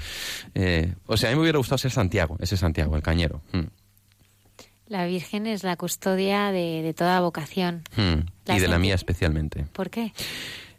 [0.53, 3.41] Eh, o sea, a mí me hubiera gustado ser Santiago, ese Santiago, el cañero.
[3.51, 3.59] Mm,
[4.87, 7.83] La Virgen es la custodia de, de toda vocación.
[7.95, 8.27] mm.
[8.45, 9.65] La Y de la mía especialmente.
[9.73, 10.13] ¿Por qué?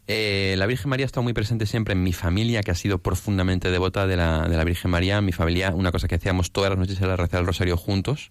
[0.08, 2.98] Eh, la Virgen María ha estado muy presente siempre en mi familia, que ha sido
[2.98, 5.20] profundamente devota de la, de la Virgen María.
[5.20, 8.30] Mi familia, una cosa que hacíamos todas las noches era rezar el rosario juntos,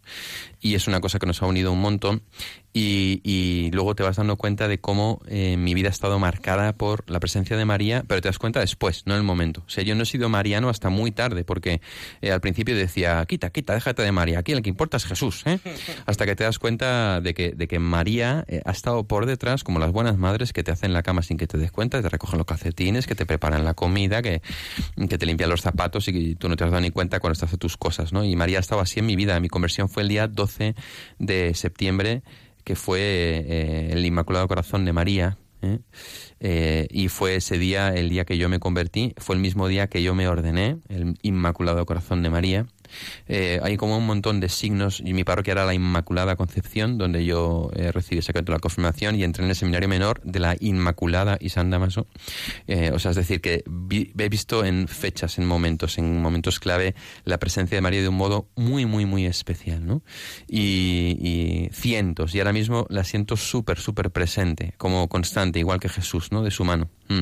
[0.61, 2.21] y es una cosa que nos ha unido un montón.
[2.77, 6.73] Y, y luego te vas dando cuenta de cómo eh, mi vida ha estado marcada
[6.73, 9.63] por la presencia de María, pero te das cuenta después, no en el momento.
[9.65, 11.79] O sea, yo no he sido mariano hasta muy tarde, porque
[12.21, 15.43] eh, al principio decía, quita, quita, déjate de María, aquí el que importa es Jesús,
[15.45, 15.59] ¿eh?
[16.05, 19.63] Hasta que te das cuenta de que, de que María eh, ha estado por detrás,
[19.63, 22.09] como las buenas madres que te hacen la cama sin que te des cuenta, te
[22.09, 24.41] recogen los calcetines, que te preparan la comida, que,
[25.09, 27.31] que te limpian los zapatos y que tú no te has dado ni cuenta cuando
[27.31, 28.25] estás haciendo tus cosas, ¿no?
[28.25, 29.39] Y María ha estado así en mi vida.
[29.39, 30.75] Mi conversión fue el día 12
[31.19, 32.21] de septiembre,
[32.65, 35.37] que fue eh, el Inmaculado Corazón de María.
[35.61, 35.79] ¿eh?
[36.41, 39.87] Eh, y fue ese día, el día que yo me convertí, fue el mismo día
[39.87, 42.65] que yo me ordené, el Inmaculado Corazón de María.
[43.27, 47.25] Eh, hay como un montón de signos, y mi parroquia era la Inmaculada Concepción, donde
[47.25, 50.55] yo eh, recibí el de la confirmación y entré en el seminario menor de la
[50.59, 52.07] Inmaculada y San Damaso.
[52.67, 56.59] Eh, o sea, es decir, que vi- he visto en fechas, en momentos, en momentos
[56.59, 60.01] clave, la presencia de María de un modo muy, muy, muy especial, ¿no?
[60.47, 65.89] Y, y cientos, y ahora mismo la siento súper, súper presente, como constante, igual que
[65.89, 66.43] Jesús, ¿no?
[66.43, 66.89] De su mano.
[67.09, 67.21] Mm.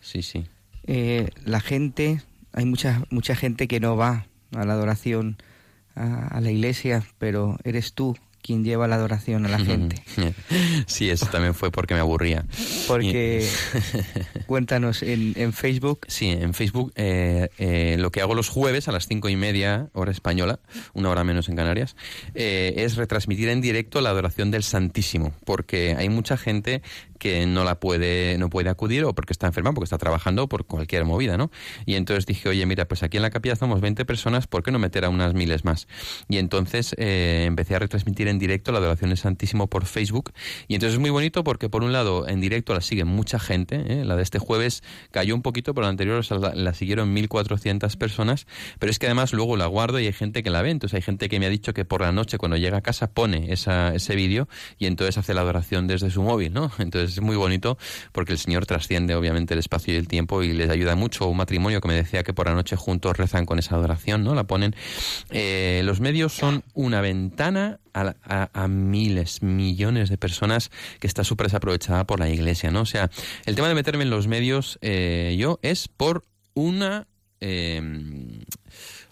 [0.00, 0.44] Sí, sí.
[0.86, 2.20] Eh, la gente,
[2.56, 5.36] hay mucha, mucha gente que no va a la adoración
[5.94, 8.16] a, a la iglesia, pero eres tú
[8.46, 10.02] quien lleva la adoración a la gente.
[10.86, 12.46] Sí, eso también fue porque me aburría.
[12.86, 13.46] Porque,
[14.46, 16.06] cuéntanos, en, en Facebook...
[16.06, 19.88] Sí, en Facebook eh, eh, lo que hago los jueves a las cinco y media,
[19.92, 20.60] hora española,
[20.94, 21.96] una hora menos en Canarias,
[22.34, 26.82] eh, es retransmitir en directo la adoración del Santísimo, porque hay mucha gente
[27.16, 30.66] que no la puede, no puede acudir o porque está enferma, porque está trabajando por
[30.66, 31.50] cualquier movida, ¿no?
[31.84, 34.70] Y entonces dije, oye, mira, pues aquí en la capilla estamos 20 personas, ¿por qué
[34.70, 35.88] no meter a unas miles más?
[36.28, 40.32] Y entonces eh, empecé a retransmitir en directo la adoración del Santísimo por Facebook.
[40.68, 43.82] Y entonces es muy bonito porque, por un lado, en directo la sigue mucha gente.
[43.86, 44.04] ¿eh?
[44.04, 47.14] La de este jueves cayó un poquito, pero la anterior o sea, la, la siguieron
[47.14, 48.46] 1.400 personas.
[48.78, 50.70] Pero es que además luego la guardo y hay gente que la ve.
[50.70, 53.10] Entonces hay gente que me ha dicho que por la noche, cuando llega a casa,
[53.10, 54.48] pone esa, ese vídeo
[54.78, 56.70] y entonces hace la adoración desde su móvil, ¿no?
[56.78, 57.78] Entonces es muy bonito
[58.12, 61.26] porque el Señor trasciende, obviamente, el espacio y el tiempo y les ayuda mucho.
[61.26, 64.34] Un matrimonio que me decía que por la noche juntos rezan con esa adoración, ¿no?
[64.34, 64.74] La ponen.
[65.30, 70.70] Eh, los medios son una ventana a, miles, millones de personas
[71.00, 72.82] que está súper desaprovechada por la iglesia, ¿no?
[72.82, 73.10] O sea,
[73.46, 76.24] el tema de meterme en los medios, eh, yo, es por
[76.54, 77.06] una...
[77.40, 77.80] eh,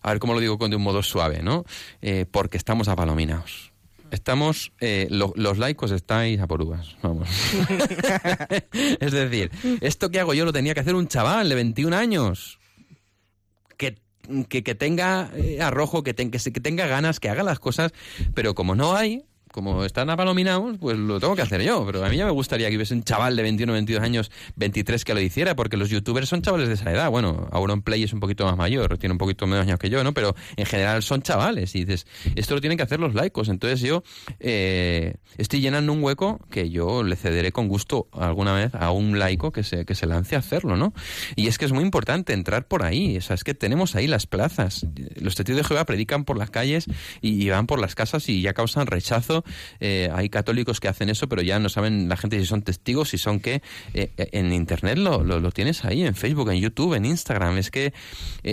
[0.02, 1.64] a ver cómo lo digo con de un modo suave, ¿no?
[2.30, 3.73] Porque estamos apalominados.
[4.14, 7.28] Estamos, eh, lo- los laicos estáis a por uvas, vamos.
[9.00, 9.50] es decir,
[9.80, 12.58] esto que hago yo lo tenía que hacer un chaval de 21 años.
[13.76, 13.98] Que,
[14.48, 17.58] que, que tenga eh, arrojo, que, ten- que, se- que tenga ganas, que haga las
[17.58, 17.92] cosas,
[18.34, 19.24] pero como no hay,
[19.54, 21.86] como están apalominados, pues lo tengo que hacer yo.
[21.86, 25.04] Pero a mí ya me gustaría que hubiese un chaval de 21, 22 años, 23
[25.04, 27.08] que lo hiciera, porque los youtubers son chavales de esa edad.
[27.08, 30.02] Bueno, Auron Play es un poquito más mayor, tiene un poquito menos años que yo,
[30.02, 30.12] ¿no?
[30.12, 31.72] Pero en general son chavales.
[31.76, 32.04] Y dices,
[32.34, 33.48] esto lo tienen que hacer los laicos.
[33.48, 34.02] Entonces yo
[34.40, 39.20] eh, estoy llenando un hueco que yo le cederé con gusto alguna vez a un
[39.20, 40.94] laico que se, que se lance a hacerlo, ¿no?
[41.36, 43.18] Y es que es muy importante entrar por ahí.
[43.18, 44.84] O sea, es que tenemos ahí las plazas.
[45.14, 46.86] Los testigos de Jehová predican por las calles
[47.20, 49.43] y van por las casas y ya causan rechazo.
[49.80, 53.10] Eh, hay católicos que hacen eso, pero ya no saben la gente si son testigos,
[53.10, 53.62] si son qué.
[53.94, 57.58] Eh, en Internet lo, lo, lo tienes ahí, en Facebook, en YouTube, en Instagram.
[57.58, 57.92] Es que eh,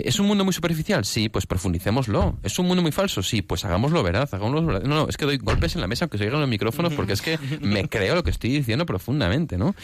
[0.04, 2.38] es un mundo muy superficial, sí, pues profundicémoslo.
[2.42, 4.82] Es un mundo muy falso, sí, pues hagámoslo verdad, hagámoslo verdad.
[4.82, 7.12] No, no, es que doy golpes en la mesa aunque se oigan los micrófonos porque
[7.12, 9.74] es que me creo lo que estoy diciendo profundamente, ¿no?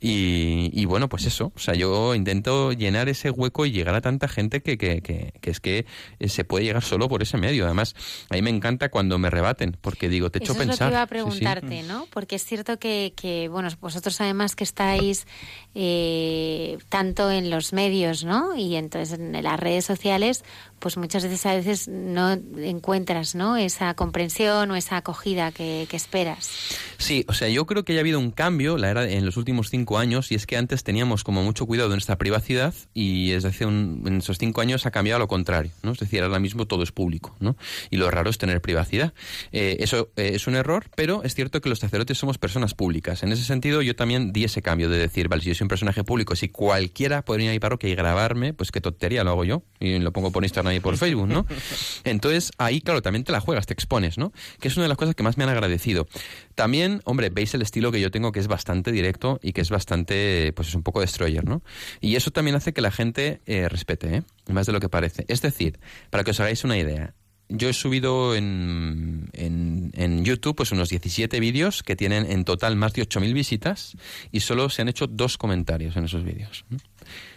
[0.00, 4.00] Y, y bueno, pues eso, o sea, yo intento llenar ese hueco y llegar a
[4.00, 5.86] tanta gente que, que, que, que es que
[6.26, 7.64] se puede llegar solo por ese medio.
[7.64, 7.94] Además,
[8.28, 10.90] a mí me encanta cuando me rebaten, porque digo, te hecho eso es lo que
[10.92, 11.10] iba a Sí, sí.
[11.10, 12.06] preguntarte, ¿no?
[12.10, 15.26] Porque es cierto que, que, bueno, vosotros además que estáis
[15.74, 18.54] eh, tanto en los medios, ¿no?
[18.56, 20.44] Y entonces en las redes sociales,
[20.80, 23.56] pues muchas veces a veces no encuentras, ¿no?
[23.56, 26.50] Esa comprensión o esa acogida que, esperas.
[26.98, 29.36] Sí, o sea, yo creo que ya ha habido un cambio la era en los
[29.36, 33.30] últimos cinco años y es que antes teníamos como mucho cuidado de nuestra privacidad y
[33.30, 35.92] desde hace un- en esos cinco años ha cambiado lo contrario, ¿no?
[35.92, 37.56] Es decir, ahora mismo todo es público, ¿no?
[37.90, 39.12] Y lo raro es tener privacidad.
[39.52, 43.22] Eh, eso eh, es un error, pero es cierto que los sacerdotes somos personas públicas.
[43.22, 45.68] En ese sentido, yo también di ese cambio de decir, vale, si yo soy un
[45.68, 49.30] personaje público, si cualquiera podría ir a mi parroquia y grabarme, pues qué tontería lo
[49.30, 51.46] hago yo y lo pongo por Instagram y por Facebook, ¿no?
[52.04, 54.32] Entonces, ahí, claro, también te la juegas, te expones, ¿no?
[54.60, 56.06] Que es una de las cosas que más me han agradecido.
[56.54, 59.70] También, hombre, veis el estilo que yo tengo, que es bastante directo y que es
[59.70, 61.62] bastante, pues es un poco destroyer, ¿no?
[62.00, 64.22] Y eso también hace que la gente eh, respete, ¿eh?
[64.48, 65.24] Más de lo que parece.
[65.28, 65.78] Es decir,
[66.10, 67.14] para que os hagáis una idea,
[67.50, 72.76] yo he subido en, en, en YouTube pues unos 17 vídeos que tienen en total
[72.76, 73.96] más de 8.000 visitas
[74.30, 76.64] y solo se han hecho dos comentarios en esos vídeos.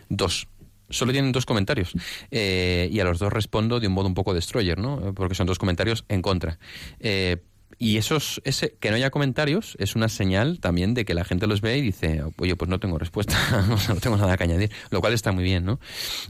[0.10, 0.47] Dos.
[0.94, 1.94] Solo tienen dos comentarios.
[2.32, 5.14] Eh, y a los dos respondo de un modo un poco destroyer, ¿no?
[5.14, 6.60] Porque son dos comentarios en contra.
[6.99, 7.38] Eh,
[7.80, 11.48] y esos, ese, que no haya comentarios es una señal también de que la gente
[11.48, 13.36] los ve y dice, oye, pues no tengo respuesta,
[13.90, 15.80] no tengo nada que añadir, lo cual está muy bien, ¿no?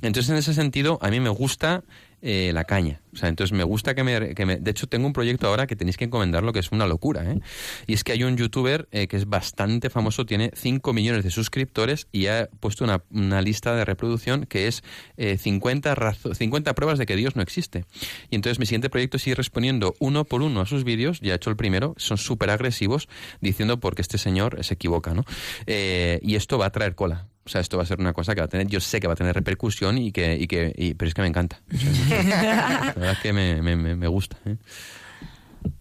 [0.02, 1.84] Entonces, en ese sentido, a mí me gusta
[2.25, 3.01] eh, la caña.
[3.13, 5.67] O sea, entonces me gusta que me, que me- De hecho, tengo un proyecto ahora
[5.67, 7.41] que tenéis que encomendarlo, que es una locura, ¿eh?
[7.85, 11.29] Y es que hay un youtuber eh, que es bastante famoso, tiene 5 millones de
[11.29, 14.83] suscriptores y ha puesto una, lista de reproducción que es
[15.17, 17.85] eh, 50, razo- 50 pruebas de que Dios no existe.
[18.31, 21.33] Y entonces mi siguiente proyecto es ir respondiendo uno por uno a sus vídeos, ya
[21.33, 23.09] he hecho el primero, son súper agresivos,
[23.41, 25.25] diciendo porque este señor se equivoca, ¿no?
[25.67, 27.27] Eh, y esto va a traer cola.
[27.45, 29.07] O sea, esto va a ser una cosa que va a tener, yo sé que
[29.07, 31.59] va a tener repercusión y que, y que y- pero es que me encanta.
[31.73, 34.37] O sea, la verdad es que me, me, me- me gusta.
[34.45, 34.55] ¿eh?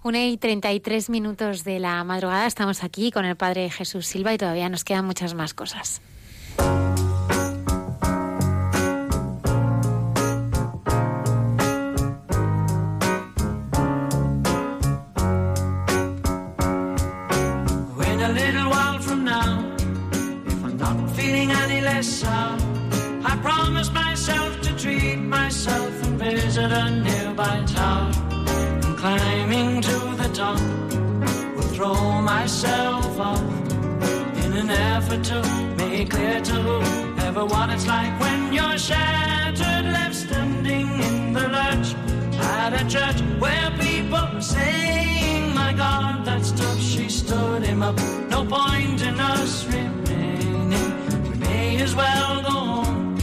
[0.02, 4.39] Una y 33 minutos de la madrugada estamos aquí con el Padre Jesús Silva y
[4.39, 6.01] todavía nos quedan muchas más cosas.
[22.03, 22.61] Sound,
[23.24, 28.12] I promise myself to treat myself and visit a nearby town.
[28.85, 30.61] And climbing to the top,
[31.55, 33.41] will throw myself off
[34.45, 35.39] in an effort to
[35.77, 41.95] make clear to whoever what it's like when you're shattered, left standing in the lurch
[42.41, 47.97] at a church where people were saying, My God, that stuff she stood him up.
[48.29, 50.11] No point in us remaining.
[51.85, 53.17] As well go home,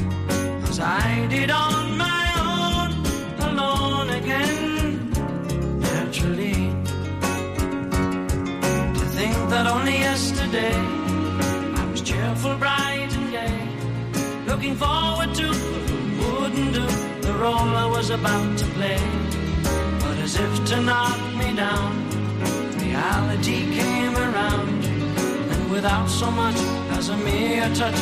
[0.63, 2.89] as I did on my own,
[3.49, 5.09] alone again,
[5.79, 6.59] naturally.
[8.99, 10.75] To think that only yesterday
[11.81, 13.59] I was cheerful, bright, and gay,
[14.45, 15.47] looking forward to
[16.19, 16.85] wouldn't do
[17.27, 19.01] the role I was about to play.
[20.03, 21.91] But as if to knock me down,
[22.77, 24.83] reality came around,
[25.53, 26.59] and without so much
[26.97, 27.99] as a mere touch,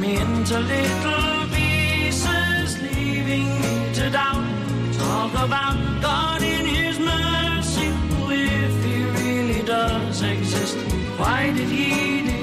[0.00, 4.46] me into little pieces, leaving me to doubt.
[4.94, 7.88] Talk about God in His mercy,
[8.30, 10.76] if He really does exist.
[11.18, 12.39] Why did He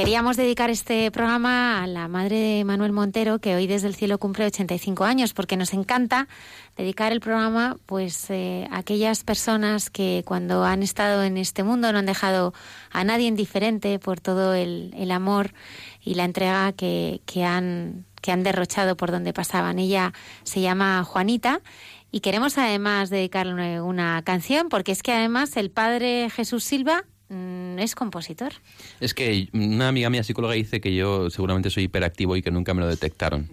[0.00, 4.16] queríamos dedicar este programa a la madre de Manuel Montero, que hoy desde el cielo
[4.16, 6.26] cumple 85 años, porque nos encanta
[6.74, 11.92] dedicar el programa pues eh, a aquellas personas que cuando han estado en este mundo
[11.92, 12.54] no han dejado
[12.90, 15.52] a nadie indiferente por todo el, amor
[16.02, 19.78] y la entrega que, han, que han derrochado por donde pasaban.
[19.78, 20.14] Ella
[20.44, 21.60] se llama Juanita.
[22.10, 27.94] Y queremos además dedicarle una canción, porque es que además el padre Jesús Silva es
[27.94, 28.52] compositor.
[29.00, 32.74] Es que una amiga mía psicóloga dice que yo seguramente soy hiperactivo y que nunca
[32.74, 33.48] me lo detectaron.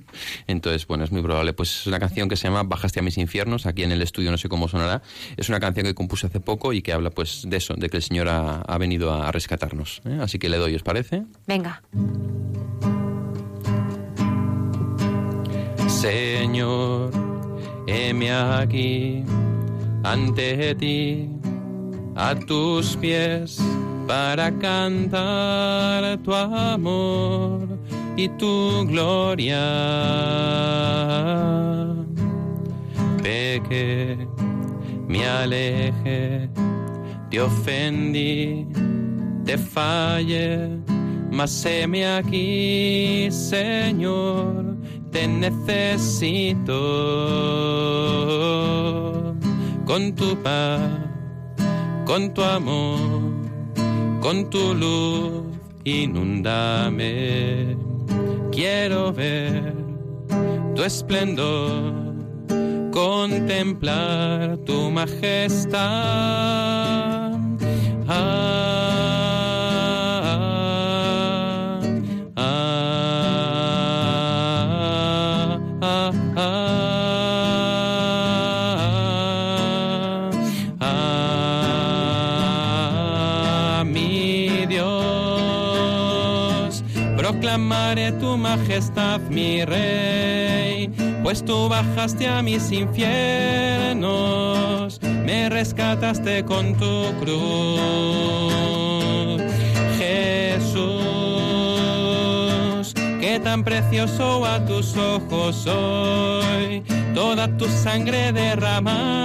[0.47, 1.53] Entonces, bueno, es muy probable.
[1.53, 3.65] Pues es una canción que se llama Bajaste a mis infiernos.
[3.65, 5.01] Aquí en el estudio no sé cómo sonará.
[5.37, 7.97] Es una canción que compuse hace poco y que habla pues de eso, de que
[7.97, 10.01] el Señor ha, ha venido a, rescatarnos.
[10.05, 10.17] ¿eh?
[10.21, 11.23] Así que le doy, ¿os parece?
[11.45, 11.81] Venga.
[15.87, 17.11] Señor,
[17.87, 19.23] heme aquí
[20.03, 21.29] ante ti,
[22.17, 23.59] a tus pies,
[24.07, 27.67] para cantar tu amor
[28.15, 29.61] y tu gloria.
[33.21, 34.27] Peque,
[35.07, 36.49] me aleje,
[37.29, 38.65] te ofendí,
[39.45, 40.79] te fallé,
[41.31, 44.75] mas heme aquí, Señor,
[45.11, 46.75] te necesito
[49.85, 51.06] con tu paz,
[52.07, 52.99] con tu amor,
[54.21, 55.43] con tu luz,
[55.83, 57.75] inúndame.
[58.49, 59.73] Quiero ver
[60.73, 61.93] tu esplendor,
[62.93, 65.81] contemplar tu majestad.
[68.07, 68.86] Ah,
[87.37, 90.89] proclamaré tu majestad, mi rey,
[91.21, 94.09] pues tú bajaste a mis infiernos,
[95.23, 97.77] me rescataste con tu cruz.
[99.99, 100.87] Jesús,
[103.21, 106.81] que tan precioso a tus ojos soy,
[107.13, 109.21] toda tu sangre derramaste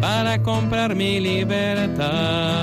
[0.00, 2.54] para comprar mi libertad.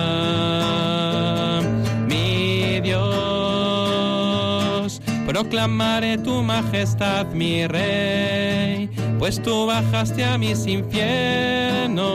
[5.31, 12.09] Proclamaré tu majestad, mi rey, pues tú bajaste a mis infiernos,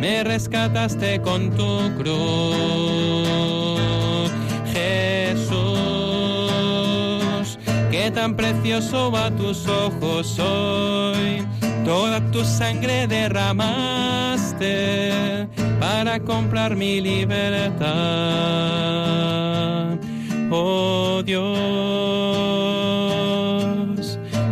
[0.00, 3.38] me rescataste con tu cruz.
[4.74, 5.58] Jesús,
[7.92, 11.46] que tan precioso a tus ojos soy,
[11.84, 14.66] toda tu sangre derramaste
[15.78, 17.78] para comprar mi libertad.
[20.50, 21.38] Oh Dios,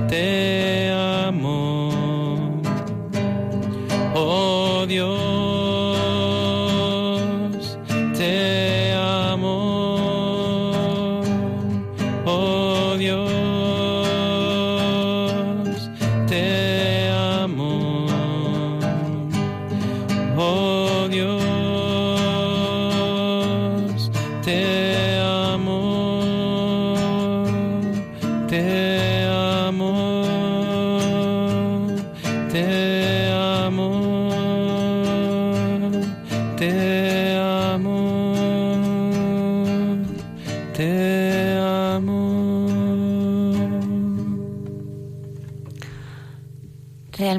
[0.09, 2.61] te amo.
[4.15, 5.26] Oh Dios,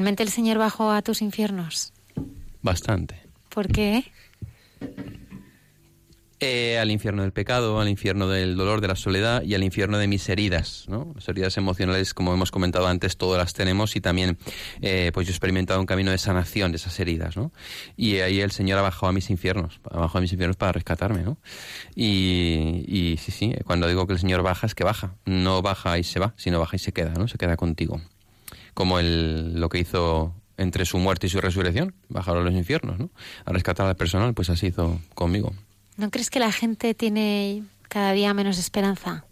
[0.08, 1.92] ¿Realmente el Señor bajó a tus infiernos?
[2.62, 3.20] Bastante.
[3.50, 4.10] ¿Por qué?
[6.40, 9.98] Eh, al infierno del pecado, al infierno del dolor, de la soledad y al infierno
[9.98, 11.12] de mis heridas, ¿no?
[11.14, 14.38] Las heridas emocionales, como hemos comentado antes, todas las tenemos y también,
[14.80, 17.52] eh, pues yo he experimentado un camino de sanación de esas heridas, ¿no?
[17.94, 20.72] Y ahí el Señor ha bajado a mis infiernos, ha bajado a mis infiernos para
[20.72, 21.36] rescatarme, ¿no?
[21.94, 25.98] Y, y sí, sí, cuando digo que el Señor baja es que baja, no baja
[25.98, 27.28] y se va, sino baja y se queda, ¿no?
[27.28, 28.00] Se queda contigo.
[28.78, 32.96] Como el, lo que hizo entre su muerte y su resurrección, bajaron a los infiernos,
[32.96, 33.10] ¿no?
[33.44, 35.52] A rescatar al personal, pues así hizo conmigo.
[35.96, 39.24] ¿No crees que la gente tiene cada día menos esperanza?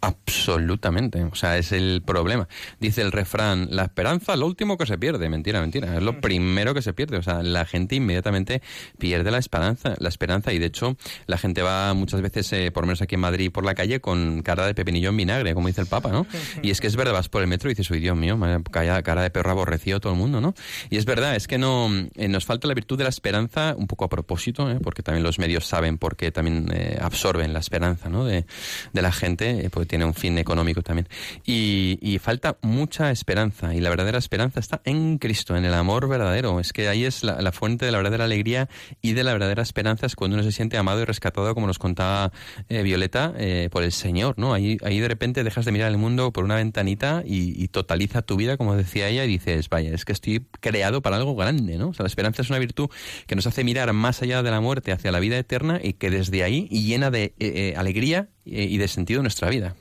[0.00, 2.48] Absolutamente, o sea, es el problema.
[2.78, 5.28] Dice el refrán, la esperanza es lo último que se pierde.
[5.28, 7.16] Mentira, mentira, es lo primero que se pierde.
[7.16, 8.62] O sea, la gente inmediatamente
[8.98, 10.96] pierde la esperanza, la esperanza y de hecho
[11.26, 14.00] la gente va muchas veces, eh, por lo menos aquí en Madrid, por la calle
[14.00, 16.26] con cara de pepinillo en vinagre, como dice el Papa, ¿no?
[16.62, 18.38] Y es que es verdad, vas por el metro y dices, uy, Dios mío,
[18.70, 20.54] cara, cara de perro aborrecido todo el mundo, ¿no?
[20.90, 23.88] Y es verdad, es que no eh, nos falta la virtud de la esperanza, un
[23.88, 24.78] poco a propósito, ¿eh?
[24.82, 28.24] porque también los medios saben por qué también eh, absorben la esperanza, ¿no?
[28.24, 28.46] De,
[28.92, 31.08] de la gente, eh, porque tiene un fin económico también.
[31.44, 36.60] Y, falta mucha esperanza, y la verdadera esperanza está en Cristo, en el amor verdadero.
[36.60, 38.68] Es que ahí es la, fuente de la verdadera alegría
[39.00, 41.78] y de la verdadera esperanza, es cuando uno se siente amado y rescatado, como nos
[41.78, 42.32] contaba
[42.68, 44.52] eh, Violeta, eh, por el Señor, ¿no?
[44.54, 48.36] Ahí, ahí de repente dejas de mirar el mundo por una ventanita y, totaliza tu
[48.36, 51.88] vida, como decía ella, y dices, vaya, es que estoy creado para algo grande, ¿no?
[51.88, 52.88] O sea, la esperanza es una virtud
[53.26, 56.10] que nos hace mirar más allá de la muerte hacia la vida eterna y que
[56.10, 59.76] desde ahí llena de eh, alegría y de sentido nuestra vida.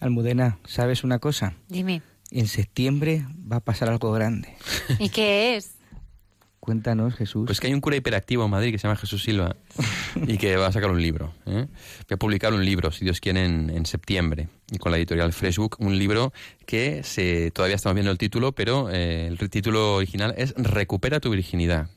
[0.00, 1.54] Almudena, ¿sabes una cosa?
[1.68, 2.02] Dime.
[2.30, 4.54] En septiembre va a pasar algo grande.
[4.98, 5.74] ¿Y qué es?
[6.60, 7.46] Cuéntanos, Jesús.
[7.46, 9.56] Pues que hay un cura hiperactivo en Madrid que se llama Jesús Silva
[10.26, 11.32] y que va a sacar un libro.
[11.46, 11.66] ¿eh?
[11.66, 14.48] Voy a publicar un libro, si Dios quiere, en, en septiembre.
[14.70, 16.32] Y con la editorial Freshbook, un libro
[16.66, 21.30] que se, todavía estamos viendo el título, pero eh, el título original es Recupera tu
[21.30, 21.88] virginidad.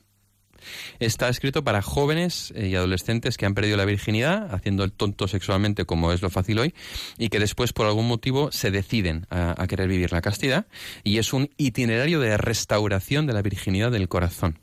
[1.00, 5.28] Está escrito para jóvenes eh, y adolescentes que han perdido la virginidad, haciendo el tonto
[5.28, 6.74] sexualmente como es lo fácil hoy,
[7.18, 10.66] y que después por algún motivo se deciden a, querer vivir la castidad.
[11.04, 14.58] Y es un itinerario de restauración de la virginidad del corazón.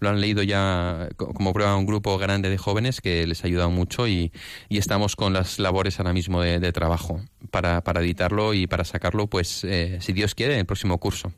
[0.00, 3.46] Lo han leído ya co- como prueba un grupo grande de jóvenes que les ha
[3.46, 4.32] ayudado mucho y,
[4.68, 9.98] estamos con las labores ahora mismo de, trabajo para, editarlo y para sacarlo, pues, eh,
[10.00, 11.32] si Dios quiere, en el próximo curso.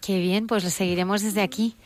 [0.00, 1.76] Qué bien, pues lo seguiremos desde aquí.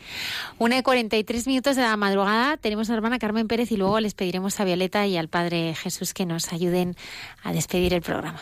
[0.57, 3.99] Una y 43 minutos de la madrugada tenemos a la hermana Carmen Pérez y luego
[3.99, 6.95] les pediremos a Violeta y al Padre Jesús que nos ayuden
[7.43, 8.41] a despedir el programa.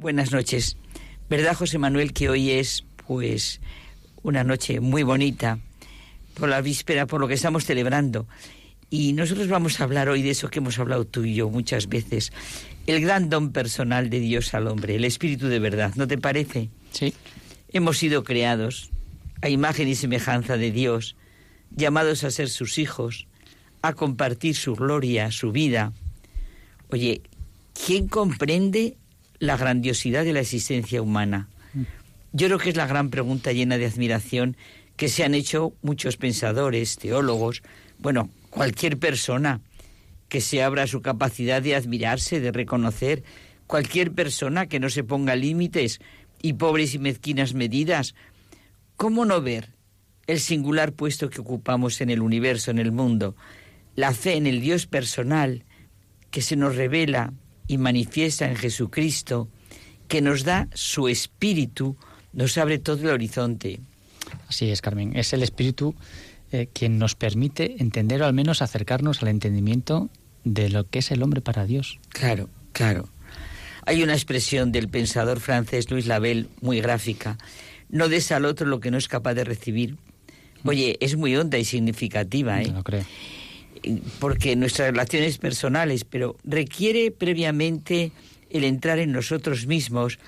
[0.00, 0.76] Buenas noches.
[1.28, 3.60] ¿Verdad, José Manuel, que hoy es, pues,
[4.22, 5.58] una noche muy bonita
[6.34, 8.28] por la víspera, por lo que estamos celebrando?
[8.90, 11.88] Y nosotros vamos a hablar hoy de eso que hemos hablado tú y yo muchas
[11.88, 12.30] veces,
[12.86, 16.70] el gran don personal de Dios al hombre, el espíritu de verdad, ¿no te parece?
[16.92, 17.12] Sí.
[17.72, 18.90] Hemos sido creados
[19.42, 21.16] a imagen y semejanza de Dios,
[21.72, 23.26] llamados a ser sus hijos,
[23.82, 25.92] a compartir su gloria, su vida.
[26.88, 27.20] Oye,
[27.84, 28.96] ¿quién comprende
[29.38, 31.48] la grandiosidad de la existencia humana?
[32.32, 34.56] Yo creo que es la gran pregunta llena de admiración
[34.96, 37.62] que se han hecho muchos pensadores, teólogos,
[37.98, 39.60] bueno, cualquier persona
[40.28, 43.22] que se abra a su capacidad de admirarse, de reconocer,
[43.66, 46.00] cualquier persona que no se ponga límites
[46.42, 48.14] y pobres y mezquinas medidas.
[48.96, 49.70] ¿Cómo no ver
[50.26, 53.36] el singular puesto que ocupamos en el universo, en el mundo?
[53.94, 55.64] La fe en el Dios personal
[56.30, 57.32] que se nos revela
[57.68, 59.48] y manifiesta en Jesucristo,
[60.08, 61.96] que nos da su espíritu,
[62.32, 63.80] nos abre todo el horizonte.
[64.48, 65.16] Así es, Carmen.
[65.16, 65.94] Es el Espíritu
[66.50, 70.08] eh, quien nos permite entender o al menos acercarnos al entendimiento
[70.44, 72.00] de lo que es el hombre para Dios.
[72.08, 73.08] Claro, claro.
[73.84, 77.38] Hay una expresión del pensador francés Luis Label muy gráfica.
[77.90, 79.96] No des al otro lo que no es capaz de recibir.
[80.64, 82.66] Oye, es muy honda y significativa, ¿eh?
[82.66, 83.04] Lo creo.
[84.18, 88.12] Porque nuestras relaciones personales, pero requiere previamente
[88.50, 90.18] el entrar en nosotros mismos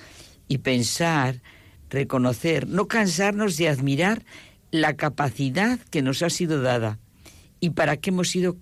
[0.47, 1.41] y pensar,
[1.89, 4.23] reconocer, no cansarnos de admirar
[4.71, 6.99] la capacidad que nos ha sido dada
[7.59, 8.57] y para qué hemos sido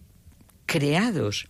[0.66, 1.48] creados.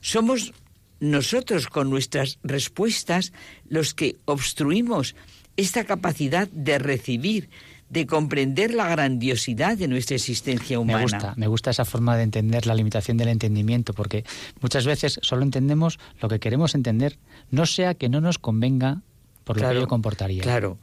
[0.00, 0.52] Somos
[1.00, 3.32] nosotros con nuestras respuestas
[3.68, 5.14] los que obstruimos
[5.56, 7.50] esta capacidad de recibir,
[7.90, 10.98] de comprender la grandiosidad de nuestra existencia humana.
[10.98, 14.24] Me gusta, me gusta esa forma de entender la limitación del entendimiento, porque
[14.60, 17.18] muchas veces solo entendemos lo que queremos entender,
[17.50, 19.02] no sea que no nos convenga
[19.44, 20.42] por lo que Claro, ello comportaría.
[20.42, 20.78] Claro.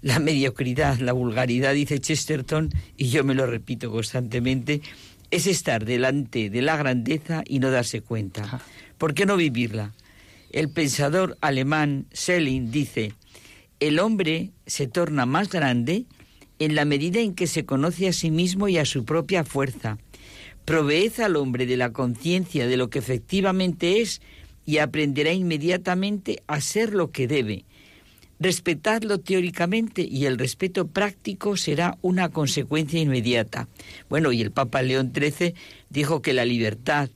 [0.00, 4.80] La mediocridad, la vulgaridad, dice Chesterton, y yo me lo repito constantemente,
[5.30, 8.60] es estar delante de la grandeza y no darse cuenta.
[8.96, 9.92] ¿Por qué no vivirla?
[10.50, 13.12] El pensador alemán Schelling dice,
[13.80, 16.06] el hombre se torna más grande
[16.58, 19.98] en la medida en que se conoce a sí mismo y a su propia fuerza.
[20.64, 24.20] Proveed al hombre de la conciencia de lo que efectivamente es
[24.64, 27.64] y aprenderá inmediatamente a ser lo que debe.
[28.38, 33.68] Respetadlo teóricamente y el respeto práctico será una consecuencia inmediata.
[34.10, 35.54] Bueno, y el Papa León XIII
[35.88, 37.08] dijo que la libertad,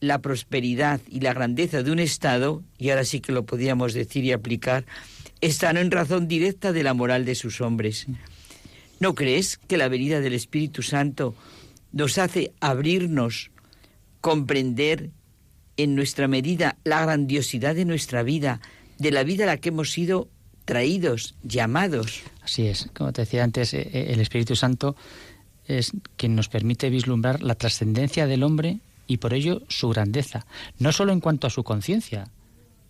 [0.00, 4.24] la prosperidad y la grandeza de un Estado, y ahora sí que lo podíamos decir
[4.24, 4.84] y aplicar,
[5.40, 8.06] están en razón directa de la moral de sus hombres.
[9.02, 11.34] ¿No crees que la venida del Espíritu Santo
[11.90, 13.50] nos hace abrirnos,
[14.20, 15.10] comprender
[15.76, 18.60] en nuestra medida la grandiosidad de nuestra vida,
[18.98, 20.28] de la vida a la que hemos sido
[20.64, 22.20] traídos, llamados?
[22.42, 24.94] Así es, como te decía antes, eh, eh, el Espíritu Santo
[25.66, 30.46] es quien nos permite vislumbrar la trascendencia del hombre y por ello su grandeza,
[30.78, 32.28] no solo en cuanto a su conciencia,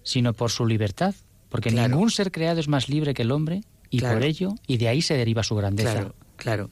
[0.03, 1.15] sino por su libertad,
[1.49, 4.15] porque ningún ser creado es más libre que el hombre y Claro.
[4.17, 5.93] por ello, y de ahí se deriva su grandeza.
[5.93, 6.71] Claro, claro.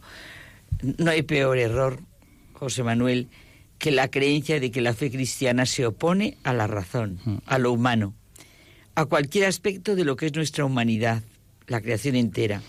[0.99, 2.01] No hay peor error,
[2.55, 3.29] José Manuel,
[3.79, 7.73] que la creencia de que la fe cristiana se opone a la razón, a lo
[7.73, 8.15] humano,
[8.95, 11.23] a cualquier aspecto de lo que es nuestra humanidad,
[11.67, 12.63] la creación entera.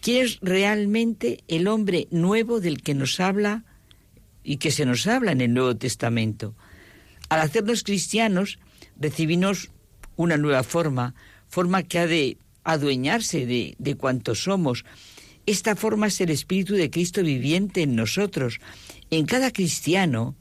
[0.00, 3.64] ¿Quién es realmente el hombre nuevo del que nos habla
[4.44, 6.54] y que se nos habla en el Nuevo Testamento?
[7.28, 8.58] Al hacernos cristianos,
[8.98, 9.70] recibimos
[10.16, 11.14] una nueva forma,
[11.48, 14.84] forma que ha de adueñarse de, de cuanto somos.
[15.46, 18.58] Esta forma es el Espíritu de Cristo viviente en nosotros.
[19.10, 20.34] En cada cristiano,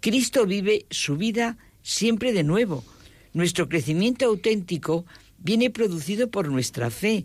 [0.00, 2.84] Cristo vive su vida siempre de nuevo.
[3.32, 5.06] Nuestro crecimiento auténtico
[5.38, 7.24] viene producido por nuestra fe.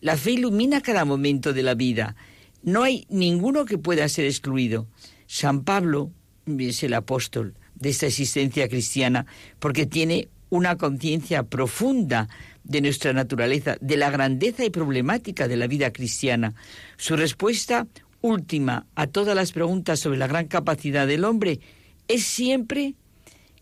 [0.00, 2.14] La fe ilumina cada momento de la vida.
[2.62, 4.86] No hay ninguno que pueda ser excluido.
[5.26, 6.12] San Pablo
[6.46, 9.26] es el apóstol de esta existencia cristiana
[9.58, 12.28] porque tiene una conciencia profunda
[12.68, 16.54] de nuestra naturaleza, de la grandeza y problemática de la vida cristiana.
[16.96, 17.86] Su respuesta
[18.20, 21.60] última a todas las preguntas sobre la gran capacidad del hombre
[22.06, 22.94] es siempre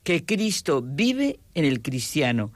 [0.02, 2.52] que Cristo vive en el cristiano.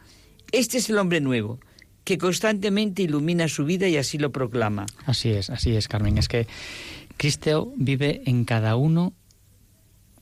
[0.52, 1.60] Este es el hombre nuevo,
[2.04, 4.86] que constantemente ilumina su vida y así lo proclama.
[5.06, 6.18] Así es, así es, Carmen.
[6.18, 6.46] Es que
[7.16, 9.14] Cristo vive en cada uno,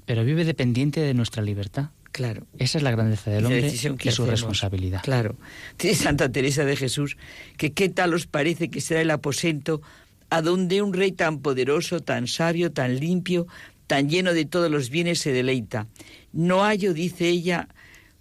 [0.04, 1.90] pero vive dependiente de nuestra libertad.
[2.12, 2.46] Claro.
[2.58, 5.02] Esa es la grandeza del Y hombre decisión que y su responsabilidad.
[5.02, 5.36] Claro.
[5.78, 7.16] Dice Santa Teresa de Jesús
[7.56, 9.82] que qué tal os parece que será el aposento
[10.30, 13.46] a donde un rey tan poderoso, tan sabio, tan limpio,
[13.86, 15.86] tan lleno de todos los bienes se deleita.
[16.32, 17.68] No hallo, dice ella,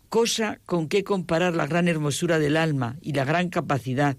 [0.10, 4.16] cosa con qué comparar la gran hermosura del alma y la gran capacidad,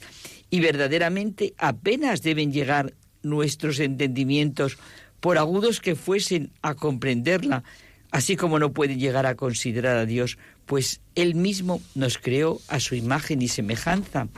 [0.51, 4.79] y verdaderamente apenas deben llegar nuestros entendimientos,
[5.21, 7.65] por agudos que fuesen, a comprenderla,
[8.11, 12.81] así como no pueden llegar a considerar a Dios, pues Él mismo nos creó a
[12.81, 14.29] su imagen y semejanza.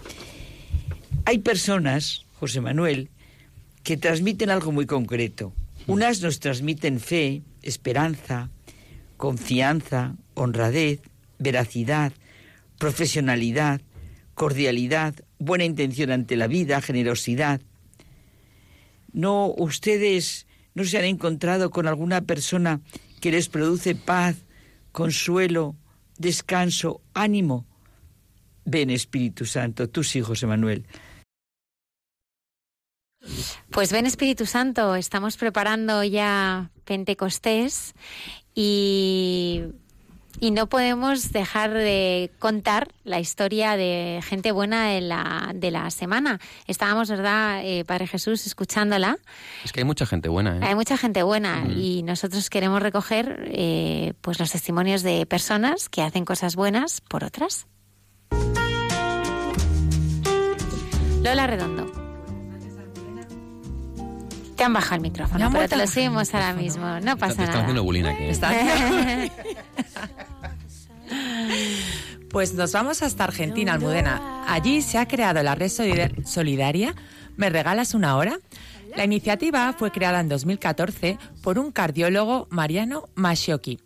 [1.24, 3.10] Hay personas, José Manuel,
[3.82, 5.52] que transmiten algo muy concreto.
[5.86, 8.50] Unas nos transmiten fe, esperanza,
[9.16, 11.00] confianza, honradez,
[11.38, 12.12] veracidad,
[12.78, 13.80] profesionalidad,
[14.34, 17.60] cordialidad, buena intención ante la vida, generosidad.
[19.12, 22.80] ¿No ustedes no se han encontrado con alguna persona
[23.20, 24.36] que les produce paz,
[24.92, 25.76] consuelo,
[26.18, 27.66] descanso, ánimo?
[28.64, 30.86] Ven Espíritu Santo, tus hijos, Emanuel.
[33.70, 37.94] Pues ven Espíritu Santo, estamos preparando ya Pentecostés
[38.54, 39.62] y,
[40.38, 45.90] y no podemos dejar de contar la historia de gente buena de la, de la
[45.90, 46.40] semana.
[46.66, 49.18] Estábamos, ¿verdad, eh, Padre Jesús, escuchándola?
[49.64, 50.60] Es que hay mucha gente buena, ¿eh?
[50.62, 51.78] Hay mucha gente buena Mm.
[51.78, 57.24] y nosotros queremos recoger eh, pues los testimonios de personas que hacen cosas buenas por
[57.24, 57.66] otras.
[61.22, 61.99] Lola Redondo.
[64.60, 66.84] Te han bajado el micrófono, han pero te lo subimos ahora mismo.
[67.00, 67.60] No pasa Están nada.
[67.60, 68.24] haciendo bullying aquí.
[68.24, 69.32] ¿eh?
[72.30, 74.44] Pues nos vamos hasta Argentina, Almudena.
[74.46, 76.94] Allí se ha creado la red solidar- solidaria
[77.38, 78.38] ¿Me regalas una hora?
[78.94, 83.80] La iniciativa fue creada en 2014 por un cardiólogo, Mariano Masciocchi.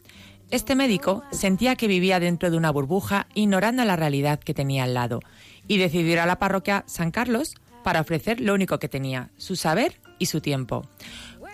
[0.51, 4.95] Este médico sentía que vivía dentro de una burbuja, ignorando la realidad que tenía al
[4.95, 5.21] lado,
[5.69, 9.55] y decidió ir a la parroquia San Carlos para ofrecer lo único que tenía, su
[9.55, 10.87] saber y su tiempo.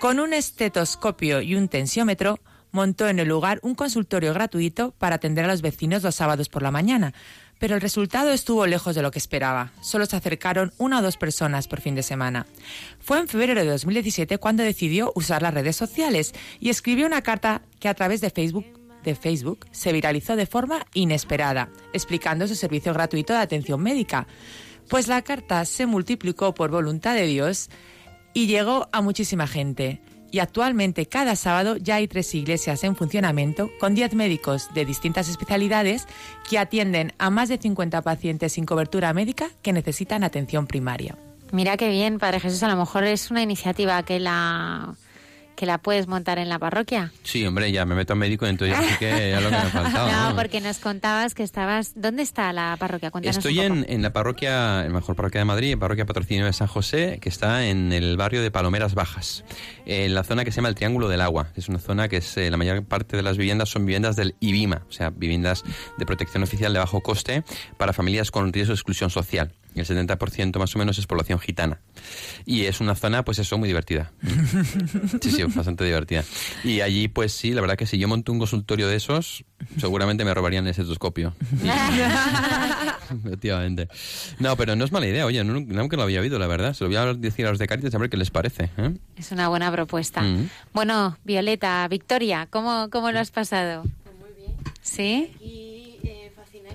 [0.00, 2.40] Con un estetoscopio y un tensiómetro,
[2.72, 6.62] montó en el lugar un consultorio gratuito para atender a los vecinos los sábados por
[6.62, 7.12] la mañana,
[7.58, 9.72] pero el resultado estuvo lejos de lo que esperaba.
[9.82, 12.46] Solo se acercaron una o dos personas por fin de semana.
[13.00, 17.62] Fue en febrero de 2017 cuando decidió usar las redes sociales y escribió una carta
[17.78, 22.92] que a través de Facebook de Facebook se viralizó de forma inesperada, explicando su servicio
[22.92, 24.26] gratuito de atención médica.
[24.88, 27.70] Pues la carta se multiplicó por voluntad de Dios
[28.34, 30.00] y llegó a muchísima gente.
[30.32, 35.28] Y actualmente cada sábado ya hay tres iglesias en funcionamiento con 10 médicos de distintas
[35.28, 36.06] especialidades
[36.48, 41.16] que atienden a más de 50 pacientes sin cobertura médica que necesitan atención primaria.
[41.52, 44.94] Mira qué bien, Padre Jesús, a lo mejor es una iniciativa que la
[45.60, 47.12] que la puedes montar en la parroquia.
[47.22, 49.62] Sí, hombre, ya me meto a médico, entonces ya sí que ya lo que me
[49.70, 50.10] faltaba.
[50.10, 50.34] No, ¿no?
[50.36, 51.92] porque nos contabas que estabas...
[51.96, 53.10] ¿Dónde está la parroquia?
[53.10, 53.80] Cuéntanos Estoy un poco.
[53.86, 57.18] en, en la parroquia, en la mejor parroquia de Madrid, parroquia Patrocinio de San José,
[57.20, 59.44] que está en el barrio de Palomeras Bajas,
[59.84, 62.16] en la zona que se llama el Triángulo del Agua, que es una zona que
[62.16, 65.62] es, eh, la mayor parte de las viviendas son viviendas del IBIMA, o sea, viviendas
[65.98, 67.44] de protección oficial de bajo coste
[67.76, 69.52] para familias con riesgo de exclusión social.
[69.74, 71.80] El 70% más o menos es población gitana.
[72.44, 74.10] Y es una zona, pues eso, muy divertida.
[75.20, 76.24] Sí, sí, bastante divertida.
[76.64, 79.44] Y allí, pues sí, la verdad que si yo monto un consultorio de esos,
[79.78, 81.34] seguramente me robarían el estetoscopio.
[83.24, 83.88] Efectivamente.
[84.38, 86.74] No, pero no es mala idea, oye, no- nunca lo había oído, la verdad.
[86.74, 88.70] Se lo voy a decir a los de Caritas a ver qué les parece.
[88.76, 88.94] ¿eh?
[89.16, 90.22] Es una buena propuesta.
[90.22, 90.48] Mm.
[90.72, 93.82] Bueno, Violeta, Victoria, ¿cómo, cómo lo has pasado?
[93.82, 94.52] Muy bien.
[94.82, 95.30] ¿Sí?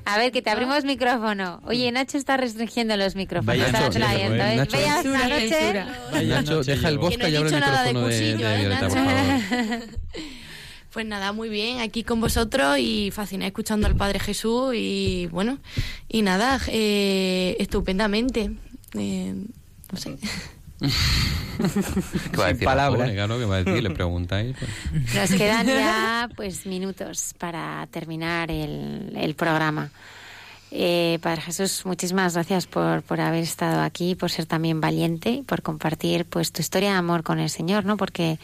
[0.05, 1.61] A ver, que te abrimos micrófono.
[1.65, 3.47] Oye, Nacho está restringiendo los micrófonos.
[3.47, 4.53] Vaya está noche, trayendo, ¿eh?
[4.53, 4.55] ¿eh?
[4.57, 4.77] Nacho.
[4.77, 5.49] Vaya Censura, noche.
[5.49, 5.87] censura.
[6.23, 8.59] Nacho, deja el vodka Que no y abre el de micrófono de, cursillo, de ¿eh,
[8.59, 9.41] Violeta, por Nacho?
[9.59, 9.79] favor.
[10.95, 15.57] Pues nada, muy bien, aquí con vosotros y fascinada escuchando al Padre Jesús y bueno,
[16.07, 18.51] y nada, eh, estupendamente.
[18.93, 19.33] Eh,
[19.91, 20.15] no sé.
[22.31, 22.65] ¿Qué va a Sin decir?
[22.65, 23.01] palabras.
[23.01, 23.83] Pobre, claro, ¿qué va a decir?
[23.83, 24.55] Le preguntáis.
[24.57, 25.13] pues.
[25.15, 29.89] Nos quedan ya pues minutos para terminar el, el programa.
[30.71, 35.41] Eh, Padre Jesús, muchísimas gracias por, por haber estado aquí, por ser también valiente y
[35.43, 37.95] por compartir pues tu historia de amor con el Señor, ¿no?
[37.95, 38.39] Porque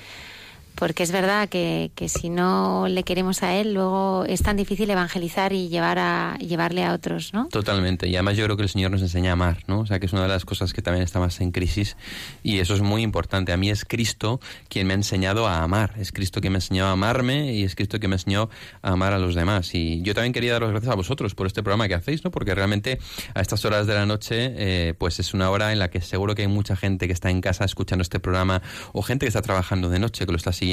[0.81, 4.89] porque es verdad que, que si no le queremos a él, luego es tan difícil
[4.89, 7.49] evangelizar y llevar a llevarle a otros, ¿no?
[7.49, 8.07] Totalmente.
[8.07, 9.81] Y además yo creo que el Señor nos enseña a amar, ¿no?
[9.81, 11.97] O sea, que es una de las cosas que también está más en crisis
[12.41, 13.51] y eso es muy importante.
[13.51, 14.39] A mí es Cristo
[14.69, 15.93] quien me ha enseñado a amar.
[15.99, 18.49] Es Cristo quien me ha enseñado a amarme y es Cristo quien me enseñó
[18.81, 19.75] a amar a los demás.
[19.75, 22.31] Y yo también quería daros gracias a vosotros por este programa que hacéis, ¿no?
[22.31, 22.97] Porque realmente
[23.35, 26.33] a estas horas de la noche, eh, pues es una hora en la que seguro
[26.33, 28.63] que hay mucha gente que está en casa escuchando este programa
[28.93, 30.70] o gente que está trabajando de noche, que lo está siguiendo,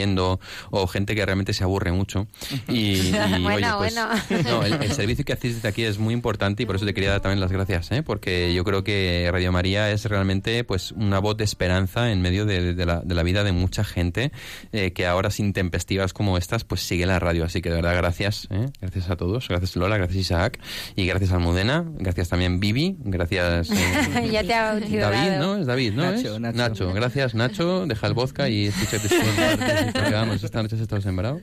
[0.70, 2.26] o gente que realmente se aburre mucho.
[2.68, 3.12] Y, y,
[3.42, 4.50] Bueno, oye, pues, bueno.
[4.50, 6.92] no, el, el servicio que hacéis desde aquí es muy importante y por eso te
[6.92, 8.02] quería dar también las gracias, ¿eh?
[8.02, 12.44] porque yo creo que Radio María es realmente pues una voz de esperanza en medio
[12.46, 14.32] de, de la, de la vida de mucha gente
[14.72, 17.44] eh, que ahora sin tempestivas como estas pues sigue la radio.
[17.44, 18.66] Así que de verdad gracias, ¿eh?
[18.80, 20.58] gracias a todos, gracias Lola, gracias Isaac
[20.96, 24.74] y gracias Almudena, gracias también Vivi, gracias eh, ya te ha.
[24.74, 25.56] David, ¿no?
[25.56, 26.02] Es David, ¿no?
[26.10, 26.40] Nacho, ¿Es?
[26.40, 26.92] Nacho.
[26.92, 29.08] gracias Nacho, deja el vodka y escúchate
[29.92, 31.40] porque vamos, esta noche has estado sembrado.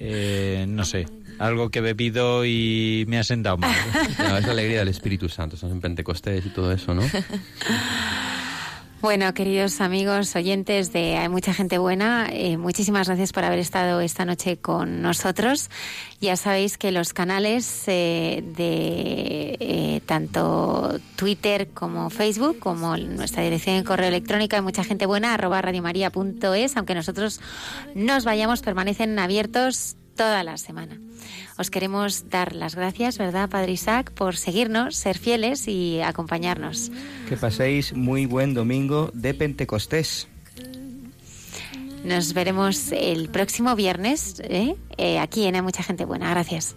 [0.00, 1.08] Eh, no sé,
[1.40, 3.74] algo que he bebido y me ha sentado mal.
[4.18, 7.02] No, es la alegría del Espíritu Santo, son en Pentecostés y todo eso, ¿no?
[9.00, 14.00] Bueno, queridos amigos, oyentes de Hay mucha gente buena, eh, muchísimas gracias por haber estado
[14.00, 15.70] esta noche con nosotros.
[16.20, 23.76] Ya sabéis que los canales eh, de eh, tanto Twitter como Facebook, como nuestra dirección
[23.76, 27.40] de correo electrónico Hay mucha gente buena, arroba radiomaria.es, aunque nosotros
[27.94, 30.98] nos vayamos, permanecen abiertos toda la semana.
[31.58, 36.92] Os queremos dar las gracias, ¿verdad, Padre Isaac, por seguirnos, ser fieles y acompañarnos.
[37.28, 40.28] Que paséis muy buen domingo de Pentecostés.
[42.04, 44.76] Nos veremos el próximo viernes ¿eh?
[44.96, 46.30] Eh, aquí en Hay Mucha Gente Buena.
[46.30, 46.76] Gracias.